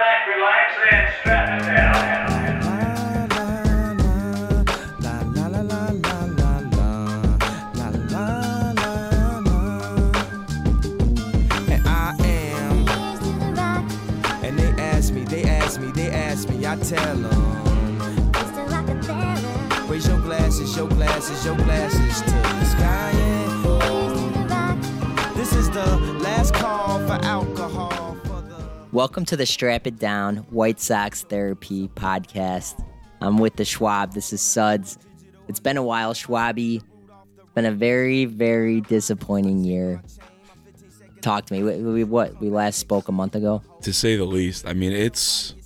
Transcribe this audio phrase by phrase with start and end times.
[0.00, 2.29] back, relax, and strap it down.
[29.10, 32.80] Welcome to the Strap It Down White Sox Therapy Podcast.
[33.20, 34.12] I'm with the Schwab.
[34.12, 34.98] This is Suds.
[35.48, 36.76] It's been a while, Schwabby.
[36.76, 40.00] It's been a very, very disappointing year.
[41.22, 41.64] Talk to me.
[41.64, 42.40] We, we, what?
[42.40, 43.64] We last spoke a month ago.
[43.82, 44.64] to say the least.
[44.64, 45.56] I mean, it's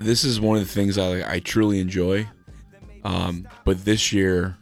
[0.00, 2.26] this is one of the things I I truly enjoy.
[3.04, 4.58] Um, but this year,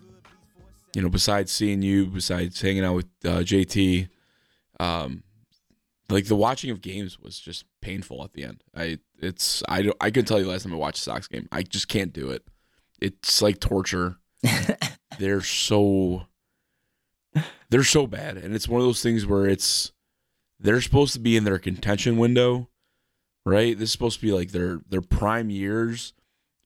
[0.95, 4.11] you know, besides seeing you, besides hanging out with uh, JT,
[4.81, 5.23] um,
[6.09, 8.63] like the watching of games was just painful at the end.
[8.77, 11.49] I it's I don't I couldn't tell you last time I watched a Sox game.
[11.51, 12.43] I just can't do it.
[13.01, 14.19] It's like torture.
[15.19, 16.27] they're so
[17.71, 19.93] they're so bad, and it's one of those things where it's
[20.61, 22.69] they're supposed to be in their contention window,
[23.45, 23.77] right?
[23.79, 26.13] This is supposed to be like their their prime years,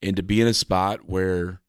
[0.02, 1.60] and to be in a spot where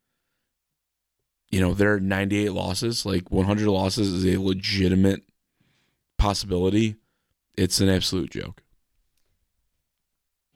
[1.51, 5.23] you know there are 98 losses, like 100 losses is a legitimate
[6.17, 6.95] possibility.
[7.55, 8.61] It's an absolute joke.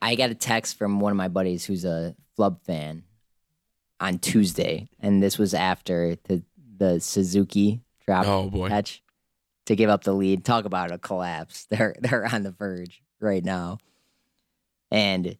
[0.00, 3.04] I got a text from one of my buddies who's a Flub fan
[4.00, 6.42] on Tuesday, and this was after the
[6.76, 9.02] the Suzuki drop Oh boy, catch
[9.66, 10.44] to give up the lead.
[10.44, 11.66] Talk about a collapse.
[11.70, 13.78] They're they're on the verge right now,
[14.90, 15.38] and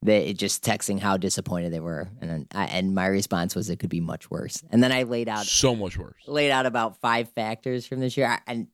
[0.00, 3.90] they just texting how disappointed they were, and I, and my response was it could
[3.90, 4.62] be much worse.
[4.70, 6.22] And then I laid out so much worse.
[6.26, 8.68] laid out about five factors from this year, I- and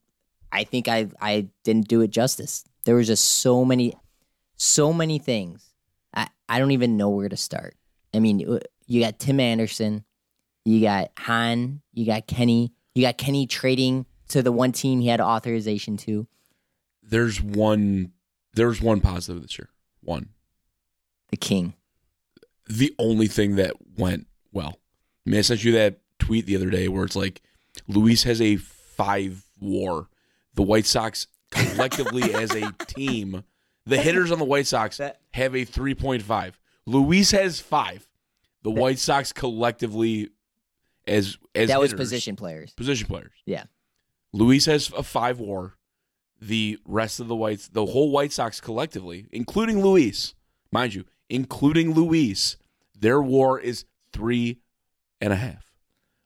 [0.54, 2.64] I think I I didn't do it justice.
[2.84, 3.94] There was just so many,
[4.56, 5.72] so many things.
[6.14, 7.74] I I don't even know where to start.
[8.14, 8.38] I mean,
[8.86, 10.04] you got Tim Anderson,
[10.64, 15.08] you got Hahn, you got Kenny, you got Kenny trading to the one team he
[15.08, 16.26] had authorization to.
[17.02, 18.12] There's one.
[18.54, 19.68] There's one positive this year.
[20.00, 20.28] One.
[21.30, 21.74] The King.
[22.68, 24.78] the only thing that went well.
[25.26, 27.42] I mean, I sent you that tweet the other day where it's like
[27.88, 30.08] Luis has a five war.
[30.54, 33.44] The White Sox collectively as a team,
[33.86, 36.52] the hitters on the White Sox have a 3.5.
[36.86, 38.08] Luis has five.
[38.62, 40.30] The White Sox collectively
[41.06, 42.72] as as that was position players.
[42.74, 43.32] position players.
[43.44, 43.64] Yeah.
[44.32, 45.74] Luis has a five war.
[46.40, 50.34] The rest of the Whites, the whole White Sox collectively, including Luis,
[50.72, 52.56] mind you, including Luis,
[52.98, 54.58] their war is three
[55.20, 55.64] and a half.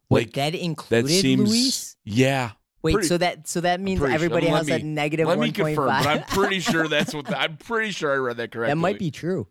[0.08, 1.96] Wait, Like that that included seems, Luis.
[2.04, 2.52] yeah.
[2.82, 5.46] Wait, pretty- so that so that means sure- everybody let has a negative Let me
[5.48, 7.26] one point confirm, but I'm pretty sure that's what.
[7.26, 8.70] The, I'm pretty sure I read that correctly.
[8.70, 9.48] That might be true.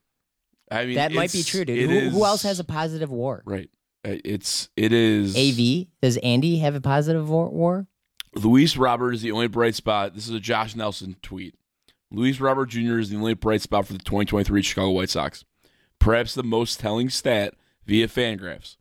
[0.69, 1.89] I mean, That might be true, dude.
[1.89, 3.41] Who, who else has a positive war?
[3.45, 3.69] right?
[4.05, 5.87] Uh, It's it is AV.
[6.01, 7.49] Does Andy have a positive war?
[7.49, 7.87] war?
[8.35, 10.13] Luis Robert is the only bright spot.
[10.13, 11.55] This is a Josh Nelson tweet.
[12.11, 12.99] Luis Robert Jr.
[12.99, 15.43] is the only bright spot for the 2023 Chicago White Sox.
[15.99, 17.53] Perhaps the most telling stat
[17.85, 18.77] via Fangraphs.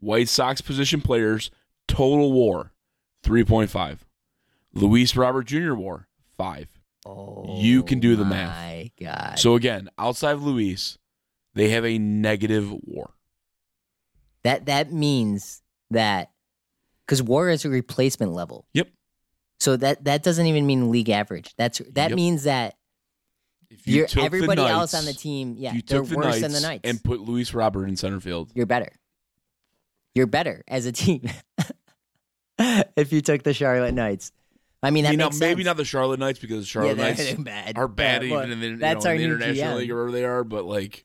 [0.00, 1.50] White Sox position players
[1.88, 2.72] total WAR
[3.26, 3.98] 3.5.
[4.72, 5.74] Luis Robert Jr.
[5.74, 6.06] WAR
[6.36, 6.68] 5.
[7.06, 8.56] Oh, You can do the oh math.
[8.56, 9.38] My God.
[9.38, 10.98] So again, outside of Luis,
[11.54, 13.10] they have a negative WAR.
[14.42, 16.30] that that means that
[17.06, 18.66] because war is a replacement level.
[18.74, 18.88] Yep.
[19.60, 21.54] So that that doesn't even mean league average.
[21.56, 22.16] That's that Yep.
[22.16, 22.74] means that
[23.70, 25.54] If you the everybody else on the team.
[25.58, 26.88] Yeah, you they're took the worse Knights than the Knights.
[26.88, 28.92] and put Luis Robert in center field, you're better.
[30.14, 31.28] You're better as a team
[32.96, 34.32] if you took the Charlotte Knights.
[34.82, 35.66] I mean, that you know, makes maybe sense.
[35.66, 37.76] not the Charlotte Knights because the Charlotte yeah, Knights bad.
[37.78, 40.12] are bad Yeah, even in the, you that's know, in the international league or wherever
[40.12, 40.44] they are.
[40.44, 41.04] But like,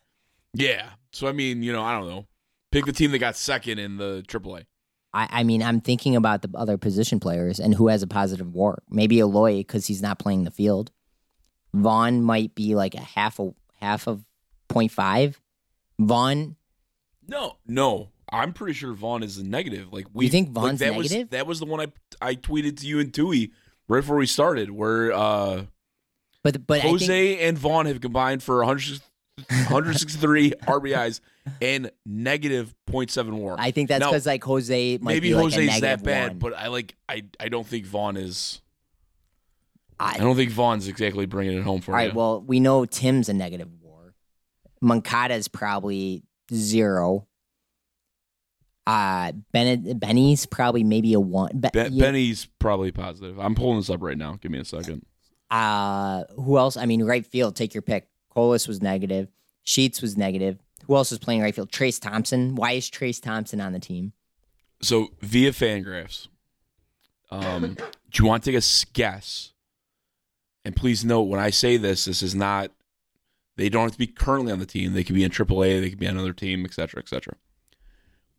[0.53, 0.89] yeah.
[1.13, 2.27] So I mean, you know, I don't know.
[2.71, 4.65] Pick the team that got second in the AAA.
[5.13, 8.53] I, I mean, I'm thinking about the other position players and who has a positive
[8.53, 8.81] WAR.
[8.89, 10.91] Maybe Eloy because he's not playing the field.
[11.73, 14.23] Vaughn might be like a half a half of
[14.69, 15.35] 0.5.
[15.99, 16.55] Vaughn,
[17.27, 18.10] No, no.
[18.31, 19.91] I'm pretty sure Vaughn is a negative.
[19.91, 21.17] Like we think like, Vaughn's that negative?
[21.19, 21.87] Was, that was the one I
[22.21, 23.51] I tweeted to you and Tui
[23.87, 25.63] right before we started, where uh,
[26.43, 29.01] but but I Jose think and Vaughn have combined for 100,
[29.47, 31.19] 163 RBIs
[31.61, 33.55] and negative 0.7 WAR.
[33.59, 36.39] I think that's because like Jose might maybe be like Jose's that bad, one.
[36.39, 38.61] but I like I I don't think Vaughn is.
[39.99, 42.17] I, I don't think Vaughn's exactly bringing it home for all right, you.
[42.17, 44.15] well we know Tim's a negative WAR.
[44.81, 46.23] Moncada's probably
[46.53, 47.27] zero.
[48.87, 51.59] Uh Bennett Benny's probably maybe a one.
[51.59, 53.39] Be- Ben, yeah, Benny's probably positive.
[53.39, 54.37] I'm pulling this up right now.
[54.41, 55.05] Give me a second.
[55.51, 56.77] Uh, who else?
[56.77, 57.55] I mean, right field.
[57.55, 58.07] Take your pick.
[58.29, 59.27] Colas was negative.
[59.63, 60.57] Sheets was negative.
[60.87, 61.71] Who else is playing right field?
[61.71, 62.55] Trayce Thompson.
[62.55, 64.13] Why is Trayce Thompson on the team?
[64.81, 66.27] So via Fangraphs,
[67.29, 67.75] um,
[68.09, 69.51] do you want to take a guess?
[70.63, 72.71] And please note when I say this, this is not.
[73.57, 74.93] They don't have to be currently on the team.
[74.93, 75.81] They could be in AAA.
[75.81, 77.35] They could be on another team, et cetera, et cetera.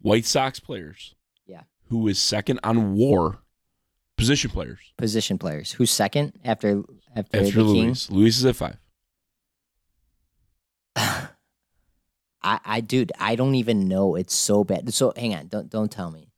[0.03, 1.15] White Sox players.
[1.47, 1.63] Yeah.
[1.89, 3.39] Who is second on WAR?
[4.19, 5.73] Position players Position players.
[5.73, 6.83] Who's second after
[7.17, 7.87] after, after the King?
[7.87, 8.11] Luis.
[8.11, 8.77] Luis is at five.
[10.97, 14.17] I, I, dude, I don't even know.
[14.17, 14.93] It's so bad.
[14.93, 16.29] So hang on, don't don't tell me.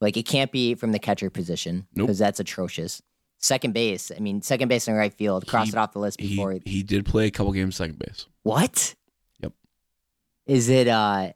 [0.00, 2.06] Like it can't be from the catcher position Nope.
[2.06, 3.00] because that's atrocious.
[3.38, 4.10] Second base.
[4.14, 5.46] I mean, second base and right field.
[5.46, 6.58] Cross He- it off the list He, before.
[6.64, 8.26] he did play a couple games second base.
[8.42, 8.94] what?
[9.40, 9.52] Yep.
[10.46, 11.32] Is it uh,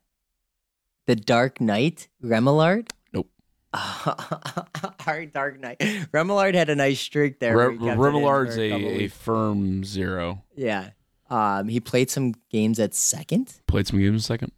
[1.08, 2.90] the Dark Knight Remillard?
[3.12, 3.28] Nope.
[3.74, 5.78] Our Dark Knight.
[6.12, 7.56] Remillard had a nice streak there.
[7.56, 9.16] where Re- he kept it in Remillard's a, couple a weeks.
[9.16, 10.44] firm zero.
[10.54, 10.90] yeah.
[11.30, 13.60] Um, he played some games at second.
[13.66, 14.52] Played some games in second.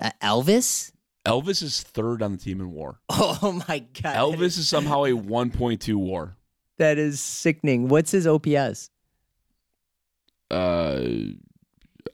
[0.00, 0.92] Uh, Elvis.
[1.26, 2.98] Elvis is third on the team in WAR.
[3.10, 4.16] Oh my god.
[4.16, 6.36] Elvis is somehow a 1.2 WAR.
[6.78, 7.88] That is sickening.
[7.88, 8.90] What's his OPS?
[10.50, 11.02] Uh,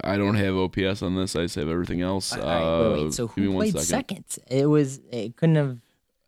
[0.04, 1.34] I don't have OPS on this.
[1.36, 2.32] I just have everything else.
[2.32, 3.12] All right, wait, Uh, wait.
[3.14, 4.24] So give me who one played second.
[4.48, 5.00] It was.
[5.10, 5.78] It couldn't have.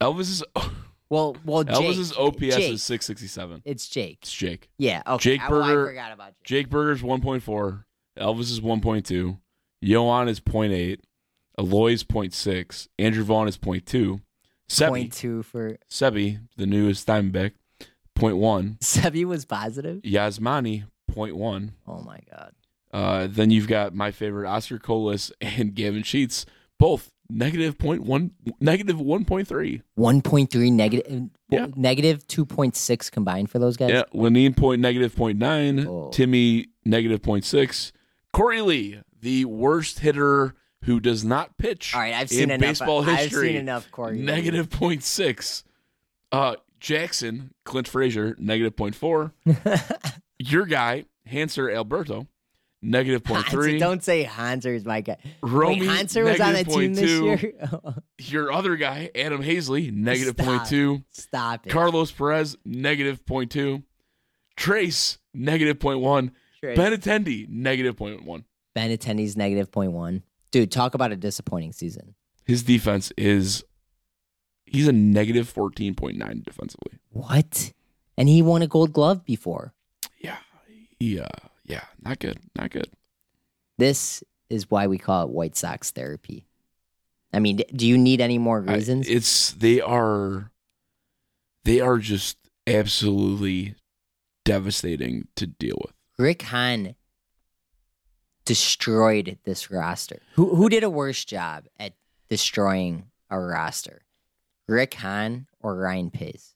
[0.00, 0.44] Elvis is
[1.10, 1.74] Well, well, Jake.
[1.76, 2.72] Elvis's OPS Jake.
[2.74, 3.62] is 667.
[3.64, 4.18] It's Jake.
[4.22, 4.68] It's Jake.
[4.78, 5.02] Yeah.
[5.06, 5.30] Okay.
[5.36, 6.44] Jake I, well, I Burger- forgot about Jake.
[6.44, 7.84] Jake Burger's 1.4.
[8.18, 9.38] Elvis is 1.2.
[9.84, 11.00] Yohan is 0.8.
[11.58, 12.88] Eloy's 0.6.
[12.98, 14.20] Andrew Vaughn is 0.2.
[14.68, 17.52] Seby, Point two for Seby, the newest Diamondback,
[18.16, 18.78] 0.1.
[18.80, 20.00] Seby was positive.
[20.02, 21.70] Yasmani, 0.1.
[21.88, 22.52] Oh my god.
[22.92, 26.46] Uh, then you've got my favorite Oscar Colas and Gavin Sheets,
[26.78, 29.82] both negative point one, negative one point three.
[29.94, 31.30] One point three negative.
[31.48, 31.66] Yeah.
[31.76, 33.90] Negative two point six combined for those guys.
[33.90, 36.10] Yeah, Lenyn point negative point nine, Oh.
[36.10, 37.92] Timmy negative point six,
[38.34, 40.54] Korey Lee, the worst hitter
[40.84, 41.94] who does not pitch.
[41.94, 42.14] All right.
[42.14, 42.60] I've seen enough.
[42.60, 43.90] baseball I've seen enough.
[43.90, 44.18] Korey.
[44.18, 45.62] Negative point six.
[46.32, 49.34] Uh, Jackson, Clint Frazier, negative point four.
[50.38, 52.26] Your guy, Hanser Alberto,
[52.82, 53.78] negative point three.
[53.78, 55.16] Don't say Hanser is my guy.
[55.42, 57.24] Romy, Wait, Hanser was on the team this two.
[57.26, 57.54] year.
[58.18, 60.46] Your other guy, Adam Haseley, negative Stop.
[60.46, 61.02] point two.
[61.10, 61.70] Stop it.
[61.70, 63.82] Carlos Perez, negative point two.
[64.56, 66.32] Trayce, negative point one.
[66.62, 66.76] Trayce.
[66.76, 68.44] Ben Attendee, negative point one.
[68.76, 70.22] Benintendi's negative point one.
[70.50, 72.14] Dude, talk about a disappointing season.
[72.44, 73.64] His defense is
[74.64, 76.98] he's a negative fourteen point nine defensively.
[77.10, 77.72] What?
[78.16, 79.72] And he won a gold glove before.
[80.18, 80.36] Yeah.
[80.98, 81.28] Yeah.
[81.70, 81.84] Yeah.
[82.02, 82.38] Not good.
[82.56, 82.88] Not good.
[83.78, 86.46] This is why we call it White Sox therapy.
[87.32, 89.08] I mean, do you need any more I- reasons?
[89.08, 90.50] it's they are
[91.64, 92.36] they are just
[92.66, 93.74] absolutely
[94.44, 95.94] devastating to deal with.
[96.18, 96.94] Rick Hahn
[98.44, 100.20] destroyed this roster.
[100.34, 101.92] Who who did a worse job at
[102.28, 104.02] destroying a roster?
[104.68, 106.54] Rick Hahn or Ryan Pace?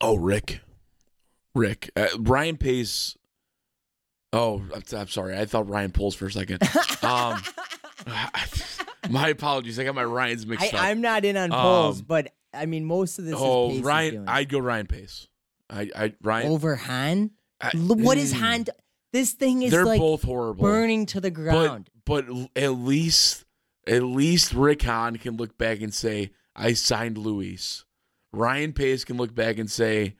[0.00, 0.60] Oh, Rick.
[1.54, 1.90] Rick.
[1.96, 3.16] Uh, Ryan Pace.
[4.32, 4.62] Oh,
[4.96, 5.36] I'm, sorry.
[5.36, 6.62] I thought Ryan Poles for a second.
[7.02, 7.42] Um,
[9.10, 9.78] my apologies.
[9.78, 10.80] I got my Ryans mixed up.
[10.80, 13.70] I, I'm not in on polls, Um, but I mean, most of this oh, is
[13.72, 14.14] Pace is Ryan.
[14.14, 14.28] doing.
[14.28, 15.28] I'd go Ryan Pace.
[15.68, 16.52] I, I, Ryan.
[16.52, 16.76] over.
[16.76, 17.30] I-
[17.74, 18.62] L- what is mm, Hahn?
[18.64, 18.72] do-
[19.12, 20.62] This thing is They're like both horrible.
[20.62, 21.90] burning to the ground.
[22.04, 23.44] But but at least
[23.86, 27.84] at least Rick Hahn can look back and say, I signed Luis.
[28.32, 30.16] Ryan Pace can look back and say,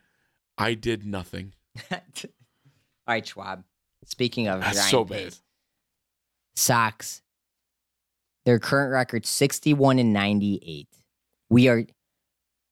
[0.58, 1.54] I did nothing.
[1.90, 1.98] All
[3.08, 3.64] right, Schwab.
[4.04, 5.34] Speaking of That's Ryan so Pace, bad.
[6.56, 7.22] Sox.
[8.44, 10.88] Their current record 61 and 98.
[11.48, 11.84] We are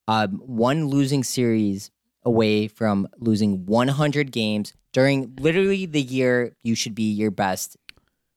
[0.07, 1.91] um, one losing series
[2.23, 7.77] away from losing 100 games during literally the year you should be your best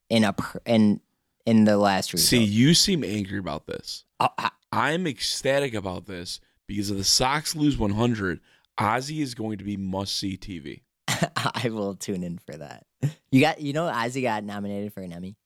[0.08, 1.00] in a pr- in
[1.44, 2.26] in the last rebuild.
[2.26, 4.04] See, you seem angry about this.
[4.20, 8.40] Oh, I- I'm ecstatic about this because if the Sox lose 100,
[8.78, 10.82] Ozzy is going to be must see TV.
[11.36, 12.86] I will tune in for that.
[13.30, 15.36] You got you know Ozzy got nominated for an Emmy.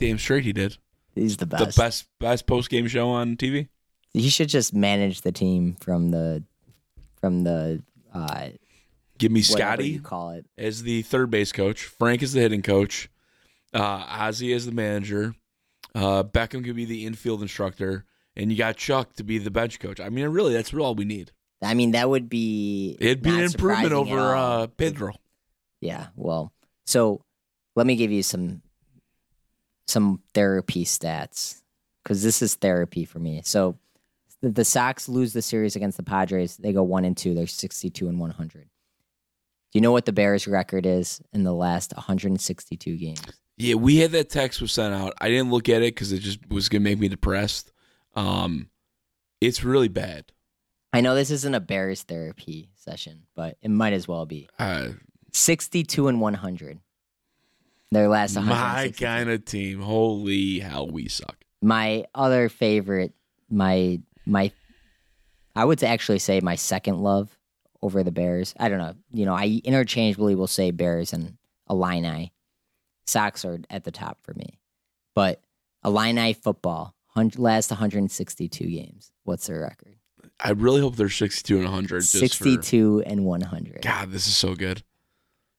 [0.00, 0.76] Damn straight he did.
[1.14, 1.76] He's the best.
[1.76, 3.68] The best best post game show on TV.
[4.14, 6.42] He should just manage the team from the
[7.20, 7.82] from the
[8.14, 8.48] uh
[9.18, 10.46] Give me Scotty you call it.
[10.56, 11.84] as the third base coach.
[11.84, 13.10] Frank is the hitting coach.
[13.74, 15.34] Uh, Ozzy is the manager.
[15.94, 18.04] Uh, Beckham could be the infield instructor,
[18.36, 19.98] and you got Chuck to be the bench coach.
[20.00, 21.32] I mean, really, that's all we need.
[21.62, 25.14] I mean, that would be It'd be an improvement over uh, Pedro.
[25.80, 26.52] Yeah, well,
[26.86, 27.24] so
[27.76, 28.62] let me give you some
[29.86, 31.62] some therapy stats
[32.02, 33.40] because this is therapy for me.
[33.44, 33.78] So
[34.40, 37.34] the, the Sox lose the series against the Padres, they go one and two.
[37.34, 38.68] They're sixty-two and one hundred.
[39.72, 43.20] Do you know what the Bears' record is in the last 162 games?
[43.58, 45.12] Yeah, we had that text was sent out.
[45.20, 47.70] I didn't look at it because it just was gonna make me depressed.
[48.14, 48.70] Um,
[49.42, 50.32] it's really bad.
[50.92, 54.48] I know this isn't a Bears therapy session, but it might as well be.
[54.58, 54.88] Uh,
[55.32, 56.80] 62 and 100.
[57.90, 59.04] Their last my 162.
[59.04, 59.80] kind of team.
[59.80, 61.36] Holy hell, we suck.
[61.62, 63.12] my other favorite,
[63.50, 64.52] my my,
[65.56, 67.36] I would actually say my second love
[67.80, 68.54] over the Bears.
[68.58, 68.94] I don't know.
[69.12, 71.38] You know, I interchangeably will say Bears and
[71.70, 72.32] Illini.
[73.06, 74.58] Sox are at the top for me,
[75.14, 75.40] but
[75.82, 76.94] Illini football
[77.36, 79.10] last 162 games.
[79.24, 79.96] What's their record?
[80.40, 82.00] I really hope they're sixty-two and hundred.
[82.00, 83.82] Just 62 and 100.
[83.82, 84.82] God, this is so good.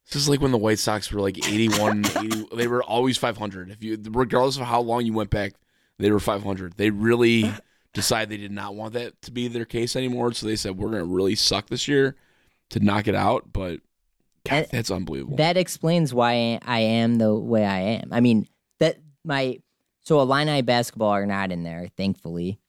[0.07, 2.47] This is like when the White Sox were like 81, 80.
[2.55, 3.69] They were always five hundred.
[3.69, 5.53] If you, regardless of how long you went back,
[5.97, 6.73] they were five hundred.
[6.77, 7.51] They really
[7.93, 10.33] decided they did not want that to be their case anymore.
[10.33, 12.15] So they said we're going to really suck this year
[12.69, 13.51] to knock it out.
[13.51, 13.81] But
[14.45, 15.37] God, And that's unbelievable.
[15.37, 18.09] That explains why I am the way I am.
[18.11, 18.47] I mean,
[18.79, 19.59] that my
[20.01, 22.59] so Illini basketball are not in there, thankfully.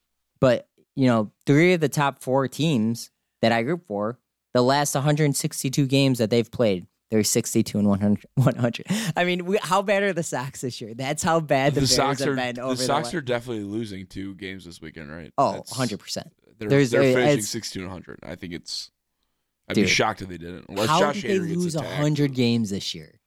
[0.40, 0.69] But
[1.00, 4.19] you know, three of the top four teams that I group for,
[4.52, 8.26] the last 162 games that they've played, they're 62 and 100.
[8.35, 8.87] 100.
[9.16, 10.92] I mean, we, how bad are the Sox this year?
[10.92, 13.64] That's how bad the, the Bears Sox have are been the Sox la- are definitely
[13.64, 15.33] losing two games this weekend, right?
[15.38, 16.30] Oh, That's- 100 percent.
[16.59, 18.19] They're, There's they're finishing it's- 62 and 100.
[18.23, 18.90] I think it's.
[19.71, 20.66] I'd be shocked if they didn't.
[20.69, 23.21] Unless How Josh did they Hader lose 100 games this year?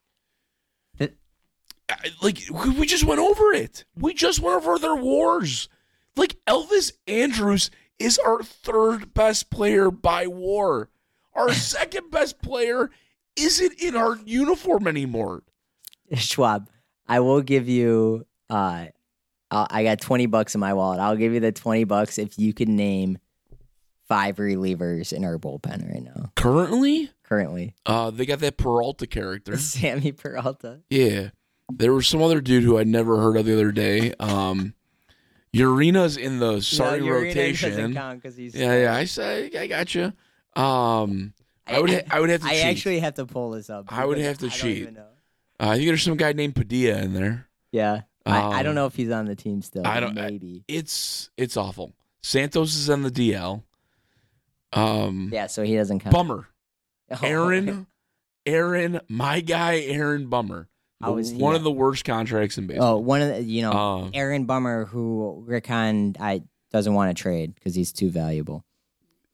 [2.22, 3.86] Like we just went over it.
[3.98, 5.70] We just went over their wars.
[6.16, 10.90] Like Elvis Andrus is our third best player by war.
[11.34, 12.92] Our second best player
[13.36, 15.44] isn't in our uniform anymore.
[16.16, 16.70] Schwab,
[17.08, 18.26] I will give you.
[18.50, 18.88] Uh,
[19.50, 21.00] I'll, I got twenty bucks in my wallet.
[21.00, 23.18] I'll give you the twenty bucks if you can name
[24.08, 26.32] five relievers in our bullpen right now.
[26.36, 29.58] Currently, Currently, uh, they got that Peralta character.
[29.58, 30.82] Sammy Peralta.
[30.90, 31.30] Yeah,
[31.72, 34.14] there was some other dude who I'd never heard of the other day.
[34.20, 34.74] Um,
[35.54, 37.94] Urina's in the starting no, rotation.
[38.36, 40.12] he's Yeah, yeah, I say I got you.
[40.56, 41.34] Um,
[41.68, 42.66] I would, ha- I would have to I cheat.
[42.66, 43.86] actually have to pull this up.
[43.96, 44.88] I would have to I cheat.
[44.98, 45.02] Uh,
[45.60, 47.48] I think there's some guy named Padilla in there.
[47.72, 49.86] Yeah, I, I don't Um, know if he's on the team still.
[49.86, 50.64] I don't- I- Maybe.
[50.68, 51.94] It's it's awful.
[52.22, 53.64] Santos is on the DL.
[54.72, 56.14] Um, yeah, so he doesn't count.
[56.14, 56.48] Bummer.
[57.12, 57.86] Oh, Aaron,
[58.46, 60.68] Aaron, my guy, Aaron Bummer.
[61.18, 61.58] Is he one at?
[61.58, 63.04] of the worst contracts in Oh, baseball.
[63.04, 67.22] one of the, you know, Um, Aaron Bummer, who Rick Hahn I doesn't want to
[67.22, 68.64] trade because he's too valuable.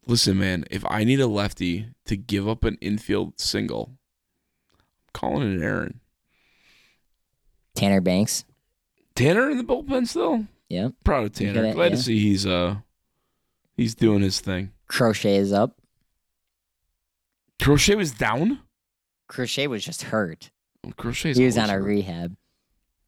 [0.07, 3.91] listen, man, if I need a lefty to give up an infield single,
[4.73, 4.79] I'm
[5.13, 5.99] calling it Aaron.
[7.75, 8.43] Tanner Banks.
[9.15, 10.47] Tanner in the bullpen still.
[10.67, 10.89] Yeah.
[11.03, 11.53] Proud of Tanner.
[11.61, 11.95] gotta- Glad yeah.
[11.97, 12.77] to see he's uh
[13.77, 14.71] he's doing his thing.
[14.87, 15.79] Crochet is up.
[17.61, 18.59] Crochet was down.
[19.27, 20.49] Crochet was just hurt.
[20.97, 22.35] Crochet's he was on a rehab.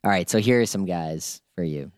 [0.04, 1.92] All right, so here are some guys for you.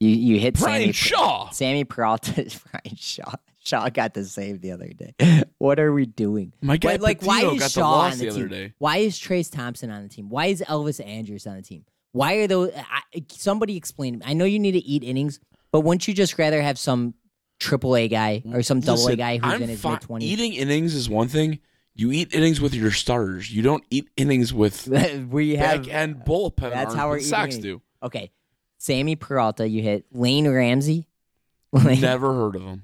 [0.00, 1.50] You you hit Bryan Sammy Shaw.
[1.50, 2.32] Sammy Peralta.
[2.72, 3.32] Bryan Shaw.
[3.64, 5.42] Shaw got the save the other day.
[5.58, 6.52] What are we doing?
[6.60, 8.48] My guy like, why is got Shaw the loss on the, the other team?
[8.48, 8.72] day.
[8.78, 10.28] Why is Trayce Thompson on the team?
[10.28, 11.84] Why is Elvis Andrus on the team?
[12.12, 12.72] Why are those?
[12.74, 14.22] I, somebody explain.
[14.24, 15.40] I know you need to eat innings,
[15.72, 17.14] but wouldn't you just rather have some
[17.58, 20.30] triple A guy or some double A guy who's in his mid twenties?
[20.30, 21.58] Eating innings is one thing.
[21.96, 23.50] You eat innings with your starters.
[23.50, 24.86] You don't eat innings with
[25.30, 26.70] we have back end bullpen.
[26.70, 27.80] that's how we're that Sox do.
[28.02, 28.30] okay.
[28.78, 31.08] Sammy Peralta, you hit Lane Ramsey.
[31.72, 32.82] Lane, Never heard of him.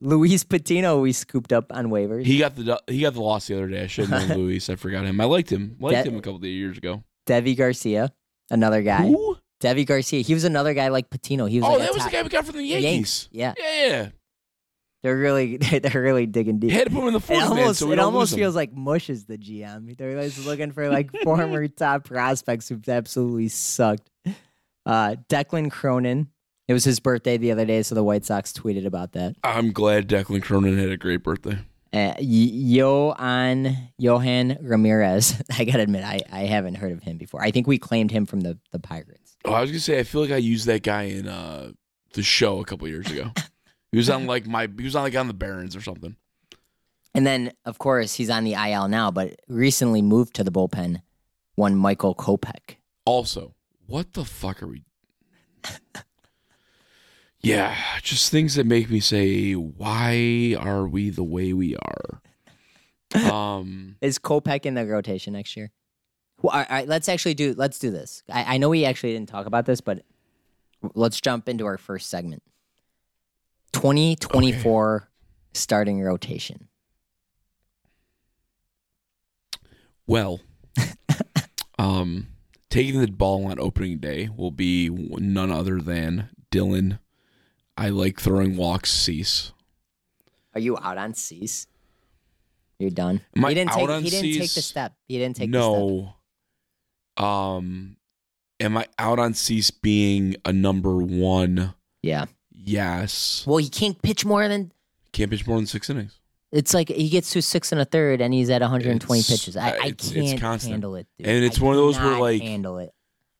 [0.00, 2.24] Luis Patino, we scooped up on waivers.
[2.24, 3.82] He got the he got the loss the other day.
[3.82, 4.70] I should have known Luis.
[4.70, 5.20] I forgot him.
[5.20, 5.76] I liked him.
[5.80, 7.02] Liked That- him a couple of years ago.
[7.26, 8.12] Deivi Garcia,
[8.50, 9.06] another guy.
[9.08, 9.36] Who?
[9.60, 11.46] Deivi Garcia, he was another guy like Patino.
[11.46, 12.84] He was Oh, like that was top- the guy we got from the Yankees.
[12.84, 13.28] Yanks.
[13.32, 14.08] Yeah, Yeah,
[15.04, 16.70] they're really they're really digging deep.
[16.70, 18.56] He had to put him in the It fourth man, almost so it almost feels
[18.56, 19.96] like Mush is the GM.
[19.98, 24.10] They're just looking for like former top prospects who've absolutely sucked.
[24.86, 26.28] Uh, Declan Cronin.
[26.68, 29.36] It was his birthday the other day, so the White Sox tweeted about that.
[29.44, 31.58] I'm glad Declan Cronin had a great birthday.
[31.92, 35.40] Uh, Y- Yohan Yohan Ramirez.
[35.58, 37.42] I gotta admit, I, I haven't heard of him before.
[37.42, 39.36] I think we claimed him from the the Pirates.
[39.44, 41.72] Oh, I was gonna say I feel like I used that guy in uh
[42.14, 43.30] the show a couple years ago.
[43.94, 46.16] He was on like my he was on like on the Barons or something.
[47.14, 51.02] And then, of course, he's on the IL now, but recently moved to the bullpen.
[51.54, 52.74] One Michael Kopech.
[53.04, 53.54] Also,
[53.86, 54.82] what the fuck are we?
[57.40, 62.20] yeah, just things that make me say, why are we the way we are?
[63.30, 65.70] Um, Is Kopech in the rotation next year?
[66.42, 67.54] Well, all right, all right, let's actually do.
[67.56, 68.24] Let's do this.
[68.28, 70.02] I, I know we actually didn't talk about this, but
[70.96, 72.42] let's jump into our first segment.
[73.74, 75.08] 2024
[75.52, 76.68] starting rotation.
[80.06, 80.40] Well,
[81.78, 82.28] um,
[82.70, 86.98] taking the ball on opening day will be none other than Dylan.
[87.76, 88.92] I like throwing walks.
[88.92, 89.52] Cease.
[90.54, 91.66] Are you out on Cease?
[92.78, 93.22] You're done.
[93.36, 93.88] Am he didn't out take.
[93.88, 94.94] on he didn't take the step.
[95.08, 95.72] He didn't take the step.
[95.72, 97.24] no.
[97.24, 97.96] Um,
[98.60, 101.74] am I out on Cease being a number one?
[102.02, 102.26] Yeah.
[102.64, 103.44] Yes.
[103.46, 104.72] Well, he can't pitch more than.
[105.12, 106.18] Can't pitch more than six innings.
[106.50, 109.56] It's like he gets to six and a third, and he's at 120 It's- pitches.
[109.56, 110.72] I, uh, I it's- can't constant.
[110.72, 111.26] handle it, dude.
[111.26, 112.92] And it's I one of those where, cannot like, handle it.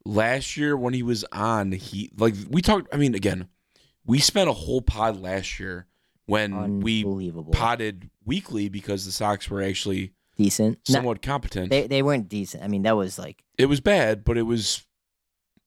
[0.04, 2.92] last year when he was on, he like we talked.
[2.92, 3.48] I mean, again,
[4.04, 5.86] we spent a whole pod last year
[6.26, 7.52] when we Unbelievable.
[7.52, 10.78] potted weekly because the Sox were actually decent.
[10.86, 11.70] Somewhat competent.
[11.70, 12.64] they they weren't decent.
[12.64, 14.84] I mean, that was like, it was bad, but it was.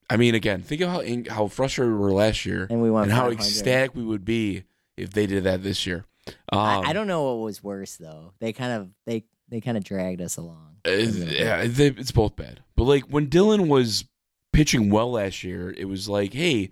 [0.10, 3.04] I mean, again, think of how how frustrated we were last year, and we won.
[3.04, 4.64] and how ecstatic we would be
[4.96, 6.06] if they did that this year.
[6.52, 8.34] Um, I, I don't know what was worse though.
[8.40, 10.78] They kind of they they kind of dragged us along.
[10.86, 11.40] uh, a little bit.
[11.40, 12.62] yeah, they, it's both bad.
[12.76, 14.06] But like when Dylan was
[14.54, 16.72] pitching well last year, it was like, hey,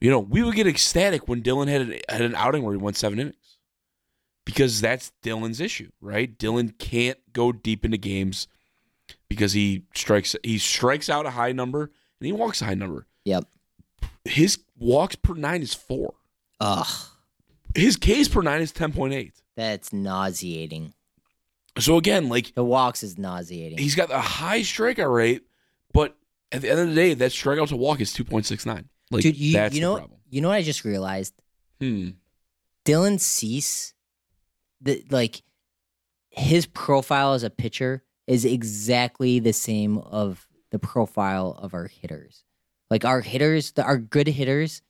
[0.00, 2.78] you know, we would get ecstatic when Dylan had an, had an outing where he
[2.78, 3.58] won seven innings,
[4.44, 6.36] because that's Dylan's issue, right?
[6.38, 8.48] Dylan can't go deep into games
[9.28, 11.90] because he strikes he strikes out a high number
[12.22, 13.06] and he walks a high number.
[13.24, 13.44] Yep.
[14.24, 16.14] His walks per nine is four.
[16.60, 16.86] Ugh,
[17.74, 19.34] His Ks per nine is ten point eight.
[19.56, 20.94] that's nauseating.
[21.78, 23.78] So again, like The walks is nauseating.
[23.78, 25.42] he's got a high strikeout rate,
[25.92, 26.16] but
[26.52, 28.88] at the end of the day, that strikeout to walk is two point six nine.
[29.10, 30.20] Like Dude, you, that's you the know problem.
[30.30, 31.34] you know what I just realized?
[31.80, 32.10] Hmm.
[32.84, 33.94] Dylan Cease,
[34.80, 35.42] the like
[36.30, 42.42] his profile as a pitcher is exactly the same of the profile of our hitters.
[42.90, 44.82] Like our hitters, the, our good hitters,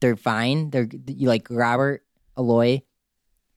[0.00, 0.70] they're fine.
[0.70, 2.04] They're you like Robert
[2.38, 2.82] Eloy,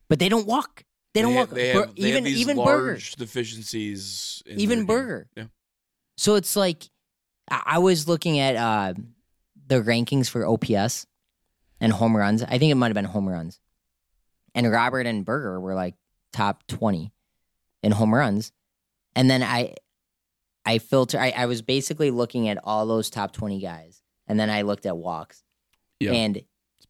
[0.10, 0.84] but they don't walk.
[1.14, 1.56] They don't have- walk.
[1.56, 4.42] They have, they even have even large Burger, deficiencies.
[4.48, 4.86] even.
[4.86, 5.30] Burger.
[5.38, 5.46] Yeah.
[6.18, 6.90] So it's like
[7.50, 8.94] I, I was looking at uh,
[9.68, 11.06] the rankings for OPS
[11.80, 12.44] and home runs.
[12.44, 13.60] I think it might have been home runs.
[14.56, 15.96] And Robert and Burger were like
[16.32, 17.12] top 20
[17.84, 18.52] in home runs.
[19.16, 19.76] And then I
[20.66, 24.02] I filter I, I was basically looking at all those top 20 guys.
[24.28, 25.44] And then I looked at walks.
[26.00, 26.14] Yeah.
[26.14, 26.42] And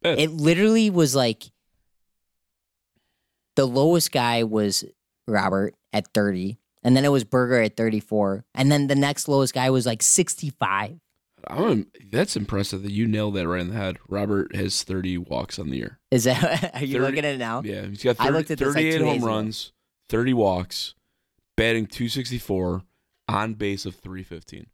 [0.04, 1.44] it literally was like
[3.56, 4.84] the lowest guy was
[5.28, 6.58] Robert at 30.
[6.84, 8.46] And then it was Burger at 34.
[8.54, 11.00] And then the next lowest guy was like 65.
[11.48, 13.98] I'm, that's impressive that you nailed that right in the head.
[14.08, 16.00] Robert has 30 walks on the year.
[16.12, 17.62] Is that are you 30 looking at it now?
[17.64, 19.74] Yeah, he's got I 30, looked at this, like, 38 home runs,
[20.10, 20.96] 30 walks,
[21.58, 22.84] batting 264,
[23.28, 24.68] on base of 315.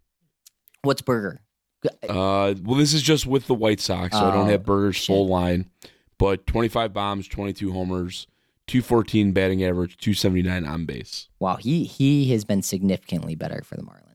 [0.83, 1.41] What's Burger?
[2.07, 5.05] Uh, well, this is just with the White Sox, so I don't Oh, have Burger's
[5.05, 5.69] full line.
[6.17, 8.27] But 25 bombs, 22 homers,
[8.67, 11.29] 214 batting average, 279 on base.
[11.39, 14.05] Wow, he he has been significantly better for the Marlins.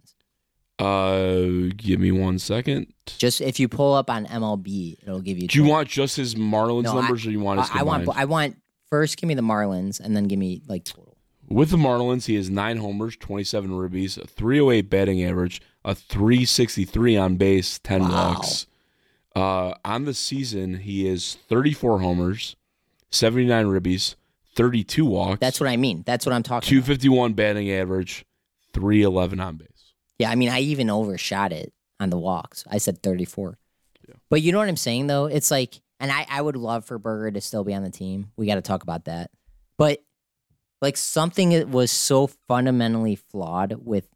[0.78, 2.92] Uh, give me one second.
[3.06, 5.48] Just if you pull up on MLB, it'll give you.
[5.48, 7.82] Do you want just his Marlins No, I- numbers, or you want his I, I
[7.84, 8.08] want?
[8.14, 8.56] I want
[8.90, 11.13] first give me the Marlins and then give me like total.
[11.48, 17.16] With the Marlins, he has nine homers, 27 ribbies, a 308 batting average, a 363
[17.16, 18.10] on base, 10 Wow.
[18.34, 18.66] walks.
[19.36, 22.56] Uh, on the season, he is 34 homers,
[23.10, 24.14] 79 ribbies,
[24.54, 25.40] 32 walks.
[25.40, 26.02] That's what I mean.
[26.06, 26.66] That's what I'm talking.
[26.68, 26.84] about.
[26.86, 28.24] 251 batting average,
[28.72, 29.68] 311 on base.
[30.18, 32.64] Yeah, I mean, I even overshot it on the walks.
[32.70, 33.58] I said 34.
[34.08, 34.14] Yeah.
[34.30, 35.26] But you know what I'm saying, though?
[35.26, 38.30] It's like, and I, I would love for Burger to still be on the team.
[38.36, 39.30] We got to talk about that.
[39.76, 40.02] But
[40.84, 44.06] like something that was so fundamentally flawed with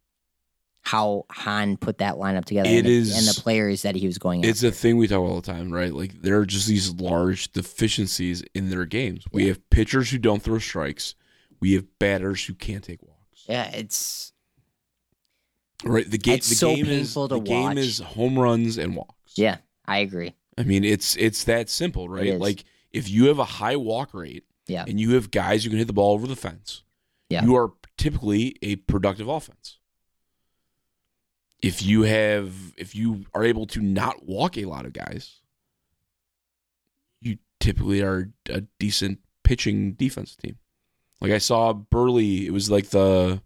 [0.81, 4.07] how Hahn put that lineup together It and, the, is- and the players that he
[4.07, 4.67] was going It's after.
[4.69, 5.93] a thing we talk all the time, right?
[5.93, 9.25] Like there are just these large deficiencies in their games.
[9.31, 11.15] We have pitchers who don't throw strikes.
[11.59, 13.43] We have batters who can't take walks.
[13.47, 14.31] yeah, it's
[15.83, 16.09] Right.
[16.09, 16.35] The game.
[16.35, 19.33] It's the so game painful is to the game is home runs and walks.
[19.37, 20.33] yeah, I agree.
[20.57, 22.37] I mean, it's it's that simple, right?
[22.37, 24.85] Like if you have a high walk rate Yeah.
[24.87, 26.83] and you have guys who can hit the ball over the fence,
[27.29, 27.43] Yeah.
[27.43, 29.77] you are typically a productive offense.
[31.61, 35.41] If you have if you are able to not walk a lot of guys,
[37.21, 40.57] you typically are a decent pitching defense team.
[41.19, 43.41] Like I saw Buehrle, it was like the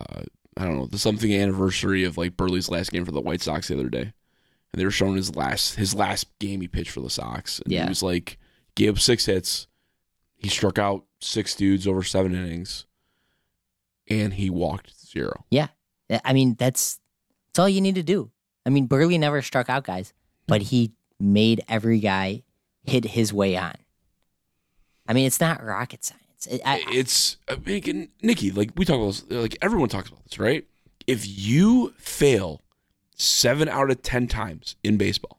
[0.00, 0.22] uh,
[0.56, 3.68] I don't know, the something anniversary of like Buehrle's last game for the White Sox
[3.68, 4.12] the other day.
[4.72, 7.60] And they were showing his last his last game he pitched for the Sox.
[7.60, 7.84] And Yeah.
[7.84, 8.37] he was like
[8.78, 9.66] gave up six hits.
[10.36, 12.86] He struck out six dudes over seven innings.
[14.08, 15.44] And he walked zero.
[15.50, 15.68] Yeah,
[16.24, 16.98] I mean that's
[17.48, 18.30] that's all you need to do.
[18.64, 20.12] I mean, Buehrle never struck out guys,
[20.46, 22.42] but he made every guy
[22.84, 23.74] hit his way on.
[25.06, 26.46] I mean, it's not rocket science.
[26.50, 30.24] It- I- it's I mean, Nikki, like we talk about this, like everyone talks about
[30.24, 30.64] this, right?
[31.06, 32.62] If you fail
[33.14, 35.37] seven out of ten times in baseball,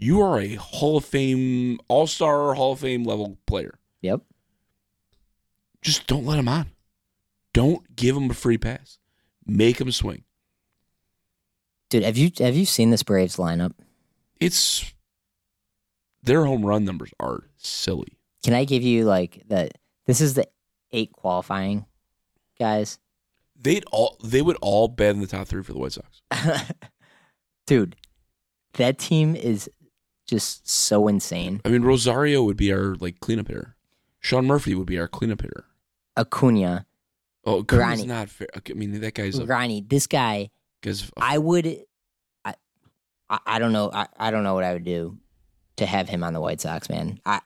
[0.00, 3.78] you are a Hall of Fame, All Star, Hall of Fame level player.
[4.00, 4.22] yep.
[5.82, 6.66] Just don't let him on.
[7.54, 8.98] Don't give him a free pass.
[9.46, 10.24] Make him swing.
[11.88, 13.72] Dude, have you have you seen this Braves lineup?
[14.38, 14.92] It's
[16.22, 18.18] their home run numbers are silly.
[18.44, 19.70] Can I give you like the
[20.06, 20.46] this is the
[20.92, 21.86] eight qualifying
[22.58, 22.98] guys?
[23.60, 26.20] They'd all they would all bet in the top three for the White Sox.
[27.66, 27.96] Dude,
[28.74, 29.68] that team is
[30.30, 31.60] just so insane.
[31.64, 33.76] I mean, Rosario would be our like cleanup hitter.
[34.20, 35.66] Sean Murphy would be our cleanup hitter.
[36.16, 36.86] Acuna,
[37.44, 38.02] Oh, Grani.
[38.02, 38.48] Acuna's not fair.
[38.54, 40.50] I mean, that guy's a Ronnie, this guy,
[40.82, 41.84] guy's a I would,
[42.44, 42.54] I,
[43.30, 45.16] I, I don't know, I, I don't know what I would do
[45.76, 47.18] to have him on the White Sox, man.
[47.24, 47.40] I,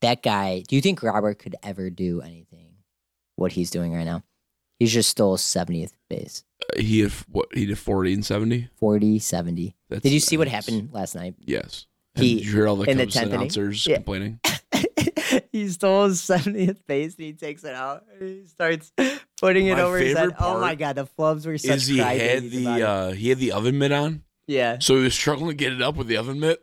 [0.00, 0.62] that guy.
[0.66, 2.74] Do you think Robert could ever do anything
[3.36, 4.22] what he's doing right now?
[4.78, 6.42] He's just stole 70th base,
[6.78, 8.68] he had what he did forty and seventy.
[8.76, 9.74] 40, 70.
[9.88, 11.34] That's, Did you see what happened last night?
[11.40, 11.86] Yes.
[12.14, 13.96] And He- did you hear all the in the 10th announcers Yeah.
[13.96, 14.40] complaining?
[15.52, 18.04] he stole his 70th base and he takes it out.
[18.12, 18.92] and He starts
[19.40, 20.30] putting it over his head.
[20.38, 23.52] Oh my god, the flubs were such Is he had the uh he had the
[23.52, 24.78] oven mitt on, yeah.
[24.80, 26.62] so he was struggling to get it up with the oven mitt.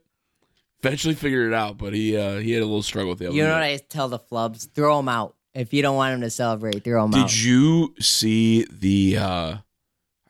[0.84, 3.38] Eventually figured it out, but he uh he had a little struggle with the oven
[3.38, 3.56] You know mitt.
[3.56, 4.70] what I tell the flubs?
[4.74, 5.36] Throw them out.
[5.56, 7.28] If you don't want them to celebrate, throw them out.
[7.30, 9.58] Did you see the uh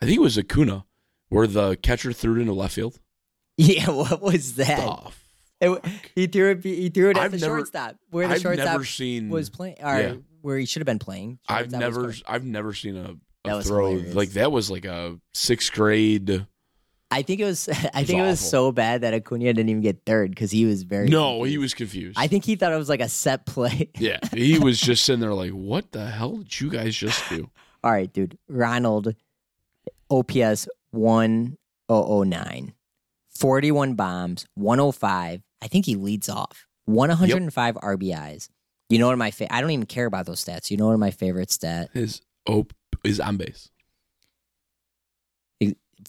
[0.02, 0.86] I think it was Acuna
[1.30, 3.00] where the catcher threw it into left field?
[3.58, 4.78] yeah, what was that?
[5.60, 5.86] The It
[6.16, 6.64] he threw it.
[6.64, 9.50] He threw it at I've the never- shortstop, where the I've shortstop never seen was
[9.50, 10.14] playing, or yeah.
[10.42, 11.40] where he should have been playing.
[11.50, 12.22] I've never playing.
[12.28, 14.16] I've never seen a, a throw hilarious.
[14.16, 16.46] like that was like a sixth grade.
[17.12, 17.68] I think it was.
[17.94, 18.50] I think it was awful.
[18.50, 21.10] so bad that Acuna didn't even get third because he was very.
[21.10, 21.52] No, confused.
[21.52, 22.18] he was confused.
[22.18, 23.90] I think he thought it was like a set play.
[24.00, 27.50] yeah, he was just sitting there like, "What the hell did you guys just do?"
[27.84, 28.38] All right, dude.
[28.48, 29.14] Ronald,
[30.10, 32.74] OPS 1009,
[33.30, 35.42] 41 bombs, 105.
[35.62, 36.66] I think he leads off.
[36.86, 38.50] 105 RBIs.
[38.90, 40.72] You know what my fa- I don't even care about those stats.
[40.72, 41.90] You know what my favorite stat?
[41.94, 43.70] is op is on base.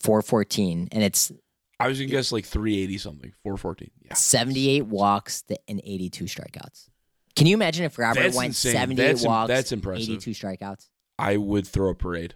[0.01, 1.33] 414 and it's
[1.81, 3.91] I was gonna guess like three eighty something, four fourteen.
[4.05, 6.89] Yeah, 78 walks and 82 strikeouts.
[7.35, 8.73] Can you imagine if Robert That's went insane.
[8.73, 10.03] 78 That's im- walks, that's impressive.
[10.11, 10.89] 82 strikeouts?
[11.19, 12.35] I would throw a parade.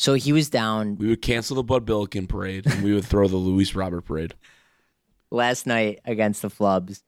[0.00, 3.28] So he was down We would cancel the Bud Billiken parade and we would throw
[3.28, 4.34] the Luis Robert parade.
[5.30, 7.02] last night against the Flubs.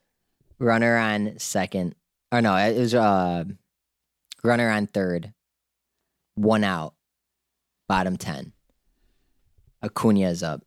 [0.59, 1.95] Runner on second.
[2.31, 3.45] Or no, it was uh
[4.45, 5.33] runner on third.
[6.35, 6.93] One out.
[7.89, 8.53] Bottom ten.
[9.83, 10.63] Acuna is up.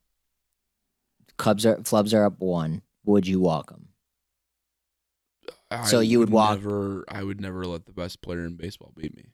[1.37, 2.81] Cubs are Flubs are up one.
[3.05, 3.89] Would you walk him?
[5.85, 8.93] So I you would walk- Never, I would never let the best player in baseball
[8.95, 9.25] beat me.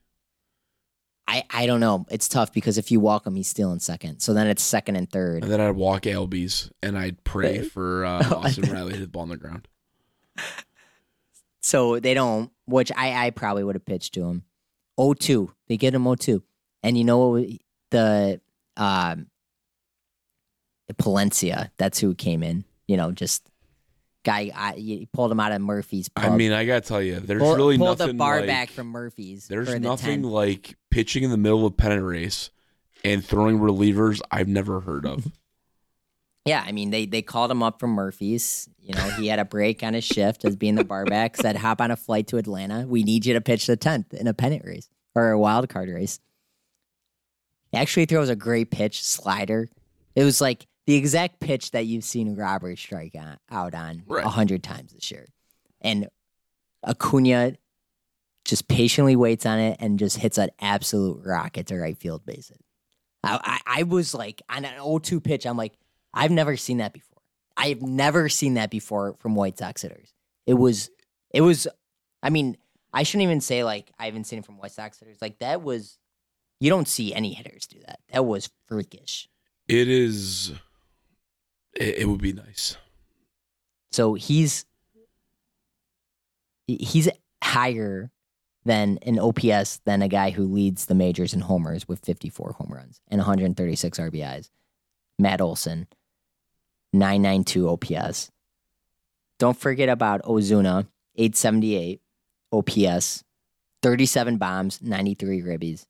[1.31, 2.05] I, I don't know.
[2.09, 4.19] It's tough because if you walk him, he's still in second.
[4.19, 5.43] So then it's second and third.
[5.43, 9.07] And then I'd walk Albies and I'd pray for uh, Austin Riley to hit the
[9.07, 9.69] ball on the ground.
[11.61, 14.43] So they don't, which I, I probably would have pitched to him.
[14.99, 15.49] 0-2.
[15.69, 16.41] They get him 0-2.
[16.83, 17.47] And you know what?
[17.91, 18.41] The
[18.75, 19.27] um,
[20.93, 22.65] Palencia, that's who came in.
[22.87, 23.49] You know, just
[24.23, 26.09] guy, I, you pulled him out of Murphy's.
[26.15, 28.69] I mean, I gotta tell you, there's pulled, really pulled nothing the bar like, back
[28.69, 29.47] from Murphy's.
[29.47, 32.49] There's for the nothing like pitching in the middle of a pennant race
[33.03, 35.27] and throwing relievers I've never heard of.
[36.43, 38.67] Yeah, I mean they they called him up from Murphy's.
[38.79, 41.37] You know, he had a break on his shift as being the barback.
[41.37, 42.87] Said, "Hop on a flight to Atlanta.
[42.87, 45.89] We need you to pitch the tenth in a pennant race or a wild card
[45.89, 46.19] race."
[47.71, 49.69] He actually throws a great pitch, slider.
[50.15, 54.13] It was like the exact pitch that you've seen Robert strike on, out on a
[54.13, 54.25] Right.
[54.25, 55.27] hundred times this year,
[55.81, 56.07] and
[56.85, 57.53] Acuna
[58.45, 62.51] just patiently waits on it and just hits an absolute rocket to right field base.
[63.23, 65.45] I, I, I was like on an 0-2 pitch.
[65.45, 65.73] I'm like,
[66.13, 67.19] I've never seen that before.
[67.55, 70.13] I've never seen that before from White Sox hitters.
[70.47, 70.89] It was,
[71.29, 71.67] it was.
[72.23, 72.57] I mean,
[72.93, 75.17] I shouldn't even say like I haven't seen it from White Sox hitters.
[75.21, 75.99] Like that was,
[76.59, 77.99] you don't see any hitters do that.
[78.11, 79.29] That was freakish.
[79.67, 80.53] It is.
[81.73, 82.77] It, it would be nice.
[83.91, 84.65] So he's,
[86.67, 87.09] he's
[87.43, 88.11] higher
[88.63, 92.71] than an OPS than a guy who leads the majors in homers with 54 home
[92.71, 94.49] runs and 136 RBIs.
[95.17, 95.87] Matt Olson,
[96.93, 98.31] 992 OPS.
[99.39, 102.01] Don't forget about Ozuna, 878
[102.51, 103.23] OPS,
[103.81, 105.85] 37 bombs, 93 ribbies.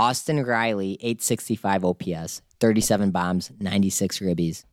[0.00, 4.64] Austin Riley, 865 OPS, 37 bombs, 96 ribbies.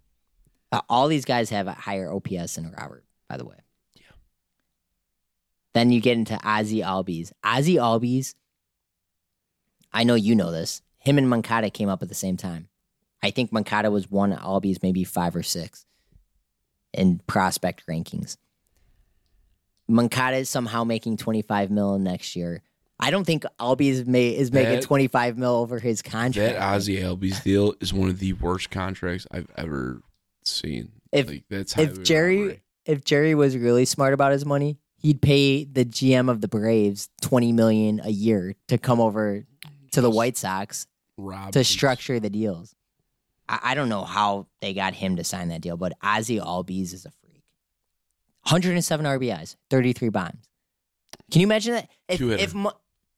[0.72, 3.58] Uh, all these guys have a higher OPS than Robert, by the way.
[3.96, 4.04] Yeah.
[5.74, 7.34] Then you get into Ozzy Albies.
[7.44, 8.36] Ozzy Albies,
[9.92, 10.82] I know you know this.
[11.00, 12.70] Him and Moncada came up at the same time.
[13.22, 15.86] I think Moncada was one, Albies maybe five or six
[16.94, 18.38] in prospect rankings.
[19.90, 22.64] Moncada is somehow making 25 million next year.
[23.00, 26.56] I don't think Albies may, is making That- 25 mil over his contract.
[26.56, 30.02] That Ozzy Albies deal is one of the worst contracts I've ever
[30.44, 30.92] seen.
[31.12, 32.62] If- like, that's if highway Jerry robbery.
[32.86, 37.10] if Jerry was really smart about his money, he'd pay the GM of the Braves
[37.22, 39.46] 20 million a year to come over
[39.92, 40.88] to the Just White Sox
[41.52, 42.74] to structure the deals.
[43.48, 46.94] I, I don't know how they got him to sign that deal, but Ozzy Albies
[46.94, 47.44] is a freak.
[48.50, 50.50] 107 RBIs, 33 bombs.
[51.32, 51.90] Can you imagine that?
[52.08, 52.44] If Two-hitter.
[52.44, 52.54] if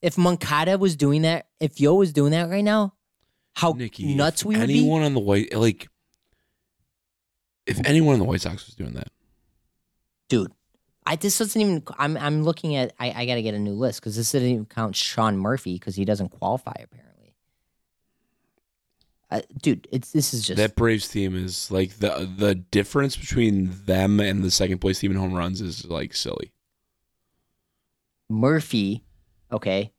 [0.01, 2.93] if Moncada was doing that, if Yo was doing that right now,
[3.53, 4.79] how Nikki, nuts we would be.
[4.79, 5.87] anyone on the white like
[7.65, 9.09] if anyone on the White Sox was doing that,
[10.27, 10.51] dude.
[11.05, 11.83] I this doesn't even.
[11.97, 12.93] I'm I'm looking at.
[12.99, 15.73] I, I got to get a new list because this doesn't even count Sean Murphy
[15.73, 17.33] because he doesn't qualify apparently.
[19.31, 23.71] Uh, dude, it's this is just that Braves team is like the the difference between
[23.85, 26.51] them and the second place team in home runs is like silly.
[28.29, 29.03] Murphy.
[29.51, 29.91] Okay,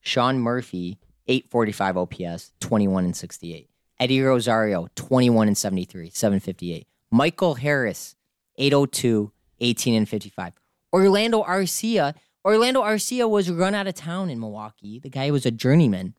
[0.00, 3.68] Sean Murphy, eight forty five OPS, twenty one and sixty eight.
[3.98, 6.86] Eddie Rosario, twenty one and seventy three, seven fifty eight.
[7.10, 8.16] Michael Harris,
[8.56, 10.52] 802, 18 and fifty five.
[10.92, 12.14] Orlando Arcia.
[12.44, 15.00] Orlando Arcia was run out of town in Milwaukee.
[15.00, 16.14] The guy was a journeyman.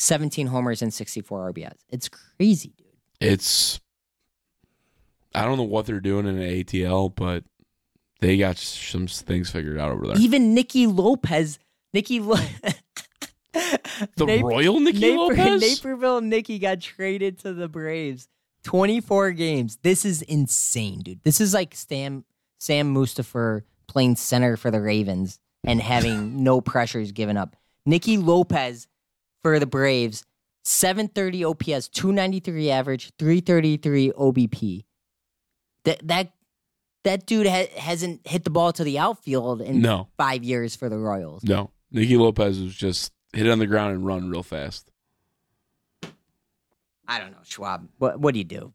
[0.00, 1.76] 17 homers and 64 RBIs.
[1.90, 2.86] It's crazy, dude.
[3.20, 3.80] It's
[5.34, 7.44] I don't know what they're doing in ATL, but
[8.20, 10.16] they got some things figured out over there.
[10.18, 11.58] Even Nicky Lopez,
[11.92, 12.36] Nicky Lo-
[14.16, 15.60] The Royal Nicky Lopez?
[15.60, 18.28] Naperville Nicky got traded to the Braves.
[18.64, 19.78] 24 games.
[19.82, 21.22] This is insane, dude.
[21.24, 22.24] This is like Sam
[22.58, 27.56] Sam Mustafa playing center for the Ravens and having no pressures given up.
[27.86, 28.86] Nicky Lopez
[29.42, 30.24] for the Braves,
[30.64, 34.84] 730 OPS, 293 average, 333 OBP.
[35.84, 36.32] That that
[37.04, 40.08] that dude ha- hasn't hit the ball to the outfield in No.
[40.16, 41.42] five years for the Royals.
[41.44, 41.70] No.
[41.90, 44.90] Nicky Lopez was just hit it on the ground and run real fast.
[47.08, 47.88] I don't know, Schwab.
[47.98, 48.72] What what do you do?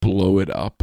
[0.00, 0.82] Blow it up.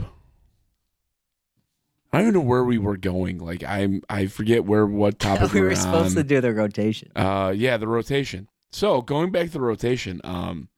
[2.11, 3.37] I don't even know where we were going.
[3.39, 7.11] Like I'm I forget where what topic we we were supposed to do the rotation.
[7.15, 8.47] Uh, yeah, the rotation.
[8.71, 10.69] So going back to the rotation, um,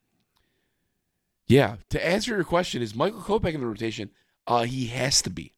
[1.47, 1.78] yeah.
[1.91, 4.10] To answer your question, is Michael Kopech in the rotation?
[4.47, 5.51] Uh, he has to be.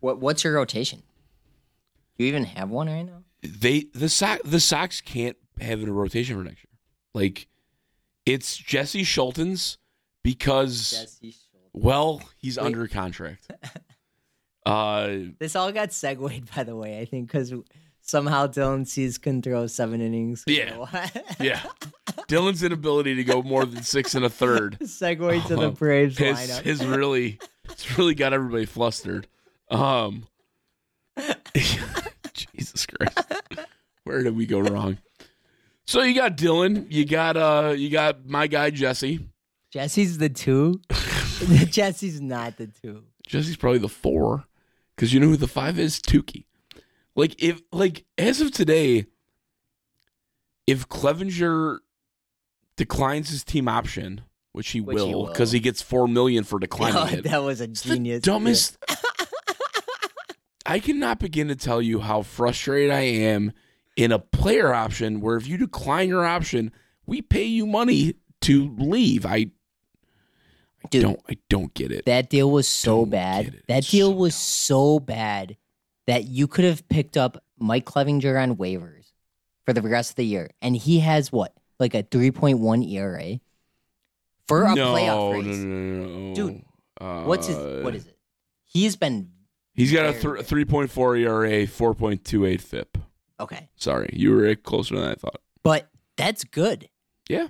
[0.00, 1.02] What what's your rotation?
[2.18, 3.22] Do you even have one right now?
[3.42, 6.78] They the Sox the Sox can't have a rotation for next year.
[7.14, 7.48] Like,
[8.26, 9.76] it's Jesse Scholtens
[10.22, 11.20] because
[11.72, 12.66] well he's Wait.
[12.66, 13.50] under contract.
[14.64, 17.00] Uh, This all got segued, by the way.
[17.00, 17.52] I think because
[18.00, 20.44] somehow Dylan Cease can throw seven innings.
[20.46, 20.86] Yeah.
[21.40, 21.62] yeah.
[22.28, 26.18] Dylan's inability to go more than six and a third Segue to the Um, Braves
[26.18, 26.62] has, lineup.
[26.64, 29.26] has really it's really got everybody flustered.
[29.70, 30.26] Um
[31.54, 33.18] Jesus Christ.
[34.04, 34.98] Where did we go wrong?
[35.86, 39.20] So you got Dylan, you got uh you got my guy Jesse.
[39.70, 40.80] Jesse's the two.
[41.66, 43.04] Jesse's not the two.
[43.26, 44.44] Jesse's probably the four.
[44.96, 45.98] Cause you know who the five is?
[46.00, 46.44] Touki.
[47.16, 49.06] Like if like as of today,
[50.66, 51.78] if Clevinger
[52.76, 56.96] declines his team option, which he Which will, because he gets four million for declining
[57.02, 57.24] Oh, it.
[57.24, 58.22] that was a It's the genius.
[58.22, 58.76] dumbest.
[60.66, 63.52] I cannot begin to tell you how frustrated I am
[63.96, 66.70] in a player option where if you decline your option,
[67.04, 69.26] we pay you money to leave.
[69.26, 69.50] I, I
[70.90, 71.20] Dude, don't.
[71.28, 72.04] I don't get it.
[72.06, 73.60] That deal was so bad.
[73.66, 74.38] That deal so was dumb.
[74.38, 75.56] so bad
[76.06, 79.10] that you could have picked up Mike Clevinger on waivers
[79.64, 82.82] for the rest of the year, and he has what, like a three point one
[82.82, 83.38] ERA
[84.48, 85.56] for a no, playoff race.
[85.58, 86.62] no, no, no, Dude,
[87.00, 87.84] Uh, What's his?
[87.84, 88.16] What is it?
[88.64, 89.30] He's been
[89.74, 92.96] He's got a th- three point four ERA, four point two eight FIP.
[93.40, 95.40] okay, Sorry, you were closer than I thought.
[95.62, 96.88] but that's good
[97.28, 97.48] Yeah.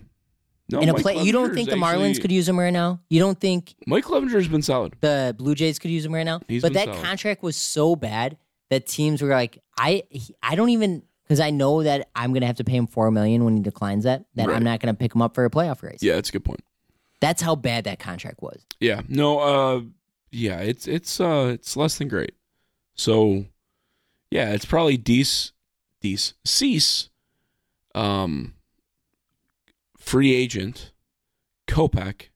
[0.70, 1.18] No, in a Mike play.
[1.22, 3.00] You don't think the actually- Marlins could use him right now?
[3.10, 4.94] You don't think Mike Clevinger's been solid.
[5.00, 6.40] the Blue Jays could use him right now?
[6.48, 7.02] He's but that solid.
[7.04, 8.38] contract was so bad
[8.70, 10.04] that teams were like, I,
[10.42, 13.44] I don't even because I know that I'm gonna have to pay him four million
[13.44, 14.24] when he declines that.
[14.35, 14.56] That Right.
[14.56, 16.02] I'm not gonna pick him up for a playoff race.
[16.02, 16.64] Yeah, that's a good point.
[17.20, 18.66] That's how bad that contract was.
[18.80, 19.02] Yeah.
[19.08, 19.80] No, uh
[20.30, 22.35] yeah, it's it's uh it's less than great.
[22.94, 23.46] So
[24.30, 25.52] yeah, it's probably dec-
[26.00, 27.11] these Cease,
[27.94, 28.54] um,
[29.98, 30.90] free agent,
[31.68, 32.28] Kopech,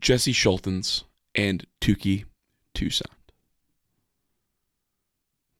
[0.00, 2.24] Jesse Scholtens, and Touki
[2.74, 3.10] Toussaint.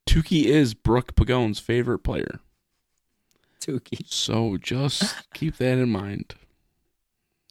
[0.07, 2.41] Touki is Brooke Pagone's favorite player.
[3.61, 4.07] Touki.
[4.07, 6.35] So just keep that in mind.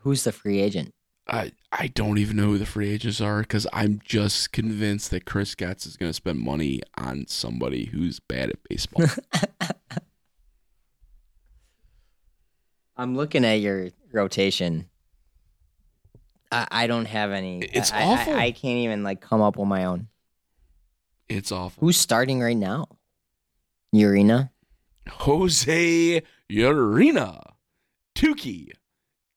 [0.02, 0.92] Who's the free agent?
[1.28, 5.24] I I don't even know who the free agents are because I'm just convinced that
[5.24, 9.06] Chris Getz is going to spend money on somebody who's bad at baseball.
[12.96, 14.88] I'm looking at your rotation.
[16.52, 17.58] I, I don't have any.
[17.62, 18.34] It's I, I- awful.
[18.34, 20.06] I, can't even like come up with my own.
[21.28, 21.80] It's awful.
[21.80, 22.86] Who's starting right now?
[23.94, 24.50] Urena.
[25.08, 27.40] Jose Urena,
[28.14, 28.70] Touki,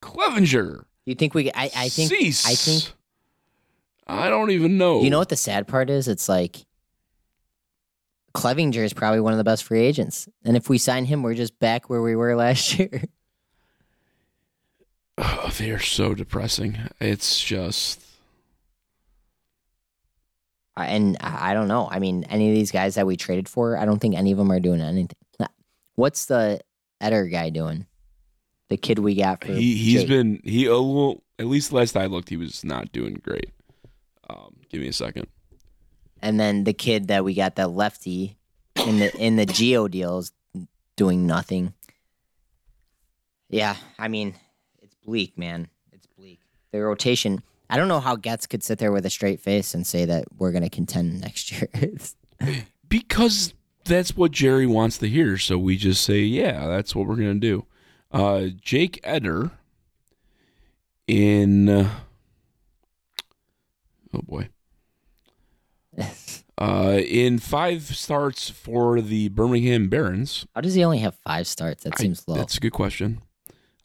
[0.02, 0.86] Clevinger.
[1.06, 1.52] You think we?
[1.52, 2.10] I, I think.
[2.10, 2.46] Cease.
[2.46, 2.94] I think.
[4.08, 5.02] I don't even know.
[5.02, 6.08] You know what the sad part is?
[6.08, 6.66] It's like
[8.34, 11.36] Clevinger is probably one of the best free agents, and if we sign him, we're
[11.36, 13.04] just back where we were last year.
[15.18, 16.78] Oh, they are so depressing.
[17.00, 18.02] It's just
[20.86, 21.88] and I don't know.
[21.92, 24.38] I mean, any of these guys that we traded for, I don't think any of
[24.38, 25.16] them are doing anything.
[25.96, 26.62] What's the
[27.02, 27.86] Eder guy doing?
[28.70, 30.08] The kid we got for he he's Jake.
[30.10, 33.50] been he a little at least last I looked he was not doing great.
[34.30, 35.28] Um, give me a second.
[36.22, 38.38] and then the kid that we got that lefty
[38.86, 40.32] in the in the Gio deals
[40.96, 41.74] doing nothing.
[43.50, 44.36] Yeah, I mean,
[44.82, 45.68] it's bleak, man.
[45.92, 46.40] It's bleak.
[46.72, 47.42] The rotation.
[47.70, 50.26] I don't know how Getz could sit there with a straight face and say that
[50.38, 51.70] we're going to contend next year.
[52.88, 53.54] Because
[53.84, 55.38] that's what Jerry wants to hear.
[55.38, 57.66] So we just say, yeah, that's what we're gonna do.
[58.12, 59.52] Uh, Jake Eder
[61.08, 61.90] in uh,
[64.14, 64.50] oh boy,
[66.58, 70.46] uh, in five starts for the Birmingham Barons.
[70.56, 71.84] how does he only have five starts?
[71.84, 72.36] That I- seems low.
[72.36, 73.22] That's a good question.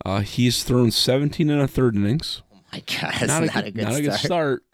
[0.04, 2.42] Uh, he's thrown 17 and a third innings.
[2.74, 4.20] Oh my god, that's not, not, a, a good, good not a good start.
[4.20, 4.62] start.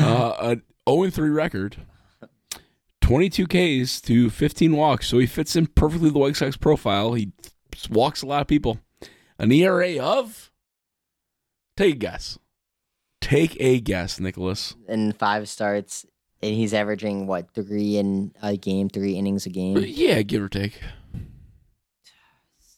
[0.00, 1.76] Uh, an 0 and 3 record,
[3.00, 5.08] 22 Ks to 15 walks.
[5.08, 7.14] So he fits in perfectly the White Sox profile.
[7.14, 7.32] He
[7.90, 8.78] walks a lot of people.
[9.40, 10.52] An ERA of,
[11.76, 12.38] take a guess.
[13.20, 14.76] Take a guess, Nicholas.
[14.88, 16.06] In five starts,
[16.42, 20.48] and he's averaging what three in a game, three innings a game, Yeah, give or
[20.48, 20.80] take.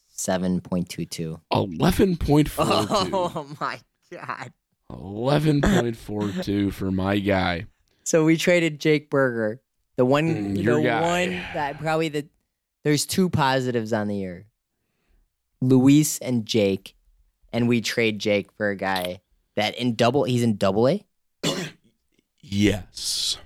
[0.09, 1.41] seven point two two.
[1.53, 2.51] 11.42.
[2.59, 3.79] Oh my
[4.11, 4.53] god.
[4.98, 7.66] 11.42 for my guy.
[8.05, 9.61] So we traded Jake Burger.
[9.96, 11.00] The one Mm, the guy.
[11.03, 12.26] one that probably the
[12.83, 14.46] there's two positives on the year.
[15.61, 16.94] Luis and Jake.
[17.53, 19.20] And we trade Jake for a guy
[19.57, 21.05] that in double he's in double A.
[22.40, 23.37] Yes.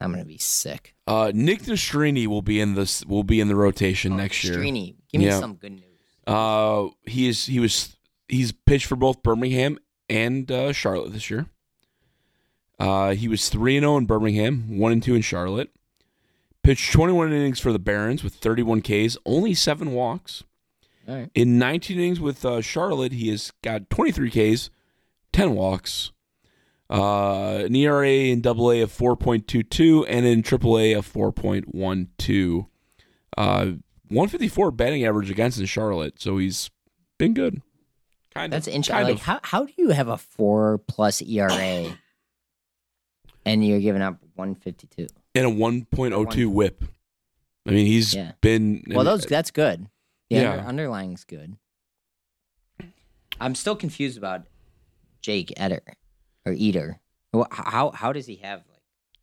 [0.00, 0.94] I'm gonna be sick.
[1.06, 3.04] Uh, Nick Nastrini will be in this.
[3.04, 4.56] Will be in the rotation next year.
[4.56, 5.38] Strini, give me Yeah.
[5.40, 5.84] some good news.
[6.26, 7.46] Uh, he is.
[7.46, 7.96] He was.
[8.32, 11.50] He's pitched for both Birmingham and uh, Charlotte this year.
[12.78, 15.68] Uh, he was three and zero in Birmingham, one and two in Charlotte.
[16.62, 20.44] Pitched 21 innings for the Barons with 31 Ks, only seven walks.
[21.06, 21.28] Right.
[21.34, 24.70] In 19 innings with uh, Charlotte, he has got 23 Ks,
[25.34, 26.12] 10 walks.
[26.88, 32.66] Uh, an ERA in Double A of 4.22 and in Triple A of 4.12.
[33.36, 33.64] Uh,
[34.08, 36.70] 154 batting average against in Charlotte, so he's
[37.18, 37.60] been good.
[38.34, 38.74] Kind That's of.
[38.74, 38.94] interesting.
[38.96, 39.22] Kind Like of.
[39.22, 41.96] how how do you have a four plus ERA
[43.46, 45.06] and you're giving up one fifty two?
[45.34, 46.84] and a 1.02 whip.
[47.66, 48.32] I mean, he's Yeah.
[48.42, 48.84] been.
[48.88, 49.86] Well, those that's good.
[50.30, 50.50] The Yeah.
[50.52, 51.56] under, underlying's good.
[53.40, 54.42] I'm still confused about
[55.20, 55.82] Jake Eder
[56.44, 57.00] or Eater.
[57.50, 58.62] How how does he have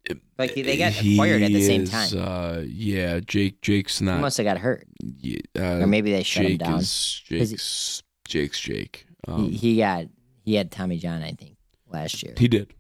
[0.08, 2.10] like like they got acquired at the He same is, time?
[2.18, 3.62] Uh, yeah, Jake.
[3.62, 4.20] Jake's he not.
[4.20, 6.80] must have got hurt, yeah, uh, or maybe they shut him down.
[6.80, 8.02] is Jake's.
[8.30, 9.06] Jake's Jake.
[9.28, 10.06] Um, he, he got
[10.46, 12.34] he had Tommy John, I think, last year.
[12.38, 12.74] he did.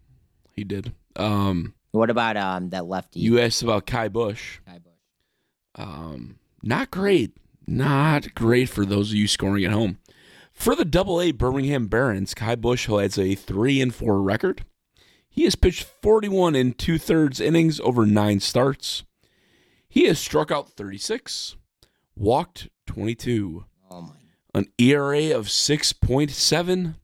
[0.55, 0.93] He did.
[1.15, 3.19] Um, What about um that lefty?
[3.19, 4.59] you asked about Ky Bush.
[4.65, 4.93] Ky Bush?
[5.75, 7.35] Um, not great.
[7.67, 9.99] Not great for those of you scoring at home.
[10.53, 14.65] For the Double A Birmingham Barons, Ky Bush has a three and four record.
[15.29, 19.03] He has pitched 41 and two thirds innings over nine starts.
[19.87, 21.55] He has struck out 36,
[22.15, 24.09] walked 22, Oh my!
[24.53, 26.95] An ERA of 6.7,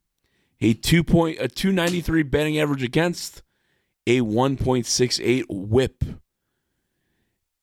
[0.61, 3.43] a two point a 293 batting average against,
[4.07, 6.03] a 1.68 WHIP.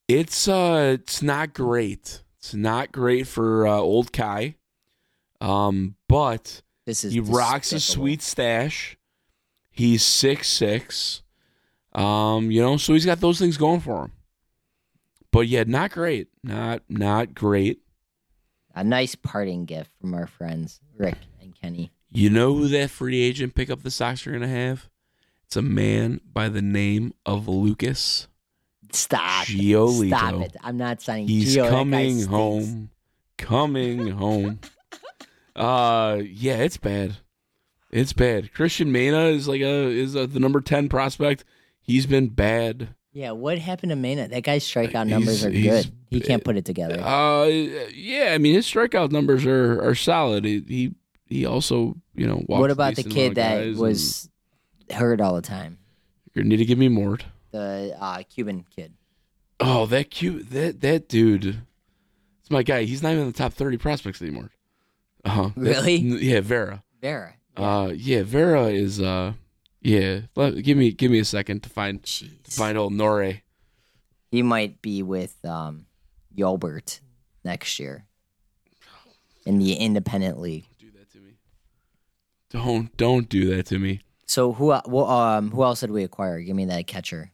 [0.09, 2.23] It's uh, it's not great.
[2.39, 4.57] It's not great for uh, old Ky,
[5.41, 8.97] um, but This is he rocks a sweet stash.
[9.71, 11.23] He's six six.
[11.95, 14.13] Um, you know, so he's got those things going for him.
[15.31, 16.29] But yeah, not great.
[16.43, 17.81] Not not great.
[18.75, 21.93] A nice parting gift from our friends Rick and Kenny.
[22.11, 24.89] You know who that free agent pickup the Sox are gonna have?
[25.47, 28.29] It's a man by the name of Lucas.
[28.93, 29.47] Stop.
[29.47, 30.09] Giolito.
[30.09, 30.57] Stop it.
[30.63, 31.29] I'm not signing.
[31.29, 31.69] He's Gio.
[31.69, 32.91] Coming home.
[33.39, 34.61] Coming home.
[35.55, 37.17] Uh yeah, it's bad.
[37.91, 38.51] It's bad.
[38.55, 41.45] Cristian Mena is like a is a, the number 10 prospect.
[41.83, 42.95] He's been bad.
[43.13, 44.29] Yeah, what happened to Mena?
[44.29, 45.91] That guy's strikeout He's- numbers are good.
[46.09, 47.01] He can't put it together.
[47.01, 50.45] Uh yeah, I mean his strikeout numbers are are solid.
[50.45, 50.95] He he,
[51.27, 54.29] he also, you know, what about the kid that was
[54.91, 55.79] hurt all the time?
[56.35, 57.19] you need to give me more.
[57.51, 58.95] The uh, Cuban kid.
[59.61, 61.63] Oh, that cute that that dude.
[62.41, 62.85] It's my guy.
[62.85, 64.51] He's not even in the top 30 prospects anymore.
[65.25, 65.51] Uh-huh.
[65.57, 65.97] That- Really?
[65.97, 66.83] yeah, Vera.
[67.01, 67.35] Vera.
[67.57, 69.01] Uh, yeah, Vera is.
[69.01, 69.35] Uh,
[69.83, 70.21] yeah.
[70.37, 73.35] Let, give me give me a second to find to find old Nore.
[74.31, 75.87] He might be with um,
[76.35, 77.01] Yolbert
[77.45, 78.07] next year
[79.45, 80.65] in the independent league.
[80.79, 81.33] Do that to me.
[82.51, 84.01] Don't don't do that to me.
[84.27, 86.41] So who well, um who else did we acquire?
[86.41, 87.33] Give me that catcher.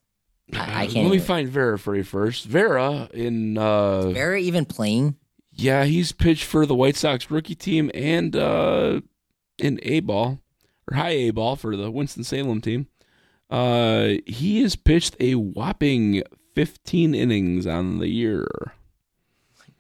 [0.52, 0.94] I, I Uh, can't.
[0.94, 2.46] Let me even- find Vera for you first.
[2.46, 3.58] Vera in.
[3.58, 5.16] Uh, Vera even playing?
[5.52, 9.00] yeah, he's pitched for the White Sox rookie team and uh,
[9.58, 10.38] in A ball
[10.90, 12.86] or high A ball for the Winston Salem team.
[13.50, 16.22] Uh, he has pitched a whopping
[16.54, 18.46] 15 innings on the year.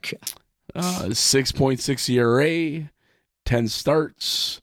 [0.74, 2.90] Uh, 6.6 ERA,
[3.46, 4.60] 10 starts.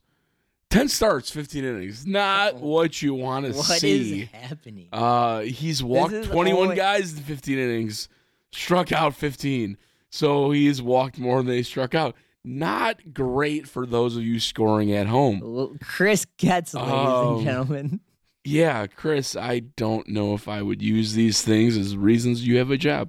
[0.70, 2.06] 10 starts, 15 innings.
[2.06, 3.58] Not what you want to see.
[3.58, 4.88] What is happening?
[4.92, 8.08] Uh, he's walked 21 only- guys in 15 innings,
[8.50, 9.76] struck out 15.
[10.08, 12.14] So he's walked more than he struck out.
[12.48, 15.78] Not great for those of you scoring at home.
[15.82, 18.00] Chris Getz, ladies Um, and gentlemen.
[18.44, 22.70] Yeah, Chris, I don't know if I would use these things as reasons you have
[22.70, 23.08] a job.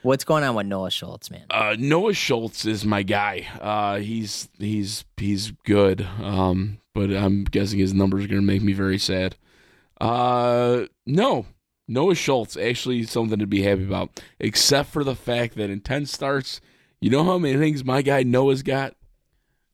[0.00, 1.44] What's going on with Noah Schultz, man?
[1.50, 3.46] Uh, Noah Schultz is my guy.
[3.60, 6.00] Uh, he's he's he's good.
[6.22, 9.36] Um, but I'm guessing his numbers are gonna make me very sad.
[10.00, 11.44] Uh, no,
[11.86, 16.06] Noah Schultz actually something to be happy about, except for the fact that in ten
[16.06, 16.62] starts,
[17.00, 18.94] you know how many things my guy Noah's got?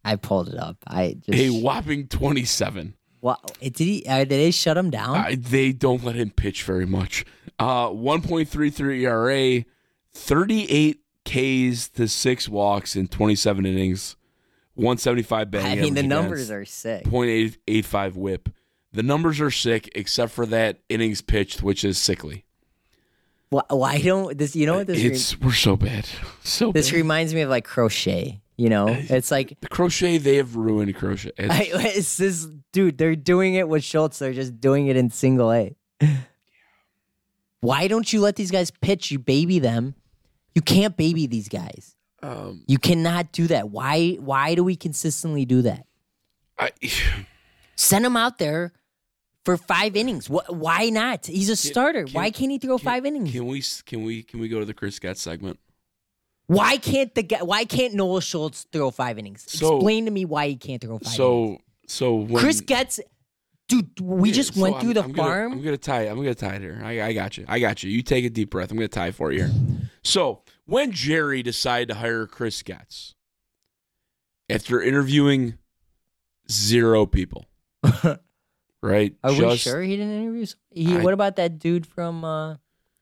[0.05, 0.77] I pulled it up.
[0.87, 2.95] I just A whopping twenty-seven.
[3.20, 3.39] Wow.
[3.61, 4.05] Did he?
[4.07, 5.16] Uh, did they shut him down?
[5.16, 7.25] Uh, they don't let him pitch very much.
[7.59, 9.64] Uh, 1.33 ERA,
[10.12, 14.16] 38 Ks to six walks in 27 innings,
[14.75, 17.05] 175 batting I mean, the numbers are sick.
[17.05, 18.51] 0.885 whip.
[18.93, 22.45] The numbers are sick, except for that innings pitched, which is sickly.
[23.55, 24.57] Why, why don't this?
[24.57, 24.99] You know what this?
[24.99, 26.07] re- It's we're so bad,
[26.43, 26.97] so this bad.
[26.97, 28.41] reminds me of like Crochet.
[28.57, 30.19] You know, it's like the Crochet.
[30.19, 31.31] They have ruined Crochet.
[31.39, 32.99] It's- I, it's this dude.
[32.99, 34.19] They're doing it with Schultz.
[34.19, 35.77] They're just doing it in single A.
[37.61, 39.11] Why don't you let these guys pitch?
[39.11, 39.95] You baby them.
[40.55, 41.97] You can't baby these guys.
[42.23, 43.71] um, You cannot do that.
[43.71, 44.15] Why?
[44.21, 45.87] Why do we consistently do that?
[46.59, 46.71] I,
[47.77, 48.73] Send them out there
[49.45, 50.26] for five innings.
[50.26, 51.26] Wh- Why not?
[51.26, 52.05] He's a starter.
[52.05, 53.30] can- why can't he throw five innings?
[53.32, 55.59] can we can we can we go to the Chris Getz segment?
[56.47, 57.42] why can't the guy?
[57.42, 59.45] Why can't Noah Schultz throw five innings?
[59.51, 61.07] So- Explain to me why he can't throw five.
[61.07, 61.16] innings.
[61.16, 63.01] So so when Chris Getz,
[63.68, 63.99] dude.
[64.01, 65.53] We Yeah, just so went I'm- through the I'm gonna- farm.
[65.53, 66.03] I'm gonna tie.
[66.03, 66.09] it.
[66.11, 66.80] I'm gonna tie it here.
[66.84, 67.45] I, I got you.
[67.49, 67.90] I got you.
[67.90, 68.70] You take a deep breath.
[68.70, 69.53] I'm gonna tie it for you here.
[70.03, 73.14] So when Jerry decided to hire Chris Getz,
[74.51, 75.55] after interviewing
[76.51, 77.47] zero people,
[78.85, 79.14] right?
[79.24, 80.47] Are we Just- sure he didn't interview?
[80.47, 82.24] some- He, I- what about that dude from?
[82.24, 82.57] uh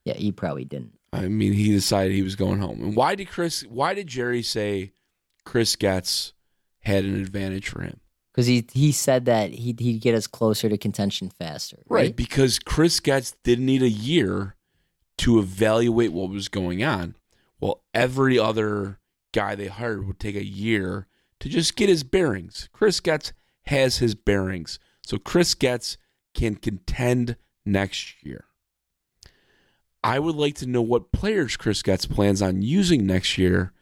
[0.04, 0.98] Yeah, he probably didn't.
[1.12, 2.82] I mean, he decided he was going home.
[2.82, 3.62] And why did Chris?
[3.68, 4.92] Why did Jerry say
[5.44, 6.32] Chris Getz
[6.80, 8.00] had an advantage for him?
[8.32, 11.76] Because he he said that he'd, he'd get us closer to contention faster.
[11.86, 12.16] Right, Right.
[12.16, 14.56] because Chris Getz didn't need a year
[15.18, 17.14] to evaluate what was going on.
[17.60, 18.98] Well, every other
[19.32, 21.06] guy they hired would take a year
[21.40, 22.70] to just get his bearings.
[22.72, 23.32] Chris Getz
[23.66, 24.78] has his bearings.
[25.02, 25.96] So Chris Getz
[26.34, 28.44] can contend next year.
[30.04, 33.72] I would like to know what players Chris Getz plans on using next year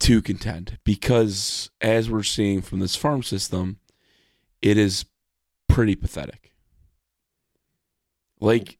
[0.00, 3.78] to contend because as we're seeing from this farm system,
[4.60, 5.04] it is
[5.68, 6.52] pretty pathetic.
[8.40, 8.78] Like,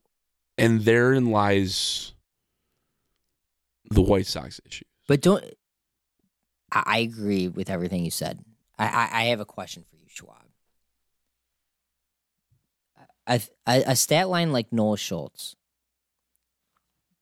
[0.57, 2.13] and therein lies
[3.89, 4.85] the White Sox issue.
[5.07, 5.43] But don't.
[6.71, 8.39] I, agree with everything you said.
[8.79, 10.42] I, I I have a question for you, Schwab.
[13.27, 15.55] A, a, a stat line like Noah Schultz,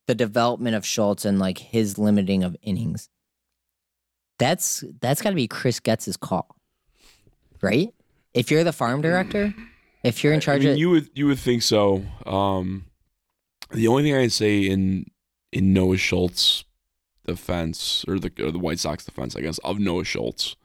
[0.08, 3.10] the development of Schultz and like his limiting of innings.
[4.40, 6.56] That's that's got to be Chris Getz's call,
[7.62, 7.94] right?
[8.34, 9.54] If you're the farm director,
[10.04, 12.04] If you're in I charge mean, of you would you would think so.
[12.26, 12.86] Um,
[13.72, 15.06] the only thing I'd say in
[15.52, 16.66] in Noah Schultz
[17.26, 20.56] defense or the or the White Sox defense, I guess, of Noah Schultz,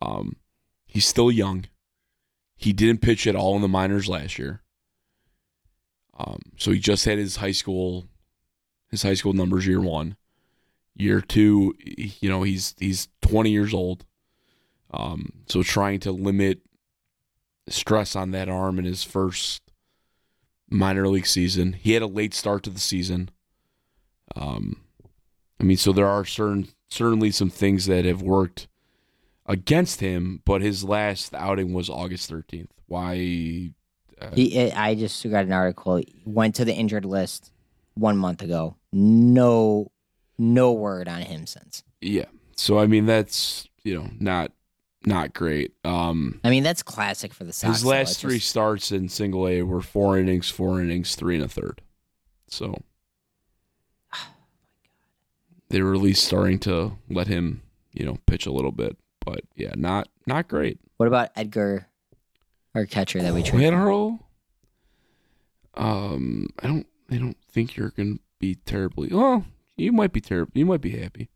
[0.00, 0.36] um,
[0.86, 1.66] he's still young.
[2.56, 4.62] He didn't pitch at all in the minors last year.
[6.20, 8.06] Um, so he just had his high school
[8.90, 10.16] his high school numbers year one.
[10.96, 14.04] Year two, you know, he's he's 20 years old.
[14.90, 16.60] Um, so trying to limit
[17.68, 19.62] stress on that arm in his first
[20.68, 21.74] minor league season.
[21.74, 23.30] He had a late start to the season.
[24.36, 24.82] Um,
[25.60, 28.66] I mean, so there are certain certainly some things that have worked
[29.46, 32.68] against him, but his last outing was August 13th.
[32.86, 33.70] Why?
[34.20, 36.02] Uh, he, I just got an article.
[36.24, 37.52] Went to the injured list
[37.94, 38.76] one month ago.
[38.92, 39.90] No,
[40.38, 41.82] no word on him since.
[42.00, 42.26] yeah.
[42.56, 44.52] So I mean, that's you know not
[45.06, 45.72] not great.
[45.84, 47.78] Um, I mean, that's classic for the Sox.
[47.78, 51.44] his last three just- starts in Single A were four innings, four innings, three and
[51.44, 51.80] a third.
[52.48, 52.82] So
[55.68, 57.62] they were at least starting to let him,
[57.92, 58.96] you know, pitch a little bit.
[59.24, 60.78] But yeah, not not great.
[60.96, 61.86] What about Edgar,
[62.74, 63.72] our catcher that we traded?
[65.74, 69.08] Um, I don't, I don't think you're gonna be terribly.
[69.12, 69.44] Well,
[69.76, 70.52] you might be terrible.
[70.54, 71.28] You might be happy.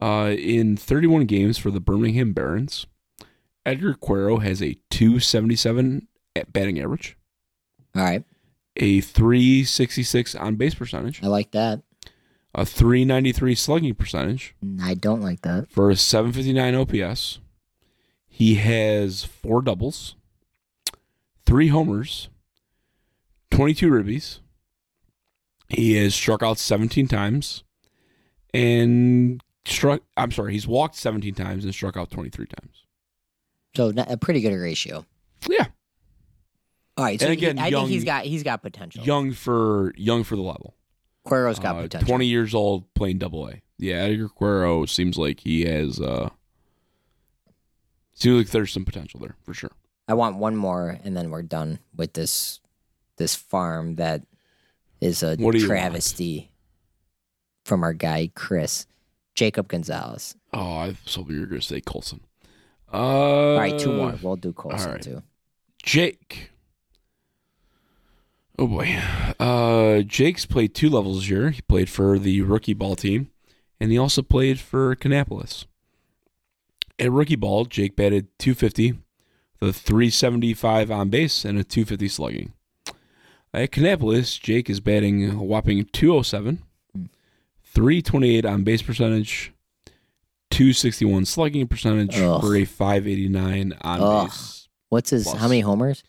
[0.00, 2.86] Uh, in 31 games for the Birmingham Barons,
[3.66, 7.18] Edgar Quero has a 277 at batting average,
[7.94, 8.24] All right,
[8.76, 11.82] a 366 on base percentage, I like that.
[12.54, 15.68] a 393 slugging percentage I don't like that.
[15.70, 17.40] for a 759 OPS.
[18.26, 20.14] He has four doubles,
[21.50, 22.28] three homers,
[23.50, 24.38] 22 ribbies.
[25.68, 27.64] He has struck out 17 times
[28.54, 32.84] and struck, I'm sorry, he's walked 17 times and struck out 23 times.
[33.76, 35.04] So a pretty good ratio.
[35.48, 35.66] Yeah.
[36.96, 39.02] All right, so And he- again, I young- think he's got he's got potential.
[39.04, 40.76] Young for young for the level.
[41.24, 42.08] Quero's got Uh, potential.
[42.08, 43.60] 20 years old playing double A.
[43.78, 46.30] Yeah, Edgar Quero seems like he has uh
[48.14, 49.70] seems like there's some potential there for sure.
[50.10, 52.58] I want one more, and then we're done with this
[53.16, 54.22] this farm that
[55.00, 56.50] is a What do you travesty
[57.64, 58.86] from our guy Chris
[59.36, 60.34] Jacob Gonzalez.
[60.52, 62.20] Oh, I was hoping you were going to say Colson.
[62.92, 64.18] Uh, All right, two more.
[64.20, 65.00] We'll do Colson right.
[65.00, 65.22] too.
[65.80, 66.50] Jake.
[68.58, 68.98] Oh boy.
[69.38, 71.50] Uh, Jake's played two levels this year.
[71.50, 73.30] He played for the rookie ball team,
[73.78, 75.66] and he also played for Kannapolis.
[76.98, 78.98] At rookie ball, Jake batted 250,
[79.60, 82.52] the 375 on base, and a 250 slugging.
[83.52, 86.62] At Kannapolis, Jake is batting a whopping 207,
[87.64, 89.52] 328 on base percentage,
[90.50, 92.40] 261 slugging percentage Ugh.
[92.40, 94.26] for a 589 on Ugh.
[94.28, 94.68] base.
[94.88, 95.24] What's his?
[95.24, 95.36] Plus.
[95.38, 96.02] How many homers?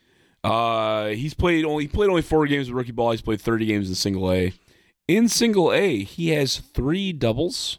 [0.44, 3.12] Uh, he's played only he played only four games with rookie ball.
[3.12, 4.54] He's played thirty games in single A.
[5.08, 7.78] In single A, he has three doubles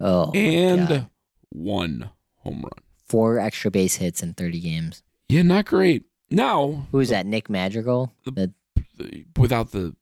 [0.00, 1.06] Oh, and
[1.50, 2.10] one
[2.42, 2.70] home run.
[3.08, 5.02] four extra base hits in thirty games.
[5.28, 6.04] Yeah, not great.
[6.30, 7.26] Now, Who is that?
[7.26, 8.12] Nick Madrigal.
[8.24, 8.52] The-
[8.96, 9.94] The- without the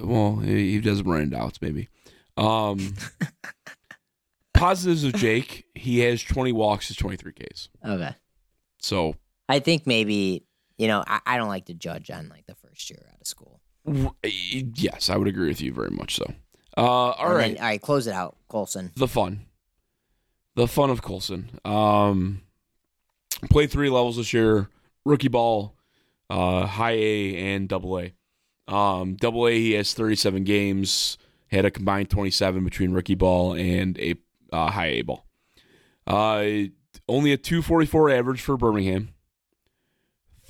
[0.00, 1.60] well, he he doesn't run into outs.
[1.62, 1.88] Maybe.
[2.36, 2.94] Um,
[4.54, 7.68] positives of Jake, he has twenty walks to twenty three Ks.
[7.86, 8.14] okay,
[8.80, 9.16] So
[9.48, 10.44] I think maybe
[10.78, 13.26] you know I, I don't like to judge on like the first year out of
[13.26, 13.60] school.
[13.86, 16.16] r- yes, I would agree with you very much.
[16.16, 16.32] So,
[16.76, 17.54] uh, all And right.
[17.54, 18.92] then- all right, close it out, Colson.
[18.96, 19.46] the fun,
[20.54, 21.58] the fun of Colson.
[21.64, 22.42] Um,
[23.50, 24.68] played three levels this year:
[25.04, 25.74] rookie ball,
[26.30, 28.12] uh, high A, and double A.
[28.68, 31.18] Um, double A, he has 37 games,
[31.48, 34.14] had a combined 27 between rookie ball and a
[34.52, 35.26] uh, high A ball.
[36.06, 36.44] Uh,
[37.08, 39.10] only a 244 average for Birmingham.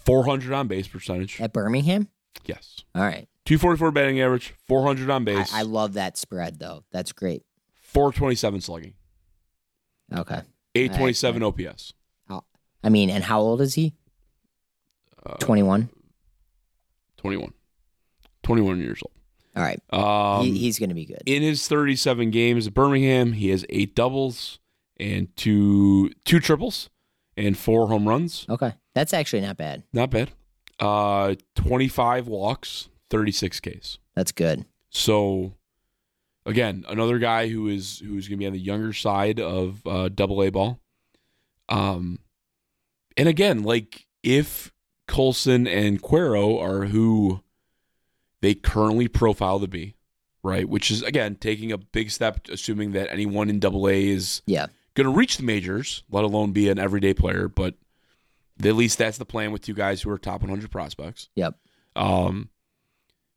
[0.04, 1.40] 400 on base percentage.
[1.40, 2.08] At Birmingham.
[2.44, 2.80] Yes.
[2.94, 6.84] All right, 244 batting average, 400 on base, I love that spread though.
[6.90, 7.44] That's great.
[7.82, 8.94] 427 slugging,
[10.12, 10.42] Okay,
[10.74, 11.94] 827 OPS.
[12.82, 13.94] I mean, and how old is he?
[15.24, 15.88] Uh, Twenty one.
[17.18, 17.52] 21.
[18.42, 19.12] 21 years old.
[19.54, 21.22] All right, Um, he, he's gonna be good.
[21.26, 24.58] in his 37 games at Birmingham, he has eight doubles
[24.98, 26.88] and two two triples
[27.36, 28.46] and four home runs.
[28.48, 29.82] Okay, that's actually not bad.
[29.92, 30.30] Not bad.
[30.80, 33.98] Uh, 25 walks, 36 Ks.
[34.16, 34.64] That's good.
[34.90, 35.52] So,
[36.46, 40.08] again, another guy who is who's going to be on the younger side of uh,
[40.08, 40.80] Double A ball.
[41.68, 42.18] Um,
[43.16, 44.72] and again, like if
[45.08, 47.42] Colson and Quero are who
[48.40, 49.94] they currently profile to be,
[50.42, 50.68] right?
[50.68, 54.66] Which is again taking a big step, assuming that anyone in Double A is Yeah.
[54.94, 57.48] going to reach the majors, let alone be an everyday player.
[57.48, 57.74] But
[58.64, 61.28] At least that's the plan with two guys who are top 100 prospects.
[61.34, 61.56] Yep.
[61.96, 62.48] Um,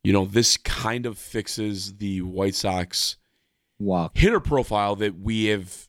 [0.03, 3.17] you know, this kind of fixes the White Sox
[3.79, 4.15] Walk.
[4.15, 5.87] hitter profile that we have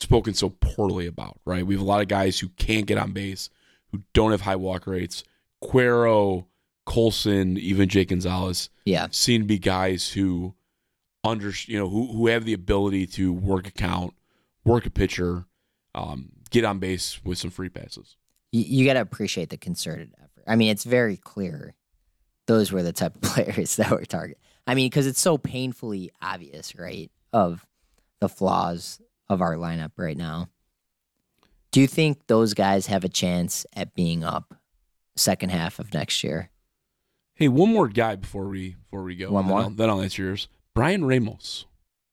[0.00, 1.66] spoken so poorly about, right?
[1.66, 3.50] We have a lot of guys who can't get on base,
[3.92, 5.24] who don't have high walk rates.
[5.62, 6.46] Quero,
[6.86, 9.08] Colson, even Jake Gonzalez Yeah.
[9.10, 10.54] seem to be guys who
[11.22, 14.14] under you know who who have the ability to work a count,
[14.64, 15.44] work a pitcher,
[15.94, 18.16] um, get on base with some free passes.
[18.52, 20.44] You, you got to appreciate the concerted effort.
[20.46, 21.74] I mean, it's very clear
[22.46, 24.38] those were the type of players that were target.
[24.66, 27.66] I mean, because it's so painfully obvious, right, of
[28.20, 28.98] the flaws
[29.30, 30.48] of our lineup right now.
[31.70, 34.54] Do you think those guys have a chance at being up
[35.16, 36.50] second half of next year?
[37.34, 39.30] Hey, one more guy before we before we go.
[39.30, 39.70] One more?
[39.70, 40.48] Then I'll, answer yours.
[40.74, 41.64] Bryan Ramos,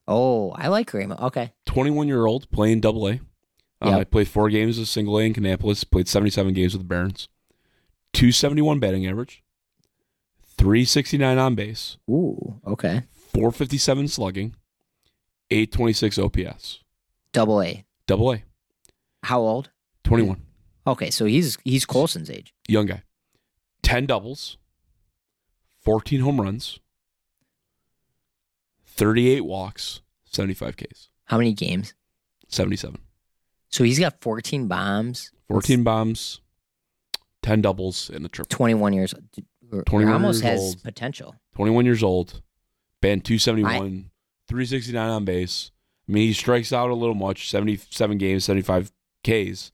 [0.08, 1.20] Oh, I like Ramos.
[1.20, 1.52] Okay.
[1.66, 3.14] 21 year old, playing Double A.
[3.14, 4.00] Uh, Yep.
[4.00, 5.90] I played four games as single A in Kannapolis.
[5.90, 7.28] Played 77 games with the Barons.
[8.14, 9.44] 271 batting average.
[10.58, 11.98] 369 on base.
[12.10, 13.04] Ooh, okay.
[13.34, 14.56] 457 slugging.
[15.52, 16.80] 826 OPS.
[17.38, 17.86] Double A.
[18.08, 18.44] Double A.
[19.22, 19.70] How old?
[20.06, 20.42] 21.
[20.88, 22.52] Okay, so he's he's Colson's age.
[22.68, 23.04] Young guy.
[23.84, 24.58] 10 doubles.
[25.82, 26.80] 14 home runs.
[28.88, 30.02] 38 walks.
[30.26, 31.10] 75 Ks.
[31.26, 31.94] How many games?
[32.48, 33.00] 77.
[33.70, 35.32] So he's got 14 bombs.
[35.48, 36.42] 14 bombs.
[37.44, 38.50] 10 doubles and a triple.
[38.58, 39.14] 21 years.
[39.72, 39.86] old.
[39.86, 40.84] 21 Ramos years has old.
[40.84, 41.36] potential.
[41.54, 42.42] 21 years old.
[43.00, 44.10] Banned 271.
[44.48, 45.70] 369 on base.
[46.08, 47.50] I mean, he strikes out a little much.
[47.50, 48.92] 77 games, 75
[49.24, 49.72] Ks.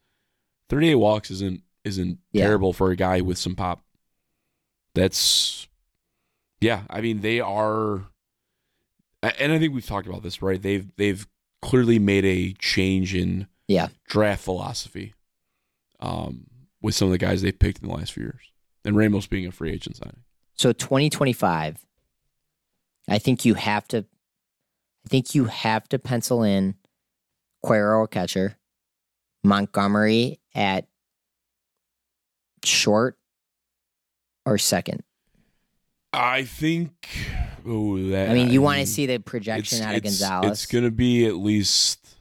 [0.70, 2.46] 38 walks isn't isn't Yeah.
[2.46, 3.84] terrible for a guy with some pop.
[4.96, 5.68] That's
[6.62, 6.84] yeah.
[6.90, 8.06] I mean, they are,
[9.22, 10.62] and I think we've talked about this, right?
[10.62, 11.28] They've they've
[11.62, 13.90] clearly made a change in Yeah.
[14.08, 15.14] draft philosophy,
[16.00, 16.48] um,
[16.82, 18.52] with some of the guys they've picked in the last few years,
[18.86, 20.24] and Ramos being a free agent signing.
[20.56, 21.86] So 2025,
[23.10, 24.06] I think you have to,
[25.06, 26.76] I think you have to pencil in
[27.66, 28.58] Quero catcher,
[29.44, 30.88] Montgomery at
[32.64, 33.18] short
[34.46, 35.04] or second.
[36.14, 36.92] I think.
[37.66, 38.30] Oh, that.
[38.30, 40.92] I mean, you want to see the projection out of it's- Gonzalez, It's going to
[40.92, 42.16] be at least.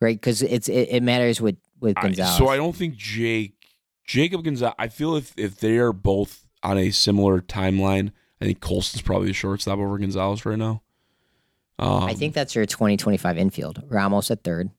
[0.00, 0.16] right?
[0.16, 2.36] Because it's it, it matters with with I- Gonzalez.
[2.38, 3.54] so I don't think Jake,
[4.04, 4.74] Jacob Gonzalez.
[4.78, 9.28] I feel if if they are both on a similar timeline, I think Colson's probably
[9.28, 10.82] the shortstop over Gonzalez right now.
[11.80, 13.82] Um, I think that's your 2025 infield.
[13.88, 14.70] Ramos at third,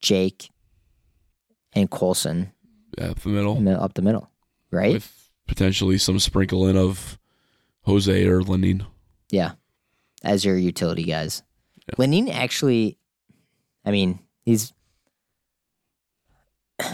[0.00, 0.50] Jake,
[1.72, 2.52] and Colson
[3.00, 4.30] up the middle the- up the middle,
[4.70, 4.92] right?
[4.92, 7.18] with potentially some sprinkle in of
[7.84, 8.86] Jose or Lenyn.
[9.30, 9.52] Yeah,
[10.22, 11.42] as your utility guys.
[11.88, 11.94] Yeah.
[12.04, 12.98] Lenyn actually,
[13.84, 14.72] I mean, he's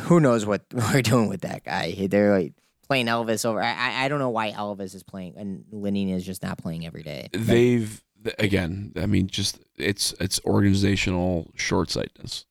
[0.02, 2.06] who knows what we're doing with that guy.
[2.08, 2.52] They're like
[2.86, 3.60] playing Elvis over.
[3.62, 7.02] I I- don't know why Elvis is playing and Lenyn is just not playing every
[7.02, 7.28] day.
[7.32, 8.00] They've th-
[8.38, 8.92] again.
[8.96, 12.44] I mean, just it's it's organizational short sightedness,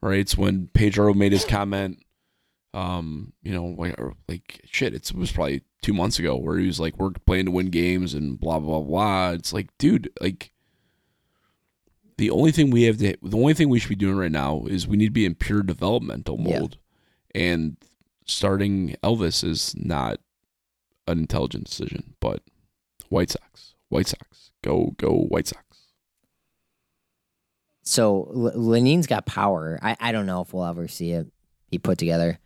[0.00, 0.18] right?
[0.20, 1.98] It's when Pedro made his comment.
[2.74, 3.98] Um, you know, like
[4.28, 4.94] like shit.
[4.94, 7.66] It's, it was probably two months ago where he was like, "We're playing to win
[7.68, 9.30] games" and blah blah blah.
[9.32, 10.52] It's like, dude, like
[12.16, 14.64] the only thing we have to, the only thing we should be doing right now
[14.68, 16.60] is we need to be in pure developmental Yeah.
[16.60, 16.78] mode,
[17.34, 17.76] and
[18.26, 20.20] starting Elvis is not
[21.06, 22.14] an intelligent decision.
[22.20, 22.42] But
[23.10, 25.62] White Sox, White Sox, go go White Sox.
[27.82, 29.78] so L- Lenyn's got power.
[29.82, 31.26] I I don't know if we'll ever see it
[31.70, 32.38] be put together,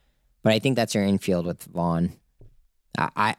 [0.42, 2.12] but I think that's your infield with Vaughn.
[2.98, 3.36] I, I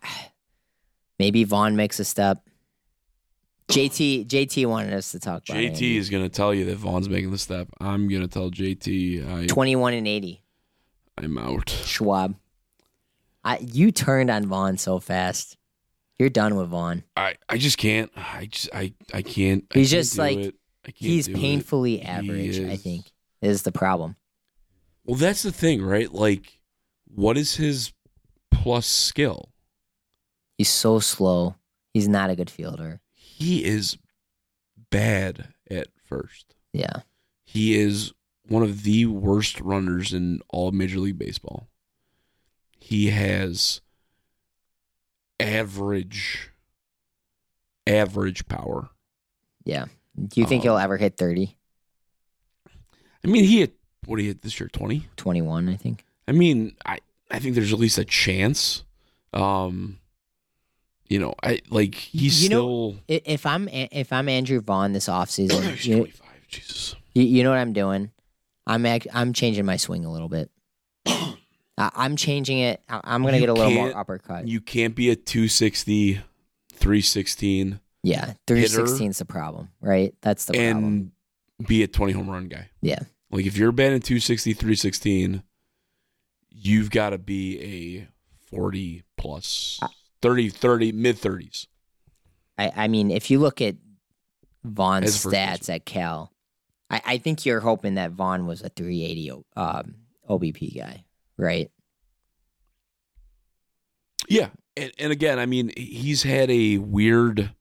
[1.18, 2.44] maybe Vaughn makes a step.
[3.70, 7.32] JT JT wanted us to talk about JT is gonna tell you that Vaughn's making
[7.32, 7.68] the step.
[7.82, 10.42] I'm gonna tell JT I, 21 and 80.
[11.18, 11.70] I'm out.
[11.84, 12.36] Schwab.
[13.44, 15.58] I you turned on Vaughn so fast.
[16.20, 17.04] You're done with Vaughn.
[17.16, 18.12] I, I just can't.
[18.16, 19.66] I just I I can't.
[19.76, 20.56] I He's can't just do like- it.
[20.86, 21.38] I can't He's do it.
[21.38, 23.12] painfully He average, I is- think,
[23.42, 24.16] is the problem.
[25.06, 26.12] Well, that's the thing, right?
[26.12, 26.60] Like,
[27.06, 27.92] what is his
[28.52, 29.52] plus skill?
[30.58, 31.56] He's so slow.
[31.94, 33.00] He's not a good fielder.
[33.14, 33.98] He is
[34.90, 36.56] bad at first.
[36.74, 37.02] Yeah.
[37.46, 38.14] He is
[38.48, 41.68] one of the worst runners in all of Major League Baseball.
[42.80, 43.82] He has
[45.40, 46.50] average,
[47.86, 48.90] average power.
[49.64, 49.86] Yeah.
[50.16, 51.56] Do you think Um, he'll ever hit 30?
[53.24, 53.74] I mean, he hit
[54.06, 54.70] what did he hit this year?
[54.70, 55.08] Twenty.
[55.18, 56.06] 21, I think.
[56.28, 58.84] I mean, I I think there's at least a chance.
[59.34, 60.00] Um,
[61.10, 63.16] you know, I like he's You know- still.
[63.18, 66.28] I- If I'm if I'm Andrew Vaughn this offseason, you, 25.
[66.48, 66.96] Jesus.
[67.14, 68.12] you, you know what I'm doing?
[68.66, 70.50] I'm ac- I'm changing my swing a little bit.
[71.78, 72.82] I, I'm changing it.
[72.90, 74.48] I, I'm gonna You get a little more can't- uppercut.
[74.48, 76.22] You can't be a 260,
[76.74, 80.14] 316 yeah, 316 is the problem, right?
[80.22, 81.12] That's the and problem.
[81.68, 82.70] be a 20 home run guy.
[82.82, 83.00] Yeah.
[83.32, 85.44] Like if you're batting 260, 316,
[86.50, 88.08] you've got to be a
[88.50, 89.80] 40 plus,
[90.22, 91.68] 30, 30, mid 30s.
[92.58, 93.76] I, I mean, if you look at
[94.64, 96.32] Vaughn's As a first stats at Cal,
[96.90, 99.96] I, I think you're hoping that Vaughn was a 380 O- um,
[100.30, 101.04] OBP guy,
[101.38, 101.70] right?
[104.28, 104.50] Yeah.
[104.76, 107.52] And, and again, I mean, he's had a weird,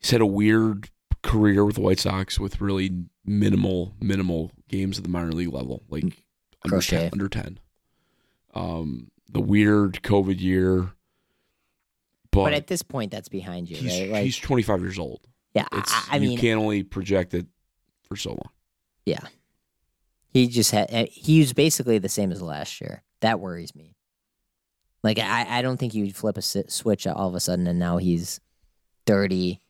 [0.00, 0.90] he's had a weird
[1.22, 2.90] career with the White Sox with really
[3.24, 6.22] minimal, minimal games at the minor league level, like
[6.64, 7.60] under 10, under 10.
[8.54, 10.92] Um, the weird COVID year.
[12.30, 14.10] But, But at this point, that's behind you, he's, right?
[14.10, 15.20] Like, he's 25 years old.
[15.54, 17.46] yeah, It's, I, I you mean, can't only project it
[18.08, 18.50] for so long.
[19.06, 19.20] yeah.
[20.34, 23.02] He just had, uh, he was basically the same as last year.
[23.20, 23.94] That worries me.
[25.02, 27.98] Like, I, I don't think you'd flip a switch all of a sudden and now
[27.98, 28.40] he's
[29.06, 29.60] 30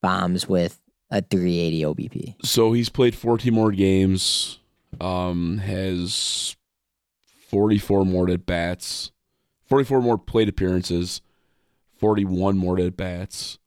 [0.00, 0.80] bombs with
[1.10, 2.46] a 380 OBP.
[2.46, 4.58] So he's played 14 more games,
[5.00, 6.56] um, has
[7.50, 9.12] 44 more at bats,
[9.66, 11.20] 44 more plate appearances,
[11.98, 13.58] 41 more at bats.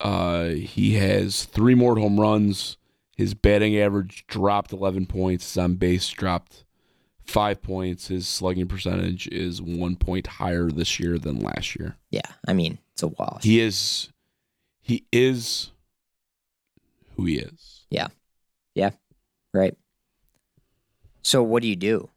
[0.00, 2.76] Uh, he has three more home runs.
[3.20, 5.44] His batting average dropped 11 points.
[5.44, 6.64] His on base dropped
[7.26, 8.08] five points.
[8.08, 11.98] His slugging percentage is one point higher this year than last year.
[12.10, 13.44] Yeah, I mean, it's a wash.
[13.44, 14.08] He is,
[14.80, 15.70] he is
[17.14, 17.84] who he is.
[17.90, 18.06] Yeah,
[18.74, 18.92] yeah,
[19.52, 19.76] right?
[21.20, 22.08] So what do you do?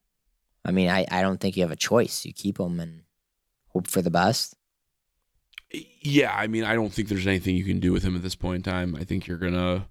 [0.64, 2.24] I mean, I, I don't think you have a choice.
[2.24, 3.02] You keep him and
[3.68, 4.56] hope for the best.
[6.00, 8.36] Yeah, I mean, I don't think there's anything you can do with him at this
[8.36, 8.96] point in time.
[8.96, 9.90] I think you're gonna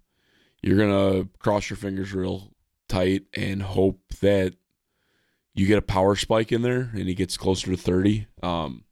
[0.63, 2.53] you're gonna cross your fingers real
[2.89, 4.55] tight and hope that
[5.55, 8.27] you get a power spike in there and he gets closer to 30.
[8.43, 8.85] Um,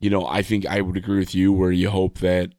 [0.00, 2.52] you know, I think I would agree with you where you hope that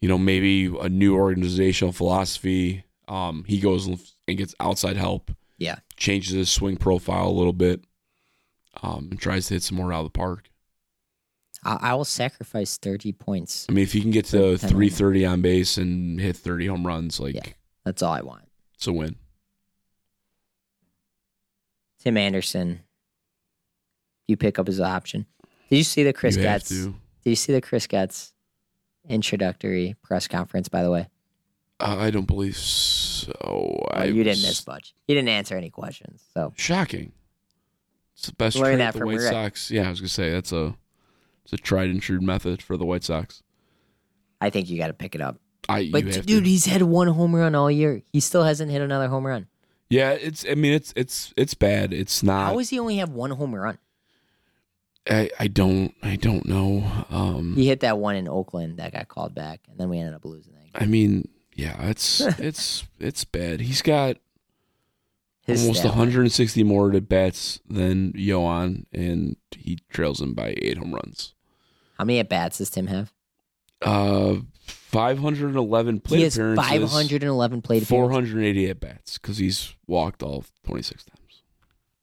[0.00, 2.84] you know maybe a new organizational philosophy.
[3.08, 5.30] Um, he goes and gets outside help.
[5.58, 5.76] Yeah.
[5.96, 7.84] changes his swing profile a little bit.
[8.82, 10.48] Um, and tries to hit some more out of the park.
[11.64, 13.66] I, I will sacrifice 30 points.
[13.68, 16.86] I mean, if you can get to three thirty on base and hit thirty home
[16.86, 17.42] runs, like Yeah.
[17.84, 18.44] That's all I want.
[18.74, 19.16] it's a win.
[22.00, 22.80] Tim Anderson,
[24.26, 25.26] you pick up his option.
[25.70, 26.68] Did you see the Chris you Getz?
[26.68, 26.94] Did
[27.24, 28.32] you see the Chris Getz
[29.08, 30.68] introductory press conference?
[30.68, 31.08] By the way,
[31.80, 33.32] Uh, I don't believe so.
[33.44, 34.94] Well, I you didn't miss much.
[35.06, 36.22] You didn't answer any questions.
[36.34, 37.12] So Shocking.
[38.16, 39.70] It's the best Learn trade that the White Sox.
[39.70, 40.74] Yeah, I was gonna say that's a
[41.44, 43.42] it's a tried and true method for the White Sox.
[44.40, 45.38] I think you got to pick it up.
[45.68, 46.50] I But dude, to.
[46.50, 48.02] he's had one home run all year.
[48.12, 49.46] He still hasn't hit another home run.
[49.88, 50.44] yeah, it's.
[50.48, 51.92] I mean, it's it's it's bad.
[51.92, 52.46] It's not.
[52.52, 53.78] How does he only have one home run?
[55.08, 56.84] I I don't I don't know.
[57.10, 60.14] Um, He hit that one in Oakland that got called back, and then we ended
[60.14, 60.62] up losing that.
[60.64, 60.70] game.
[60.74, 63.60] I mean, yeah, it's it's it's bad.
[63.60, 64.16] He's got
[65.42, 70.78] His almost stat 160 more at bats than Yohan, and he trails him by eight
[70.78, 71.34] home runs.
[71.98, 73.12] How many at bats does Tim have?
[73.80, 74.36] Uh,
[74.66, 76.68] 511 plate he has appearances.
[76.68, 81.42] 511 plate appearances, 480 at bats because he's walked all 26 times.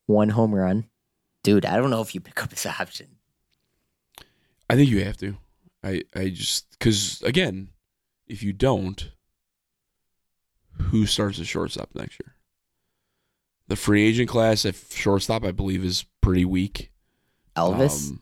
[0.05, 0.89] one home run.
[1.43, 3.07] Dude, I don't know if you pick up his option.
[4.69, 5.37] I think you have to.
[5.81, 7.69] I I just because again,
[8.27, 9.11] if you don't,
[10.73, 12.33] who starts at shortstop next year?
[13.69, 16.91] The free agent class at shortstop, I believe, is pretty weak.
[17.55, 18.09] Elvis.
[18.09, 18.21] Um,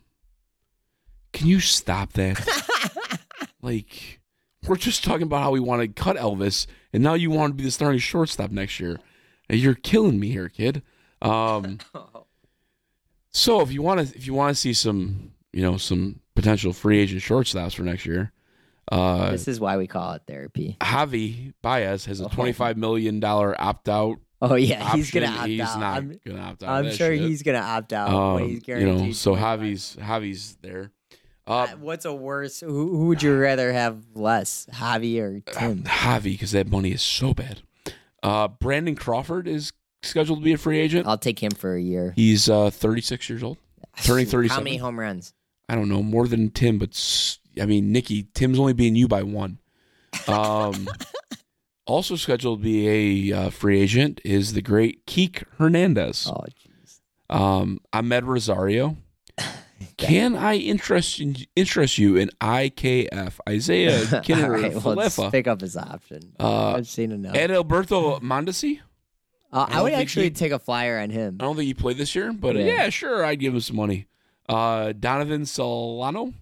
[1.34, 3.20] can you stop that?
[3.62, 4.20] like,
[4.68, 7.56] we're just talking about how we want to cut Elvis, and now you want to
[7.56, 9.00] be the starting shortstop next year.
[9.50, 10.82] You're killing me here, kid.
[11.22, 11.80] Um,
[13.32, 16.74] so if you want to, if you want to see some, you know, some potential
[16.74, 18.32] free agent shortstops for next year,
[18.92, 20.78] uh, this is why we call it therapy.
[20.82, 22.30] Javi Baez has a Oh.
[22.30, 24.18] twenty-five million dollar opt-out.
[24.42, 25.80] Oh yeah, he's gonna opt He's out.
[25.80, 26.70] not I'm, gonna opt out.
[26.70, 27.22] I'm sure shit.
[27.22, 28.10] he's gonna opt out.
[28.10, 29.60] Um, you know, so 25.
[29.60, 30.92] Javi's Javi's there.
[31.48, 32.60] Uh, Uh, What's a worse?
[32.60, 35.84] Who, who would you rather have less, Javi or Tim?
[35.84, 37.62] Javi, because that money is so bad.
[38.22, 39.72] Uh, Brandon Crawford is
[40.04, 41.08] scheduled to be a free agent.
[41.08, 42.14] I'll take him for a year.
[42.16, 43.58] He's uh, 36 years old,
[44.04, 44.50] turning 37.
[44.50, 45.34] How many home runs?
[45.70, 49.24] I don't know more than Tim, but I mean, Nicky, Tim's only being you by
[49.24, 49.58] one.
[50.28, 50.88] Um,
[51.88, 56.28] also scheduled to be a uh, free agent is the great Keek Hernandez.
[56.30, 57.00] Oh jeez.
[57.36, 58.98] Um, Amed Rosario.
[59.98, 61.22] Can I interest
[61.56, 66.34] interest you in IKF Isaiah All Kinnear right, well, let's pick up his option.
[66.40, 67.36] Uh, I've seen enough.
[67.36, 68.80] and Alberto Mondesi?
[69.52, 71.38] Uh, I I, would actually he- take a flyer on him.
[71.40, 72.66] I don't think he played this year, but Yeah.
[72.66, 74.08] yeah, sure, I'd give him some money.
[74.50, 76.34] Uh, Donovan Solano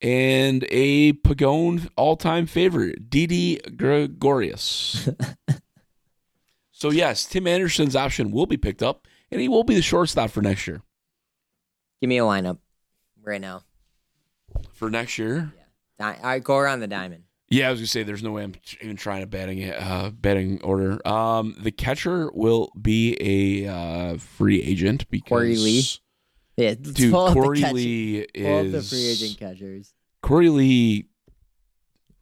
[0.00, 5.08] and a Pagone all-time favorite, Didi Gregorius.
[6.70, 10.30] so yes, Tim Anderson's option will be picked up, and he will be the shortstop
[10.30, 10.82] for next year.
[12.00, 12.58] Give me a lineup
[13.22, 13.62] right now.
[14.72, 15.52] For next year,
[15.98, 17.24] All right, go around the diamond.
[17.48, 20.60] yeah, I was gonna say there's no way I'm even trying to batting uh, batting
[20.62, 21.06] order.
[21.06, 25.84] Um, the catcher will be a uh, free agent because Korey Lee?
[26.56, 29.92] Yeah, dude, pull up the Korey Lee is up the free agent catchers.
[30.22, 31.06] Korey Lee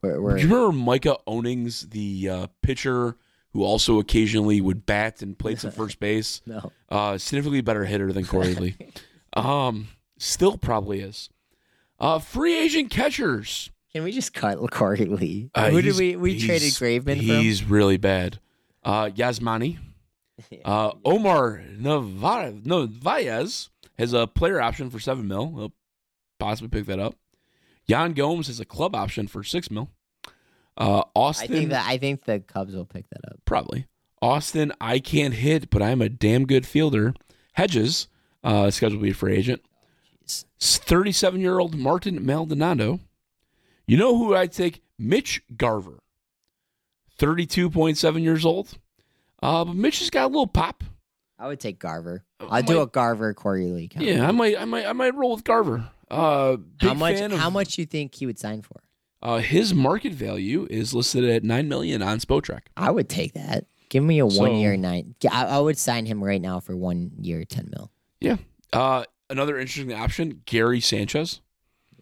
[0.02, 3.16] We're, Do you remember Micah Owings, the uh, pitcher
[3.52, 6.42] who also occasionally would bat and played some first base?
[6.46, 6.72] no.
[6.88, 8.76] Uh, significantly better hitter than Korey Lee.
[9.36, 11.28] Um, still probably is.
[11.98, 13.68] Uh, free agent catchers.
[13.92, 15.50] Can we just cut Korey Lee?
[15.56, 17.24] Uh, Who did we we traded he's- Graveman from?
[17.42, 18.38] He's really bad.
[18.84, 19.78] Uh, Yasmani.
[20.64, 25.54] Uh, Omar no Narvaez has a player option for seven mil.
[25.56, 25.72] He'll
[26.38, 27.14] possibly pick that up.
[27.86, 29.90] Yan Gomes has a club option for six mil.
[30.76, 31.48] Uh, I Austin.
[31.48, 33.38] think that I think the Cubs will pick that up.
[33.44, 33.86] Probably.
[34.20, 37.14] Austin, I can't hit, but I'm a damn good fielder.
[37.52, 38.08] Hedges,
[38.42, 39.62] uh, scheduled to be a free agent.
[40.58, 43.00] 37 year old Martin Maldonado.
[43.86, 44.82] You know who I'd take?
[44.98, 45.98] Mitch Garver.
[47.18, 48.78] 32.7 years old.
[49.42, 50.82] Uh, but Mitch has got a little pop.
[51.44, 52.24] I would take Garver.
[52.40, 53.88] I I'll do might- a Garver Korey Lee.
[53.88, 54.06] count.
[54.06, 55.90] Yeah, I might, I might, I might roll with Garver.
[56.10, 57.16] Uh, big How much?
[57.16, 58.80] fan of- How much you think he would sign for?
[59.22, 62.60] Uh, his market value is listed at nine million on Spotrac.
[62.78, 63.66] I would take that.
[63.90, 65.14] Give me a So- one year nine.
[65.30, 67.90] I, I would sign him right now for one year, ten mil.
[68.20, 68.36] Yeah.
[68.72, 71.40] Uh, another interesting option, Gary Sanchez.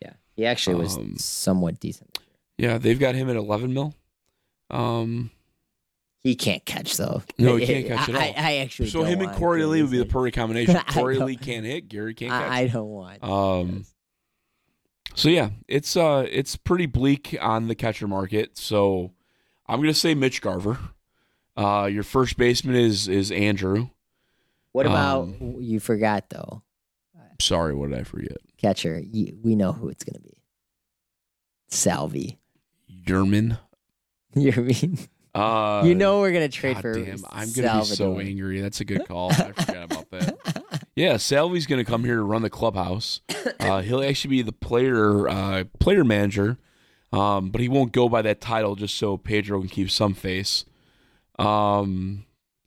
[0.01, 2.17] Yeah, he actually was Um, somewhat decent.
[2.59, 3.95] Yeah, they've got him at 11 mil.
[4.71, 5.31] Um,
[6.23, 7.23] He can't catch though.
[7.37, 8.35] No, he can't catch at I, all.
[8.37, 8.91] I actually.
[8.91, 10.77] so him and Korey Lee would be the perfect combination.
[10.77, 11.25] I Korey.
[11.25, 12.51] Lee can't hit, Gary can't catch.
[12.51, 13.25] I, I don't want.
[13.25, 13.85] um,
[15.15, 18.57] so yeah, it's uh, it's pretty bleak on the catcher market.
[18.57, 19.13] So
[19.67, 20.79] I'm gonna say Mitch Garver.
[21.57, 23.89] Uh, your first baseman is is Andrew.
[24.71, 25.81] what about um, you?
[25.81, 26.63] Forgot though,
[27.41, 28.39] Sorry, what did I forget?
[28.59, 29.01] catcher.
[29.01, 30.39] You, we know who it's gonna be.
[31.69, 32.39] Salvi.
[33.07, 33.59] Yerman.
[34.35, 34.99] You mean?
[35.35, 36.95] Uh, you know we're gonna trade God for.
[36.95, 38.61] damn, I'm gonna be so angry.
[38.61, 39.33] That's a good call.
[39.33, 40.87] I forgot about that.
[40.95, 43.21] Yeah, Salvi's going to come here to run the clubhouse.
[43.59, 46.59] Uh, he'll actually be the player uh, player manager,
[47.13, 50.65] um, but he won't go by that title just so Pedro can keep some face.
[51.39, 52.25] Um,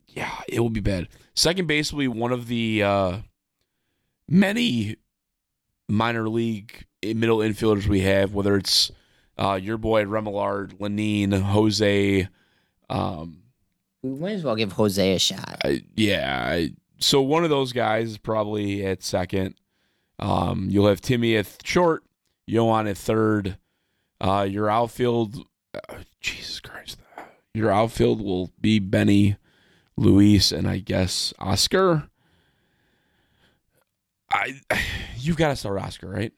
[0.08, 1.08] yeah, it will be bad.
[1.34, 3.18] Second base will be one of the uh,
[4.26, 4.96] many
[5.86, 8.90] minor league middle infielders we have, whether it's
[9.38, 12.28] uh, your boy Remillard, Lenyn, Jose.
[12.88, 13.42] Um,
[14.02, 15.58] we might as well give Jose a shot.
[15.64, 16.44] I, yeah.
[16.48, 19.54] I, so one of those guys is probably at second.
[20.18, 22.04] Um, you'll have Timmy at short,
[22.48, 23.58] Yohan at third.
[24.20, 26.98] Uh, your outfield, uh, Jesus Christ,
[27.52, 29.36] your outfield will be Benny,
[29.96, 32.08] Luis, and I guess Oscar.
[34.32, 34.60] I,
[35.18, 36.32] you've got to start Oscar, right?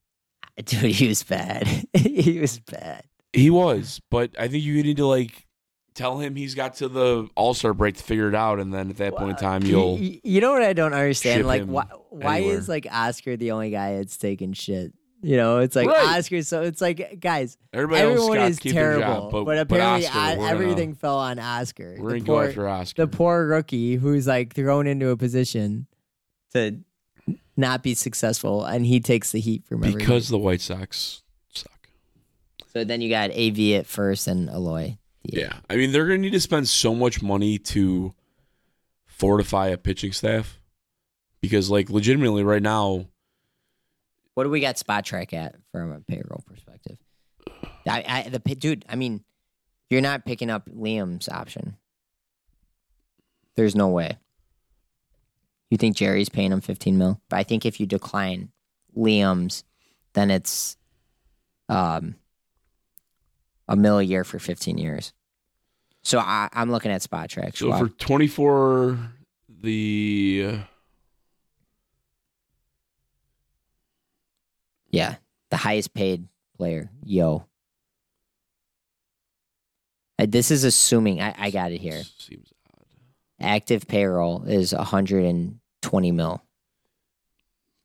[0.64, 1.66] Dude, he was bad.
[1.94, 3.04] he was bad.
[3.32, 5.46] He was, but I think you need to like
[6.00, 8.90] tell him he's got to the All Star break to figure it out, and then
[8.90, 9.98] at that point in time, you'll.
[9.98, 11.46] You, you know what I don't understand?
[11.46, 11.84] Like, why?
[12.10, 12.56] Why anywhere.
[12.58, 14.92] is like Oscar the only guy that's taking shit?
[15.22, 16.16] You know, it's like Right.
[16.18, 16.40] Oscar.
[16.42, 19.58] So it's like, guys, Everybody else everyone got is to keep their terrible, job, but,
[19.58, 21.96] apparently Oscar, I- we're gonna- everything fell on Oscar.
[21.98, 23.02] We're the gonna go poor, after Oscar.
[23.04, 25.86] the poor rookie who's like thrown into a position
[26.54, 26.78] to
[27.56, 30.02] not be successful, and he takes the heat from everybody.
[30.02, 31.22] because the White Sox
[31.52, 31.88] suck.
[32.72, 34.96] So then you got AV at first and Eloy.
[35.22, 38.14] Yeah, I mean they're gonna need to spend so much money to
[39.06, 40.58] fortify a pitching staff
[41.40, 43.06] because, like, legitimately, right now,
[44.34, 46.98] What do we got Spotrac at from a payroll perspective?
[47.86, 48.84] I, I the dude.
[48.88, 49.22] I mean,
[49.90, 51.76] you're not picking up Liam's option.
[53.56, 54.16] There's no way.
[55.70, 57.20] You think Jerry's paying him 15 mil?
[57.28, 58.50] But I think if you decline
[58.96, 59.64] Liam's,
[60.14, 60.76] then it's
[61.68, 62.16] um
[63.70, 65.14] a mill a year for 15 years.
[66.02, 67.56] So I, I'm looking at Spotrac.
[67.56, 68.98] so for twenty four,
[69.48, 70.58] the uh,
[74.90, 75.16] yeah,
[75.50, 77.46] the highest paid player, Yo.
[80.18, 82.02] Uh, This is assuming I, I got it here.
[82.18, 82.84] seems odd,
[83.38, 86.42] Active payroll is 120 mil.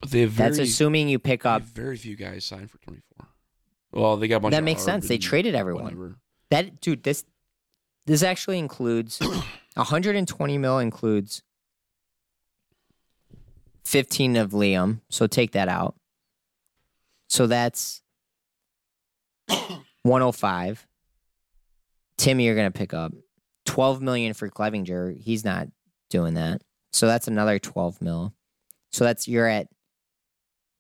[0.02, 1.62] but they have very, That's assuming you pick up.
[1.64, 3.28] very few guys signed for twenty four.
[3.96, 5.08] Well, they got a bunch That makes sense.
[5.08, 5.84] They traded everyone.
[5.86, 6.16] Whatever.
[6.52, 7.24] That dude, this
[8.06, 9.20] this actually includes
[9.76, 11.42] 120 mil includes
[13.86, 15.96] 15 of Liam, so take that out.
[17.30, 18.02] So that's
[20.04, 20.88] 105.
[22.18, 23.14] Timmy, you're gonna pick up
[23.66, 25.18] 12 million for Clevinger.
[25.20, 25.68] He's not
[26.10, 26.62] doing that,
[26.94, 28.34] so that's another 12 mil.
[28.92, 29.68] So that's you're at.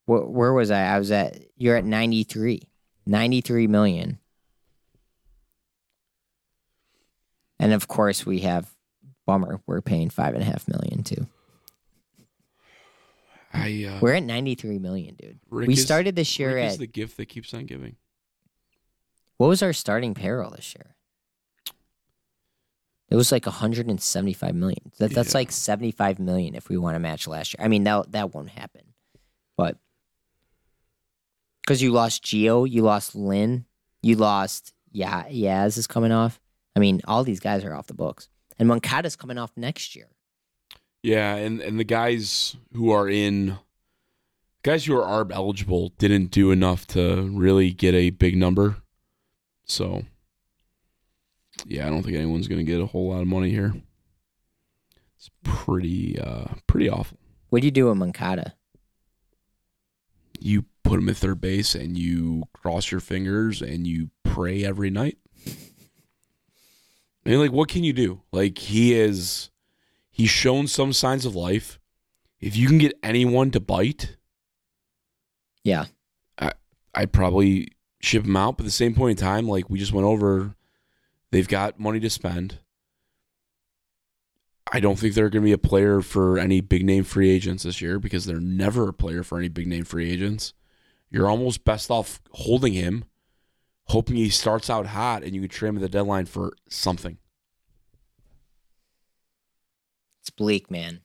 [0.05, 0.83] Wh- where was I?
[0.83, 1.39] I was at.
[1.57, 2.61] You're at 93.
[3.05, 4.19] 93 million.
[7.59, 8.73] And of course, we have
[9.25, 9.61] bummer.
[9.65, 11.27] We're paying five and a half million too.
[13.53, 15.39] I uh, We're at 93 million, dude.
[15.49, 17.95] Rick we is- started this year Rick at is the gift that keeps on giving.
[19.37, 20.95] what was our starting payroll this year?
[23.09, 24.91] It was like 175 million.
[24.97, 25.37] That, that's Yeah.
[25.37, 27.63] like 75 million if we want to match last year.
[27.63, 28.81] I mean, that that won't happen,
[29.55, 29.77] but
[31.65, 33.65] because you lost Gio, you lost Lynn,
[34.01, 36.39] you lost yeah, Yaz is coming off.
[36.75, 40.07] I mean, all these guys are off the books, and Moncada's coming off next year.
[41.03, 43.57] Yeah, and and the guys who are in
[44.63, 48.77] guys who are ARB eligible didn't do enough to really get a big number.
[49.65, 50.03] So
[51.65, 53.75] yeah, I don't think anyone's gonna get a whole lot of money here.
[55.17, 57.17] It's pretty uh pretty awful.
[57.49, 58.55] What do you do with Moncada?
[60.39, 64.89] You put him at third base and you cross your fingers and you pray every
[64.89, 65.17] night.
[67.25, 68.21] I mean, like, what can you do?
[68.31, 69.49] Like, he is,
[70.11, 71.79] he's shown some signs of life.
[72.39, 74.17] If you can get anyone to bite,
[75.63, 75.85] Yeah,
[76.93, 77.69] I'd probably
[77.99, 78.57] ship him out.
[78.57, 80.55] But at the same point in time, like we just went over,
[81.31, 82.59] they've got money to spend.
[84.71, 87.63] I don't think they're going to be a player for any big name free agents
[87.63, 90.53] this year because they're never a player for any big name free agents.
[91.15, 93.05] You're almost best off holding him,
[93.85, 97.19] hoping he starts out hot and you can trade him at the deadline for something.
[100.19, 100.99] it's bleak, man.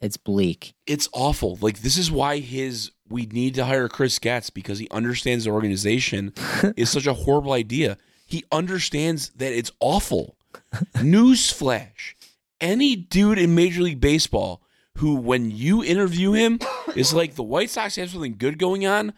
[0.00, 0.72] It's bleak.
[0.86, 1.58] It's awful.
[1.60, 5.50] Like this is why his we need to hire Chris Getz because he understands the
[5.50, 6.32] organization
[6.78, 7.98] is such a horrible idea.
[8.24, 10.38] He understands that it's awful.
[10.94, 12.14] Newsflash.
[12.58, 14.62] Any dude in Major League Baseball
[14.98, 16.58] who, when you interview him,
[16.94, 19.12] is like the White Sox have something good going on,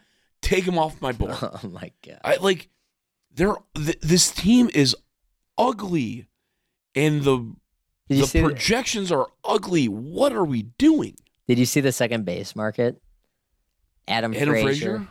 [0.45, 1.35] take him off my board.
[1.41, 2.19] Oh my god.
[2.23, 2.69] I like
[3.33, 4.95] they're th- this team is
[5.57, 6.27] ugly
[6.95, 7.37] and the
[8.07, 8.39] Did you the see?
[8.41, 9.87] the- projections are ugly.
[9.87, 11.15] What are we doing?
[11.47, 13.01] Did you see the second base market?
[14.07, 14.63] Adam, Adam Frazier,
[14.97, 15.07] Frazier?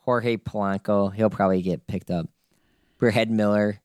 [0.00, 1.14] Jorge Polanco.
[1.14, 2.28] He'll probably get picked up.
[2.98, 3.80] Brad Miller,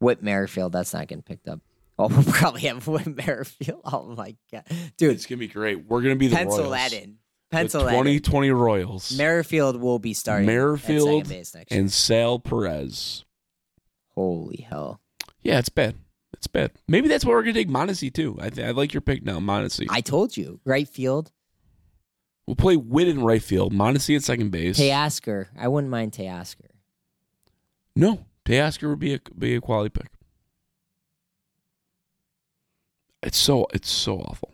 [0.00, 0.72] Whit Merrifield.
[0.72, 1.60] That's not getting picked up.
[1.98, 3.80] Oh, we'll probably have Whit Merrifield.
[3.84, 4.64] Oh my god,
[4.96, 5.12] dude!
[5.12, 5.86] It's gonna be great.
[5.86, 6.72] We're gonna be the pencil Royals.
[6.72, 7.16] that in.
[7.50, 7.88] The Pencil in.
[7.94, 9.16] 2020 Royals.
[9.16, 10.46] Merrifield will be starting.
[10.46, 13.24] Merrifield second base next and Sal Perez.
[14.14, 15.00] Holy hell!
[15.40, 15.94] Yeah, it's bad.
[16.34, 16.72] It's bad.
[16.86, 18.36] Maybe that's why we're gonna take Mondesi too.
[18.40, 19.86] I, th- I like your pick now, Mondesi.
[19.90, 21.32] I told you, right field.
[22.46, 24.78] We'll play Witt in right field, Mondesi at second base.
[24.78, 25.46] Teoscar.
[25.58, 26.70] I wouldn't mind Teoscar.
[27.96, 30.10] no, Teoscar would be a be a quality pick.
[33.22, 34.52] It's so it's so awful.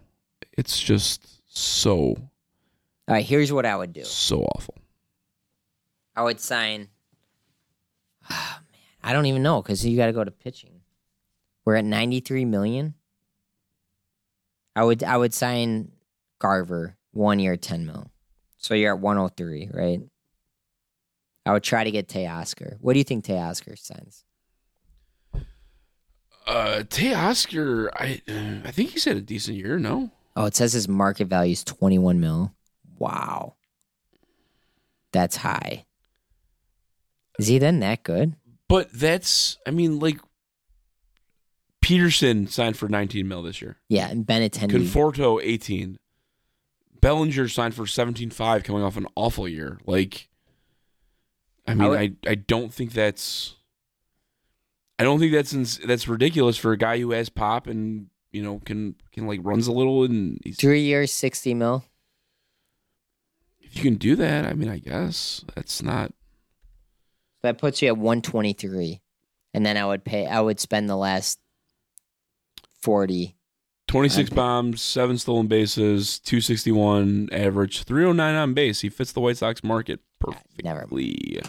[0.57, 2.31] It's just so
[3.09, 4.05] All right, here's what I would do.
[4.05, 4.77] so awful.
[6.17, 6.89] I would sign.
[8.31, 10.81] Ah, man, I don't even know because you got to go to pitching.
[11.65, 12.95] We're at ninety three million.
[14.77, 15.93] I would I would sign
[16.39, 18.11] Garver one year ten mil.
[18.59, 20.01] So you're at one hundred three, right?
[21.47, 22.77] I would try to get Teoscar.
[22.81, 24.25] What do you think Teoscar signs?
[26.47, 28.21] Uh, Teoscar, I
[28.65, 29.79] I think he's had a decent year.
[29.79, 32.53] No, Oh, it says his market value is twenty one mil.
[32.99, 33.55] Wow,
[35.13, 35.85] that's high.
[37.39, 38.35] Is he then that good?
[38.69, 40.19] but that's I mean like
[41.85, 43.77] Pederson signed for 19 mil this year.
[43.89, 44.71] Yeah, and Benintendi.
[44.71, 45.99] Conforto 18.
[47.01, 49.79] Bellinger signed for 17.5 coming off an awful year.
[49.87, 50.29] Like
[51.67, 53.57] I mean would- I I don't think that's
[54.99, 58.43] I don't think that's ins- that's ridiculous for a guy who has pop and you
[58.43, 61.85] know can can like runs a little and he's, Three years, sixty mil.
[63.77, 66.13] You can do that, I mean I guess that's not
[67.43, 69.01] That puts you at 123.
[69.53, 71.39] And then I would pay I would spend the last
[72.81, 73.37] 40.
[73.87, 74.35] 26 Okay.
[74.35, 78.81] bombs, 7 stolen bases, 261 average, 309 on base.
[78.81, 80.01] He fits the White Sox market
[80.63, 81.41] never perfectly.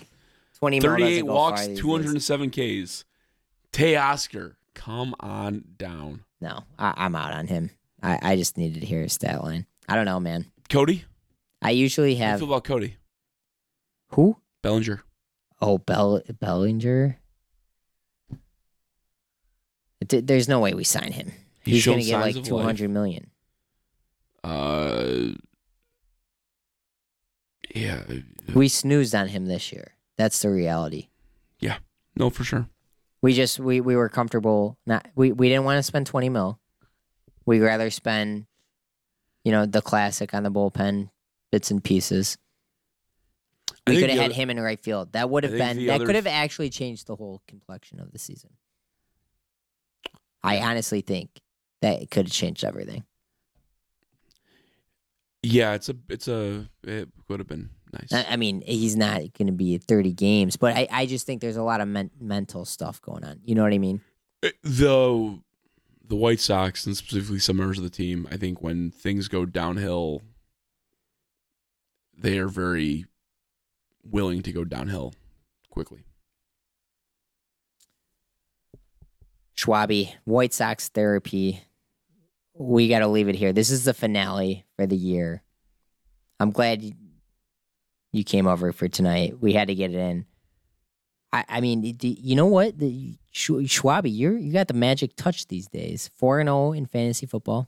[0.59, 1.81] 20 mil 38 walks, far these days.
[1.81, 2.51] 207
[2.83, 3.05] Ks.
[3.97, 6.23] Oscar, come on down.
[6.41, 7.71] No, I, I'm out on him.
[8.03, 9.65] I, I just needed to hear his stat line.
[9.87, 10.45] I don't know, man.
[10.69, 11.05] Cody,
[11.65, 12.97] I usually how do you have feel about Cody
[14.09, 14.37] who?
[14.61, 15.03] Bellinger?
[15.61, 17.19] Oh, Bell Bellinger.
[20.07, 21.31] Th- There's no way we sign him.
[21.63, 22.65] He's, shown going to get signs like of life.
[22.65, 23.31] hundred million.
[24.43, 25.29] Uh,
[27.73, 28.03] yeah,
[28.53, 29.95] We snoozed on him this year.
[30.17, 31.09] That's the reality.
[31.59, 31.77] Yeah.
[32.15, 32.69] No, for sure.
[33.21, 34.77] We just we we were comfortable.
[34.85, 36.59] Not we we didn't want to spend twenty mil.
[37.45, 38.45] We'd rather spend,
[39.43, 41.09] you know, the classic on the bullpen
[41.51, 42.37] bits and pieces.
[43.87, 45.13] I We could have had him in right field.
[45.13, 48.51] That would have been that could have actually changed the whole complexion of the season.
[50.43, 51.41] I honestly think
[51.81, 53.03] that it could have changed everything.
[55.41, 58.11] Yeah, it's a, it's a, it would have been nice.
[58.11, 61.27] I, I mean, he's not going to be at 30 games, but I, I just
[61.27, 63.39] think there's a lot of men- mental stuff going on.
[63.43, 64.01] You know what I mean?
[64.41, 65.39] Eh, though
[66.03, 69.45] the White Sox and specifically some members of the team, I think when things go
[69.45, 70.21] downhill,
[72.17, 73.05] they are very
[74.03, 75.13] willing to go downhill
[75.69, 76.05] quickly.
[79.57, 81.61] Schwabi, White Sox therapy.
[82.53, 83.53] We got to leave it here.
[83.53, 85.43] This is the finale for the year.
[86.39, 86.93] I'm glad you-
[88.11, 89.39] you came over for tonight.
[89.41, 90.25] We had to get it in.
[91.33, 92.77] I, I mean, you know what?
[92.79, 96.09] The Schwabi, you're you got the magic touch these days.
[96.15, 97.67] Four and zero in fantasy football,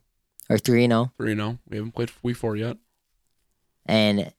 [0.50, 0.96] or three and oh.
[0.96, 1.58] zero, Three and oh.
[1.68, 2.78] we haven't played week four yet.
[3.86, 4.34] and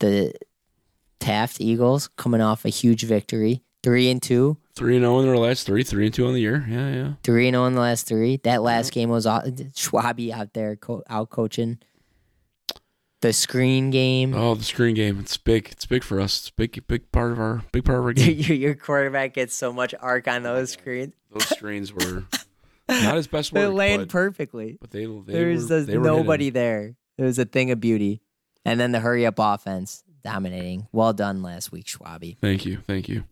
[0.00, 0.32] the
[1.20, 4.56] Taft Eagles coming off a huge victory, three and two.
[4.74, 5.82] Three and zero in their last three.
[5.82, 6.64] Three and two on the year.
[6.68, 7.12] Yeah, yeah.
[7.24, 8.36] Three and zero in the last three.
[8.44, 11.78] That last game was Schwabi out there co- out coaching.
[13.20, 14.32] The screen game.
[14.34, 15.18] Oh, the screen game.
[15.18, 15.68] It's big.
[15.72, 16.38] It's big for us.
[16.38, 18.38] It's big, big part of our big part of our game.
[18.38, 21.14] your, your quarterback gets so much arc on those screens.
[21.32, 22.24] Those screens were
[22.88, 24.78] not his best They work, land but, perfectly.
[24.80, 26.94] but they, they There was were, they nobody there.
[27.18, 28.22] It was a thing of beauty.
[28.64, 30.88] And then the hurry up offense dominating.
[30.92, 32.38] Well done last week, Schwabi.
[32.40, 33.24] Thank you, thank you.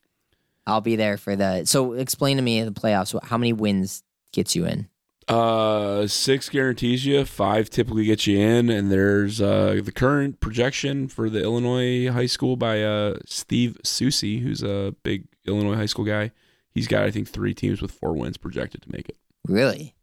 [0.66, 1.64] I'll be there for the.
[1.64, 4.02] So explain to me the playoffs how many wins
[4.32, 4.88] gets you in.
[5.28, 11.08] Uh, six guarantees you, five typically gets you in, and there's uh the current projection
[11.08, 16.04] for the Illinois high school by uh Steve Susi, who's a big Illinois high school
[16.04, 16.30] guy.
[16.70, 19.16] He's got I think three teams with four wins projected to make it.
[19.48, 19.94] Really?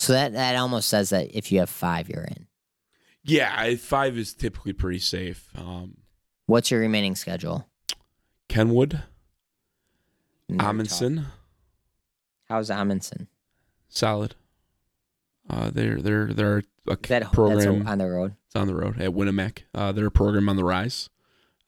[0.00, 2.46] So that that almost says that if you have five, you're in.
[3.24, 5.48] Yeah, five is typically pretty safe.
[5.56, 5.98] Um,
[6.46, 7.66] What's your remaining schedule?
[8.48, 9.02] Kenwood,
[10.48, 11.26] Never talk- Amundsen,
[12.48, 13.28] How's Amundsen?
[13.88, 14.34] solid.
[15.48, 16.58] Uh, they're they're they're
[16.88, 17.78] a that program.
[17.78, 18.34] that's on the road?
[18.46, 19.62] It's on the road at Winnemac.
[19.74, 21.08] Uh, they're a program on the rise.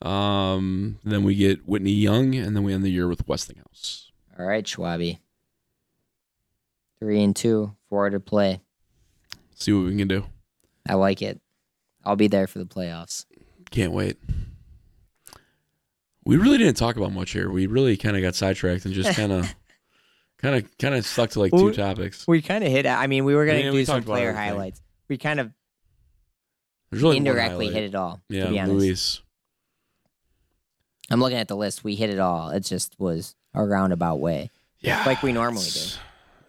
[0.03, 4.11] Um, then we get Whitney Young, and then we end the year with Westinghouse.
[4.39, 5.19] All right, Schwabi.
[6.99, 8.61] Three and two, four to play.
[9.55, 10.25] See what we can do.
[10.89, 11.41] I like it.
[12.05, 13.25] I'll be there for the playoffs.
[13.71, 14.17] Can't wait.
[16.25, 17.51] We really didn't talk about much here.
[17.51, 19.55] We really kind of got sidetracked and just kind of,
[20.39, 22.27] kind of, kind of stuck to like two Well, topics.
[22.27, 22.87] We kind of hit.
[22.87, 24.81] I mean, we were going to Yeah, do some player highlights.
[25.09, 25.53] We kind of
[26.91, 28.23] really indirectly hit it all.
[28.29, 29.21] Yeah, to be honest, Luis.
[31.11, 31.85] I'm looking at the list.
[31.85, 32.51] We hit it all.
[32.51, 34.51] It just was a roundabout way.
[34.81, 35.99] Yeah, Like we normally it's,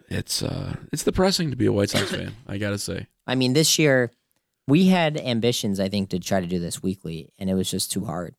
[0.09, 2.33] It's uh, it's depressing to be a White Sox fan.
[2.47, 3.07] I gotta say.
[3.27, 4.11] I mean, this year
[4.67, 5.79] we had ambitions.
[5.79, 8.35] I think to try to do this weekly, and it was just too hard.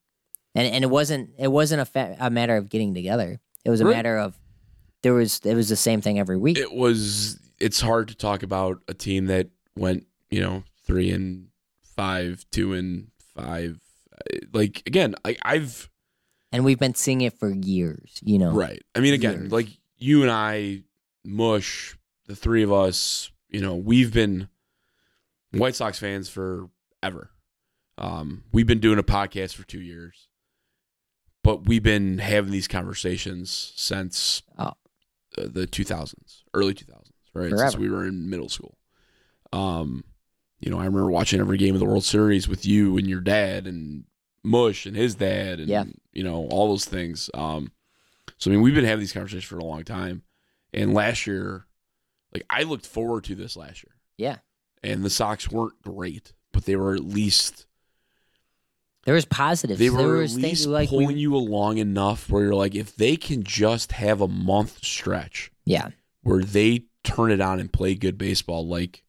[0.54, 1.30] And and it wasn't.
[1.38, 3.38] It wasn't a, fa- a matter of getting together.
[3.64, 3.96] It was a Right.
[3.96, 4.38] matter of
[5.02, 5.40] there was.
[5.44, 6.58] It was the same thing every week.
[6.58, 7.38] It was.
[7.58, 11.48] It's hard to talk about a team that went, you know, three and
[11.82, 13.78] five, two and five.
[14.12, 15.90] Uh, Like again, I, I've
[16.52, 18.18] and we've been seeing it for years.
[18.22, 18.82] You know, Right.
[18.94, 19.52] I mean, again, years.
[19.52, 19.68] like
[19.98, 20.82] you and I,
[21.24, 21.96] Mush,
[22.26, 24.48] the three of us, you know, we've been
[25.52, 27.30] White Sox fans forever.
[27.98, 30.28] Um, we've been doing a podcast for two years,
[31.42, 34.64] but we've been having these conversations since Oh.
[35.38, 37.56] uh, the 2000s, early 2000s, right?
[37.56, 38.76] Since we were in middle school.
[39.52, 40.04] Um,
[40.60, 43.20] you know, I remember watching every game of the World Series with you and your
[43.20, 44.04] dad and
[44.42, 45.84] Mush and his dad and Yeah.
[46.12, 47.30] you know all those things.
[47.34, 47.72] Um,
[48.38, 50.22] so I mean, we've been having these conversations for a long time.
[50.72, 51.66] And last year,
[52.34, 53.94] like I looked forward to this last year.
[54.18, 54.38] Yeah.
[54.86, 57.66] And the Sox weren't great, but they were at least
[59.04, 59.78] There was positives.
[59.78, 62.54] they there were at was things least like pulling we, you along enough where you're
[62.54, 65.88] like, if they can just have a month stretch yeah,
[66.22, 69.02] where they turn it on and play good baseball, like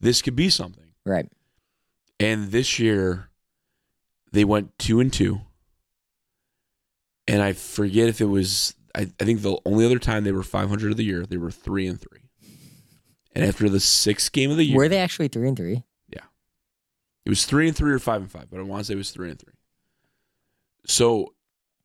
[0.00, 0.92] this could be something.
[1.04, 1.26] right.
[2.20, 3.30] And this year,
[4.30, 5.40] they went two and two.
[7.26, 8.74] And I forget if it was.
[8.94, 11.50] I, I think the only other time they were 500 of the year, they were
[11.50, 12.21] three and three.
[13.34, 15.84] And after the sixth game of the year, Were they actually three and three?
[16.08, 16.24] Yeah,
[17.24, 18.98] it was three and three or five and five, but I want to say it
[18.98, 19.54] was three and three.
[20.86, 21.34] So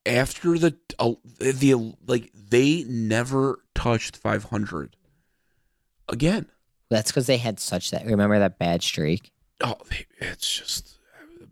[0.06, 4.96] after the uh, the like they never touched 500
[6.10, 6.48] again.
[6.90, 8.06] That's because they had such that.
[8.06, 9.32] Remember that bad streak?
[9.62, 10.98] Oh, they, it's just.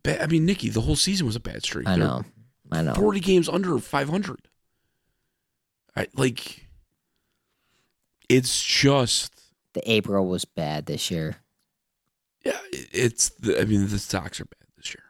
[0.04, 0.22] Bad.
[0.22, 1.88] I mean, Nicky, the whole season was a bad streak.
[1.88, 2.24] I They're know.
[2.72, 2.94] I know.
[2.94, 4.48] Forty games under five hundred.
[5.96, 6.68] I like.
[8.30, 9.34] It's just
[9.76, 11.38] The April was bad this year.
[12.44, 12.58] yeah.
[12.72, 13.62] It's the.
[13.62, 15.04] I mean, the stocks are bad this year.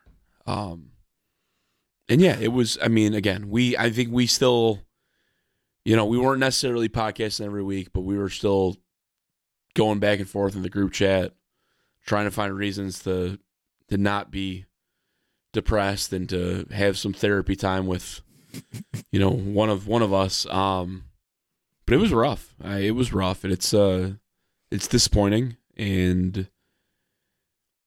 [0.46, 0.92] Um.
[2.10, 2.78] And yeah, it was.
[2.84, 3.78] I mean, again, we.
[3.78, 4.82] I think we still.
[5.86, 8.78] You know, we weren't necessarily podcasting every week, but we were still
[9.76, 11.34] going back and forth in the group chat,
[12.08, 13.38] trying to find reasons to
[13.90, 14.66] to not be
[15.54, 18.22] depressed and to have some therapy time with
[19.12, 21.06] you know one of one of us um
[21.86, 24.14] but it was rough I, it was rough and it's uh
[24.72, 26.50] it's disappointing and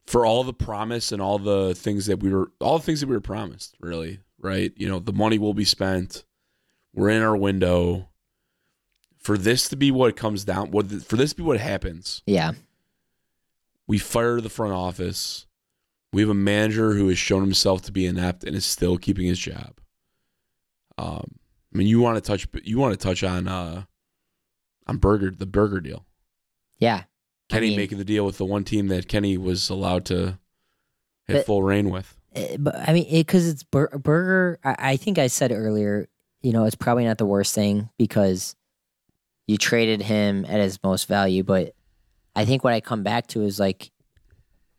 [0.07, 3.09] for all the promise and all the things that we were all the things that
[3.09, 6.25] we were promised really right you know the money will be spent
[6.95, 8.09] we're in our window
[9.19, 12.53] for this to be what comes down what for this to be what happens Yeah.
[13.87, 15.47] we fire the front office.
[16.13, 19.27] We have a manager who has shown himself to be inept and is still keeping
[19.27, 19.79] his job.
[20.97, 21.35] Um,
[21.73, 23.85] I mean, you want to touch, you want to touch on, uh,
[24.87, 26.07] on Burger, the Burger deal.
[26.79, 27.03] Yeah.
[27.51, 30.39] I Kenny mean- making the deal with the one team that Kenny was allowed to
[31.27, 32.15] hit But- full reign with.
[32.37, 34.59] Uh, But I mean, because it's bur- burger.
[34.63, 36.09] I, I think I said earlier.
[36.43, 38.55] You know, it's probably not the worst thing because
[39.47, 41.43] you traded him at his most value.
[41.43, 41.75] But
[42.37, 43.91] I think what I come back to is like,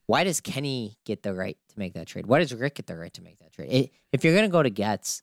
[0.06, 2.28] why does Kenny get the right to make that trade?
[2.28, 3.70] Why does Rick get the right to make that trade?
[3.74, 5.22] I- if you're gonna go to Getz,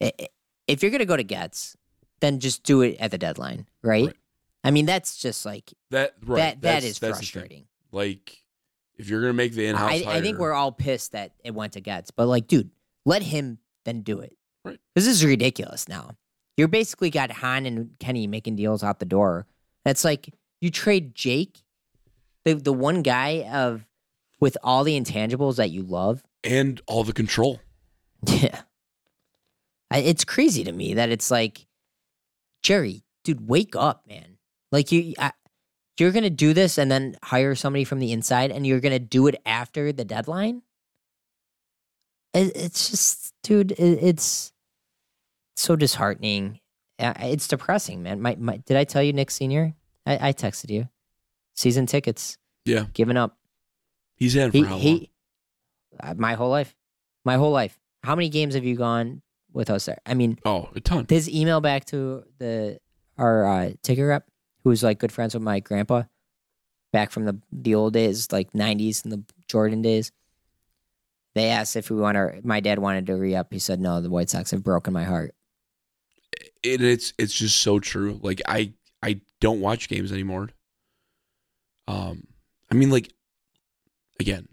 [0.00, 0.28] i- i-
[0.66, 1.76] if you're gonna go to Getz,
[2.20, 4.06] then just do it at the deadline, right?
[4.06, 4.16] Right.
[4.66, 6.54] I mean, that's just like That right, that.
[6.54, 7.66] That that's- is that's frustrating.
[7.92, 8.42] Like,
[8.96, 11.74] if you're gonna make the in-house, I, I think we're all pissed that it went
[11.74, 12.70] to Getz, but like, dude,
[13.04, 14.36] let him then do it.
[14.64, 14.78] Right.
[14.94, 16.16] This is ridiculous now.
[16.56, 19.46] You're basically got Hahn and Kenny making deals out the door.
[19.84, 20.30] That's like
[20.60, 21.62] you trade Jake,
[22.44, 23.86] the the one guy of
[24.40, 26.22] with all the intangibles that you love.
[26.44, 27.60] and all the control.
[28.26, 28.62] Yeah.
[29.90, 31.66] I, it's crazy to me that it's like,
[32.62, 34.35] Jerry, dude, wake up, man.
[34.72, 35.32] Like you, I,
[35.98, 39.26] you're gonna do this and then hire somebody from the inside, and you're gonna do
[39.26, 40.62] it after the deadline.
[42.34, 44.52] It, it's just, dude, it, it's
[45.56, 46.60] so disheartening.
[46.98, 48.20] It's depressing, man.
[48.20, 49.74] My, my, did I tell you, Nick Senior?
[50.06, 50.88] I, I texted you.
[51.54, 52.36] Season tickets,
[52.66, 53.38] Yeah, giving up.
[54.16, 54.80] he's in for He how long?
[54.80, 55.10] he.
[55.98, 56.74] Uh, my whole life,
[57.24, 57.78] my whole life.
[58.02, 59.22] How many games have you gone
[59.52, 59.98] with us there?
[60.04, 61.06] I mean, oh, a ton.
[61.08, 62.78] his email back to the
[63.16, 64.28] our uh, ticket rep,
[64.66, 66.02] who was like good friends with my grandpa,
[66.92, 70.10] back from the the old days, like '90s and the Jordan days.
[71.36, 72.40] They asked if we want to.
[72.42, 73.52] My dad wanted to re up.
[73.52, 74.00] He said no.
[74.00, 75.36] The White Sox have broken my heart.
[76.64, 78.18] it, it's it's just so true.
[78.24, 78.72] Like I
[79.04, 80.48] I don't watch games anymore.
[81.86, 82.26] Um,
[82.68, 83.12] I mean, like
[84.18, 84.48] again,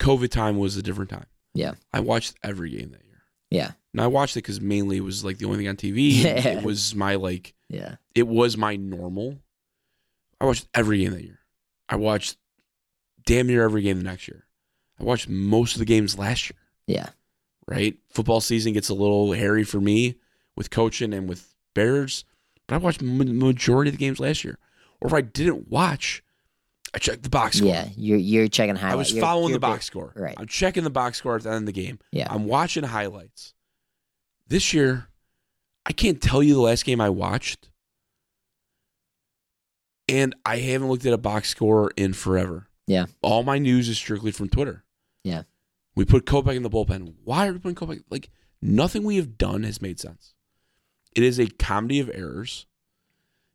[0.00, 1.26] COVID time was a different time.
[1.54, 1.74] Yeah.
[1.92, 3.22] I watched every game that year.
[3.50, 6.24] Yeah, And I watched it because mainly it was like the only thing on TV.
[6.24, 6.48] Yeah.
[6.58, 9.38] It was my like yeah, it was my normal.
[10.40, 11.40] I watched every game that year.
[11.88, 12.36] I watched
[13.26, 14.46] damn near every game the next year.
[15.00, 16.58] I watched most of the games last year.
[16.86, 17.08] yeah,
[17.66, 17.96] right?
[18.10, 20.16] Football season gets a little hairy for me
[20.56, 22.24] with coaching and with Bears,
[22.66, 24.58] but I watched ma- majority of the games last year.
[25.00, 26.22] Or if I didn't watch,
[26.94, 27.68] I checked the box score.
[27.70, 27.88] yeah.
[27.96, 28.92] You're you're checking highlights.
[28.94, 30.12] I was You're- following you're the big- box score.
[30.16, 30.34] right.
[30.36, 31.98] I'm checking the box score at the end of the game.
[32.12, 33.54] Yeah, I'm watching highlights.
[34.48, 35.08] This year,
[35.84, 37.70] I can't tell you the last game I watched.
[40.08, 42.68] And I haven't looked at a box score in forever.
[42.86, 43.06] Yeah.
[43.22, 44.84] All my news is strictly from Twitter.
[45.24, 45.42] Yeah.
[45.94, 47.14] We put Kopech in the bullpen.
[47.24, 48.02] Why are we putting Kopech?
[48.10, 48.30] Like,
[48.60, 50.34] nothing we have done has made sense.
[51.14, 52.66] It is a comedy of errors.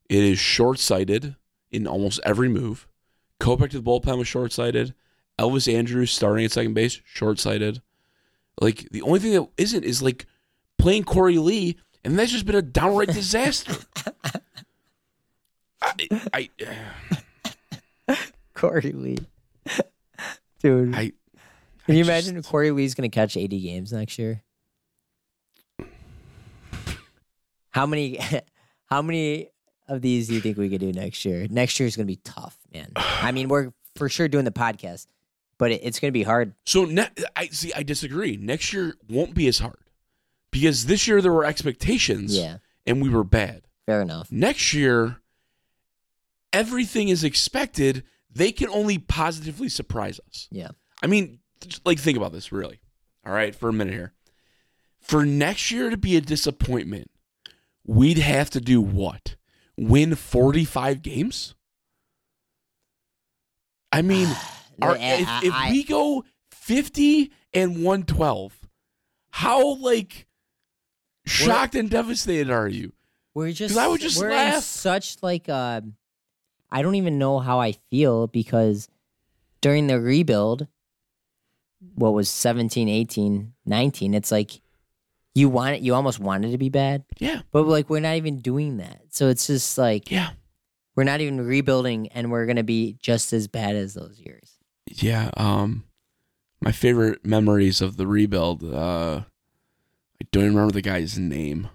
[0.09, 1.35] It is short sighted
[1.71, 2.87] in almost every move.
[3.39, 4.93] Kopech to the bullpen was short sighted.
[5.39, 7.81] Elvis Andrus starting at second base, short sighted.
[8.59, 10.25] Like the only thing that isn't is like
[10.77, 13.75] playing Korey Lee, and that's just been a downright disaster.
[15.81, 15.93] I,
[16.33, 16.49] I,
[18.55, 19.17] Korey Lee,
[20.63, 20.95] dude.
[20.95, 21.11] I,
[21.85, 24.41] Can you just- imagine Korey Lee's going to catch 80 games next year?
[27.71, 28.19] How many
[28.85, 29.49] how many
[29.89, 31.45] of these do you think we could do next year?
[31.49, 32.91] Next year is going to be tough, man.
[32.95, 35.07] I mean, we're for sure doing the podcast,
[35.57, 36.53] but it, it's going to be hard.
[36.65, 37.73] So ne- I see.
[37.73, 38.37] I disagree.
[38.37, 39.77] Next year won't be as hard
[40.51, 43.63] because this year there were expectations, Yeah, and we were bad.
[43.85, 44.31] fair enough.
[44.31, 45.17] Next year,
[46.53, 48.03] everything is expected.
[48.31, 50.47] They can only positively surprise us.
[50.51, 50.69] Yeah.
[51.01, 51.39] I mean,
[51.85, 52.79] like think about this really.
[53.25, 54.13] All right, for a minute here.
[55.01, 57.09] For next year to be a disappointment,
[57.85, 59.35] we'd have to do what?
[59.79, 61.53] win 45 games?
[63.91, 64.27] I mean,
[64.81, 64.97] I-
[65.43, 68.67] if, if we go 50 and 112,
[69.31, 70.27] how like
[71.27, 72.91] shocked and devastated are you?
[73.33, 74.63] We're just I would just we're in laugh.
[74.63, 75.81] such like uh
[76.71, 78.89] I don't even know how I feel because
[79.61, 80.67] during the rebuild
[81.95, 84.61] what was 17, 18, 19, it's like
[85.35, 87.41] you want it you almost wanted to be bad, Yeah.
[87.51, 89.01] but like we're not even doing that.
[89.11, 90.31] So it's just like Yeah.
[90.95, 94.57] we're not even rebuilding and we're going to be just as bad as those years.
[94.89, 95.83] Yeah, um
[96.59, 99.21] my favorite memories of the rebuild, uh
[100.21, 101.69] I don't even remember the guy's name.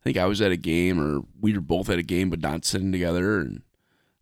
[0.00, 2.40] I think I was at a game or we were both at a game but
[2.40, 3.62] not sitting together and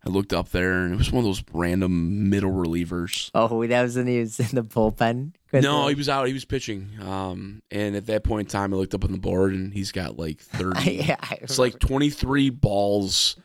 [0.05, 3.31] I looked up there and it was one of those random middle relievers.
[3.35, 5.33] Oh, that was when he was in the bullpen.
[5.51, 6.27] No, he was out.
[6.27, 6.89] He was pitching.
[7.01, 9.91] Um, and at that point in time, I looked up on the board, and he's
[9.91, 10.91] got like thirty.
[11.07, 13.35] yeah, It's like twenty three balls,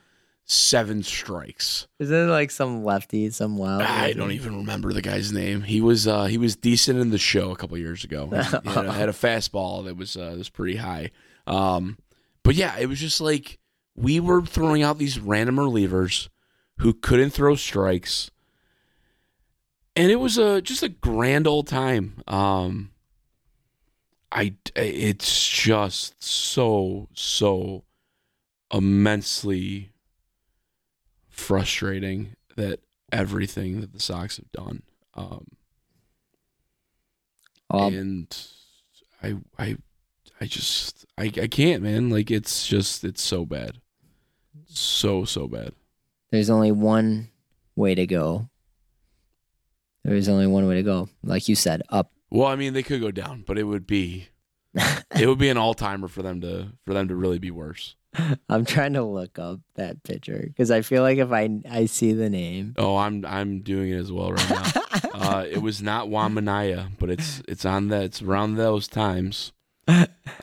[0.44, 1.86] seven strikes.
[1.98, 3.82] Isn't it like some lefty, some wild?
[3.82, 5.62] I don't even remember the guy's name.
[5.62, 8.28] He was uh, he was decent in the show a couple years ago.
[8.28, 8.36] He
[8.70, 11.10] had, a, had a fastball that was uh, that was pretty high.
[11.46, 11.98] Um,
[12.42, 13.58] but yeah, it was just like
[13.94, 16.28] we were throwing out these random relievers
[16.78, 18.30] who couldn't throw strikes,
[19.96, 22.22] and it was a just a grand old time.
[22.26, 22.90] Um,
[24.30, 27.84] I it's just so so
[28.72, 29.92] immensely
[31.34, 32.80] frustrating that
[33.12, 34.82] everything that the Sox have done.
[35.14, 35.46] Um,
[37.70, 38.28] Oh, and
[39.22, 39.76] I I
[40.40, 43.80] I just I I can't man like it's just it's so bad.
[44.66, 45.72] So so bad.
[46.30, 47.30] there's only one
[47.74, 48.48] way to go.
[50.04, 51.08] There's only one way to go.
[51.22, 52.12] Like you said, up.
[52.30, 54.28] Well, I mean they could go down, but it would be
[55.18, 57.96] it would be an all-timer for them to for them to really be worse.
[58.48, 62.12] I'm trying to look up that picture because I feel like if I I see
[62.12, 64.82] the name, Oh, I'm I'm doing it as well right now.
[65.14, 69.52] uh, it was not Wamanaya, but it's it's on that it's around those times.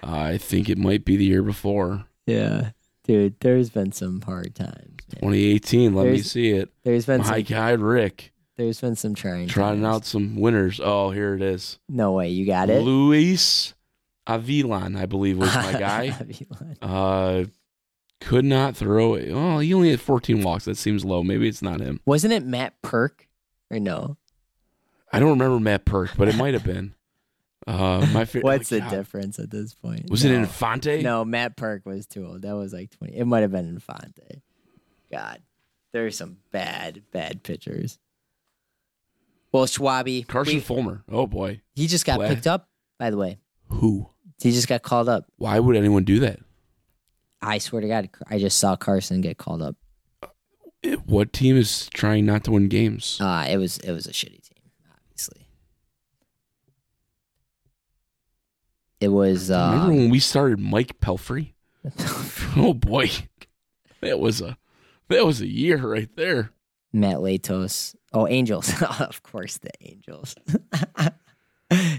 [0.04, 2.06] Uh, I think it might be the year before.
[2.26, 2.72] yeah,
[3.04, 4.98] dude, there's been some hard times.
[5.14, 5.32] man.
[5.32, 5.94] 2018.
[5.94, 6.70] Let me see it.
[6.84, 7.42] There's been My some.
[7.44, 9.48] guy Rick There's been some trying.
[9.48, 9.96] trotting times.
[9.96, 10.80] out some winners.
[10.84, 11.78] Oh, here it is.
[11.90, 12.82] No way, you got it.
[12.82, 13.74] Luis
[14.40, 16.16] Avilan, I believe, was my guy.
[16.82, 17.46] uh,
[18.20, 19.30] could not throw it.
[19.32, 20.66] Oh, he only had 14 walks.
[20.66, 21.24] That seems low.
[21.24, 22.00] Maybe it's not him.
[22.06, 23.28] Wasn't it Matt Purke
[23.70, 24.18] or no?
[25.12, 26.94] I don't remember Matt Purke, but it might have been.
[27.68, 28.44] Uh, my favorite.
[28.46, 30.10] What's the difference at this point?
[30.10, 31.02] Was it Infante?
[31.02, 32.44] No, Matt Purke was too old.
[32.44, 33.14] That was like 20.
[33.16, 34.42] It might have been Infante.
[35.12, 35.42] God,
[35.92, 38.00] there's some bad, bad pitchers.
[39.52, 41.04] Well, Schwabi, Carson we- Fulmer.
[41.12, 41.62] Oh boy.
[41.76, 43.40] he just got picked up, by the way.
[43.68, 44.10] Who?
[44.42, 45.26] He just got called up.
[45.38, 46.40] Why would anyone do that?
[47.42, 49.76] I swear to God, I just saw Carson get called up.
[50.84, 53.18] It- what team is trying not to win games?
[53.22, 55.48] Uh, it was it was a shitty team, obviously.
[59.00, 61.54] It was Remember uh, when we started Mike Pelfrey?
[62.58, 63.10] Oh boy,
[64.02, 64.58] that was a
[65.08, 66.52] that was a year right there.
[66.92, 67.96] Matt Latos.
[68.14, 68.74] Oh, Angels.
[69.00, 70.36] of course, the Angels.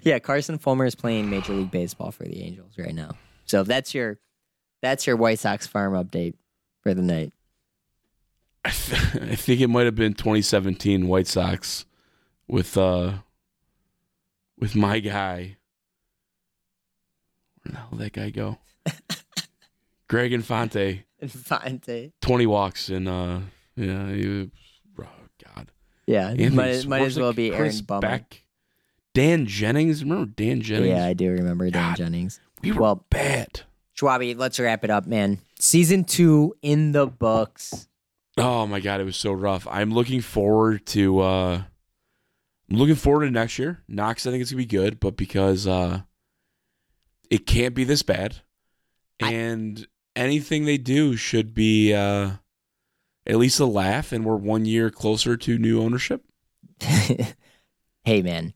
[0.03, 3.13] yeah, Carson Fulmer is playing Major League Baseball for the Angels right now.
[3.47, 4.19] So that's your
[4.81, 6.35] that's your White Sox farm update
[6.83, 7.33] for the night.
[8.65, 11.85] I, th- I think it might have been 2017 White Sox
[12.49, 13.15] with uh
[14.59, 15.57] with my guy.
[17.63, 18.59] Where the hell did that guy go?
[20.09, 22.13] Greg Infante, Infante.
[22.21, 23.41] 20 walks and uh
[23.77, 24.51] yeah, he,
[25.01, 25.07] oh
[25.57, 25.73] God.
[26.07, 28.01] Yeah, Anthony might, might as well be Aaron Chris Bummer.
[28.01, 28.42] Beck,
[29.15, 30.03] Dan Jennings.
[30.03, 30.89] Remember Dan Jennings?
[30.89, 31.97] Yeah, I do remember Dan God.
[31.97, 32.41] Jennings.
[32.63, 33.63] we were well- bad.
[33.99, 35.39] Schwabi, let's wrap it up, man.
[35.59, 37.89] Season two in the books.
[38.39, 39.67] Oh my god, it was so rough.
[39.71, 41.63] I'm looking forward to uh
[42.71, 43.83] I'm looking forward to next year.
[43.87, 46.01] Knox I think it's gonna be good, but because uh
[47.31, 48.37] it can't be this bad.
[49.23, 49.87] I- And
[50.17, 52.31] anything they do should be uh
[53.27, 56.25] at least a laugh and we're one year closer to new ownership.
[56.81, 58.55] hey, man.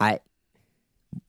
[0.00, 0.20] I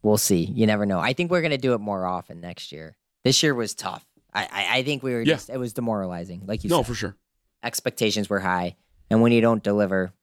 [0.02, 0.44] we'll see.
[0.46, 1.00] You never know.
[1.00, 2.96] I think we're gonna do it more often next year.
[3.24, 4.06] This year was tough.
[4.34, 5.34] I I, I think we were Yeah.
[5.36, 6.44] just it was demoralizing.
[6.46, 7.16] Like you No, said, for sure.
[7.64, 8.76] expectations were high,
[9.10, 10.14] and when you don't deliver,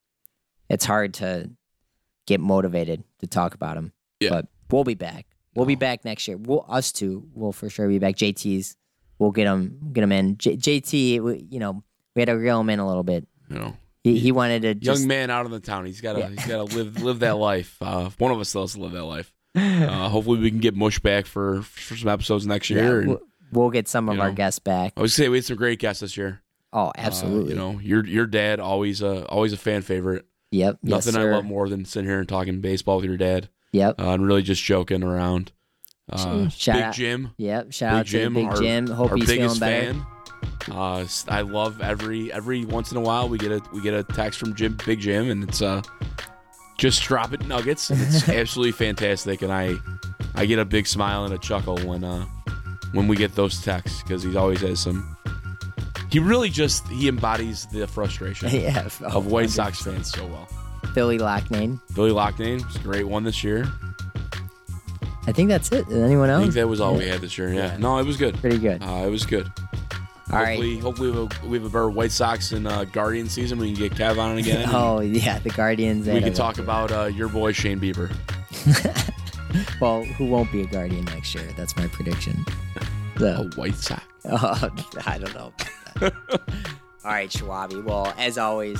[0.68, 1.50] it's hard to
[2.26, 3.92] get motivated to talk about them.
[4.20, 4.30] Yeah.
[4.30, 5.26] But we'll be back.
[5.54, 6.36] We'll be back next year.
[6.36, 8.14] We'll us two will for sure be back.
[8.16, 8.76] JT's.
[9.18, 10.36] We'll get him get him in.
[10.38, 11.82] J, JT, we, you know,
[12.14, 13.26] we had to reel him in a little bit.
[13.50, 13.76] You know.
[14.04, 15.84] He, he wanted to just Young man out of the town.
[15.86, 16.28] He's gotta Yeah.
[16.28, 17.76] he's gotta live live that life.
[17.80, 19.32] Uh one of us has to live that life.
[19.56, 23.18] Uh hopefully we can get Mush back for for some episodes next Yeah, year and
[23.52, 24.92] we'll, get some of You our guests back.
[24.96, 26.42] I would say we had some great guests this year.
[26.72, 27.50] Oh, Uh, absolutely.
[27.52, 30.26] you know, your your dad always a always a fan favorite.
[30.52, 30.78] Yep.
[30.82, 31.32] yes, Nothing I sir.
[31.32, 34.00] love more than sitting here and talking baseball with your dad Yep.
[34.00, 35.52] uh, and really just joking around.
[36.10, 37.72] Uh, Shout Big out- Jim, Yep.
[37.72, 38.86] Shout Big out to Jim, Big our, Jim.
[38.86, 39.92] Hope our he's feeling better.
[39.94, 40.06] fan.
[40.70, 44.02] Uh, I love every every once in a while we get a we get a
[44.02, 45.82] text from Jim, Big Jim, and it's uh
[46.76, 47.90] just drop it nuggets.
[47.90, 49.74] And it's absolutely fantastic, and I
[50.34, 52.26] I get a big smile and a chuckle when uh
[52.92, 55.16] when we get those texts because he always has some.
[56.10, 58.88] He really just he embodies the frustration yeah.
[59.02, 60.48] of White Sox fans so well.
[60.94, 61.80] Philly Locknane.
[61.94, 63.66] Billy Locknane was a great one this year.
[65.26, 65.86] I think that's it.
[65.90, 66.40] Anyone else?
[66.40, 67.52] I think that was all we had this year.
[67.52, 68.38] Yeah, no, it was good.
[68.38, 68.82] Pretty good.
[68.82, 69.52] Uh, it was good.
[70.30, 70.48] All right.
[70.48, 73.58] hopefully, hopefully we have, a, we have a better White Sox and uh, Guardian season.
[73.58, 74.68] We can get Kev on again.
[74.72, 76.06] Oh yeah, the Guardians.
[76.06, 78.14] we can talk about uh, your boy Shane Bieber.
[79.80, 81.44] Well, who won't be a Guardian next year?
[81.56, 82.44] That's my prediction.
[83.20, 84.02] A White Sox.
[84.26, 84.70] oh,
[85.06, 85.52] I don't know.
[86.02, 86.10] All
[87.04, 87.82] right, Schwabi.
[87.82, 88.78] Well, as always,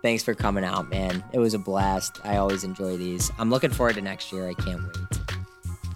[0.00, 1.24] thanks for coming out, man.
[1.32, 2.20] It was a blast.
[2.24, 3.32] I always enjoy these.
[3.38, 4.48] I'm looking forward to next year.
[4.48, 5.20] I can't wait.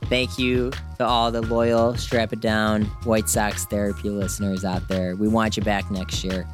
[0.09, 5.15] Thank you to all the loyal, strap it down White Sox therapy listeners out there.
[5.17, 6.47] We want you back next year.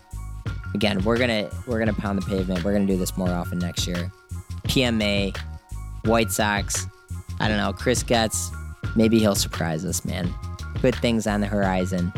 [0.74, 2.64] Again, we're gonna we're gonna pound the pavement.
[2.64, 4.10] We're gonna do this more often next year.
[4.64, 5.36] PMA,
[6.04, 6.88] White Sox.
[7.38, 7.72] I don't know.
[7.72, 8.50] Chris Getz.
[8.96, 10.32] Maybe he'll surprise us, man.
[10.82, 12.12] Good things on the horizon.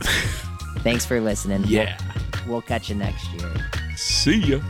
[0.80, 1.64] Thanks for listening.
[1.66, 1.98] Yeah.
[2.44, 3.52] We'll, we'll catch you next year.
[3.96, 4.60] See ya.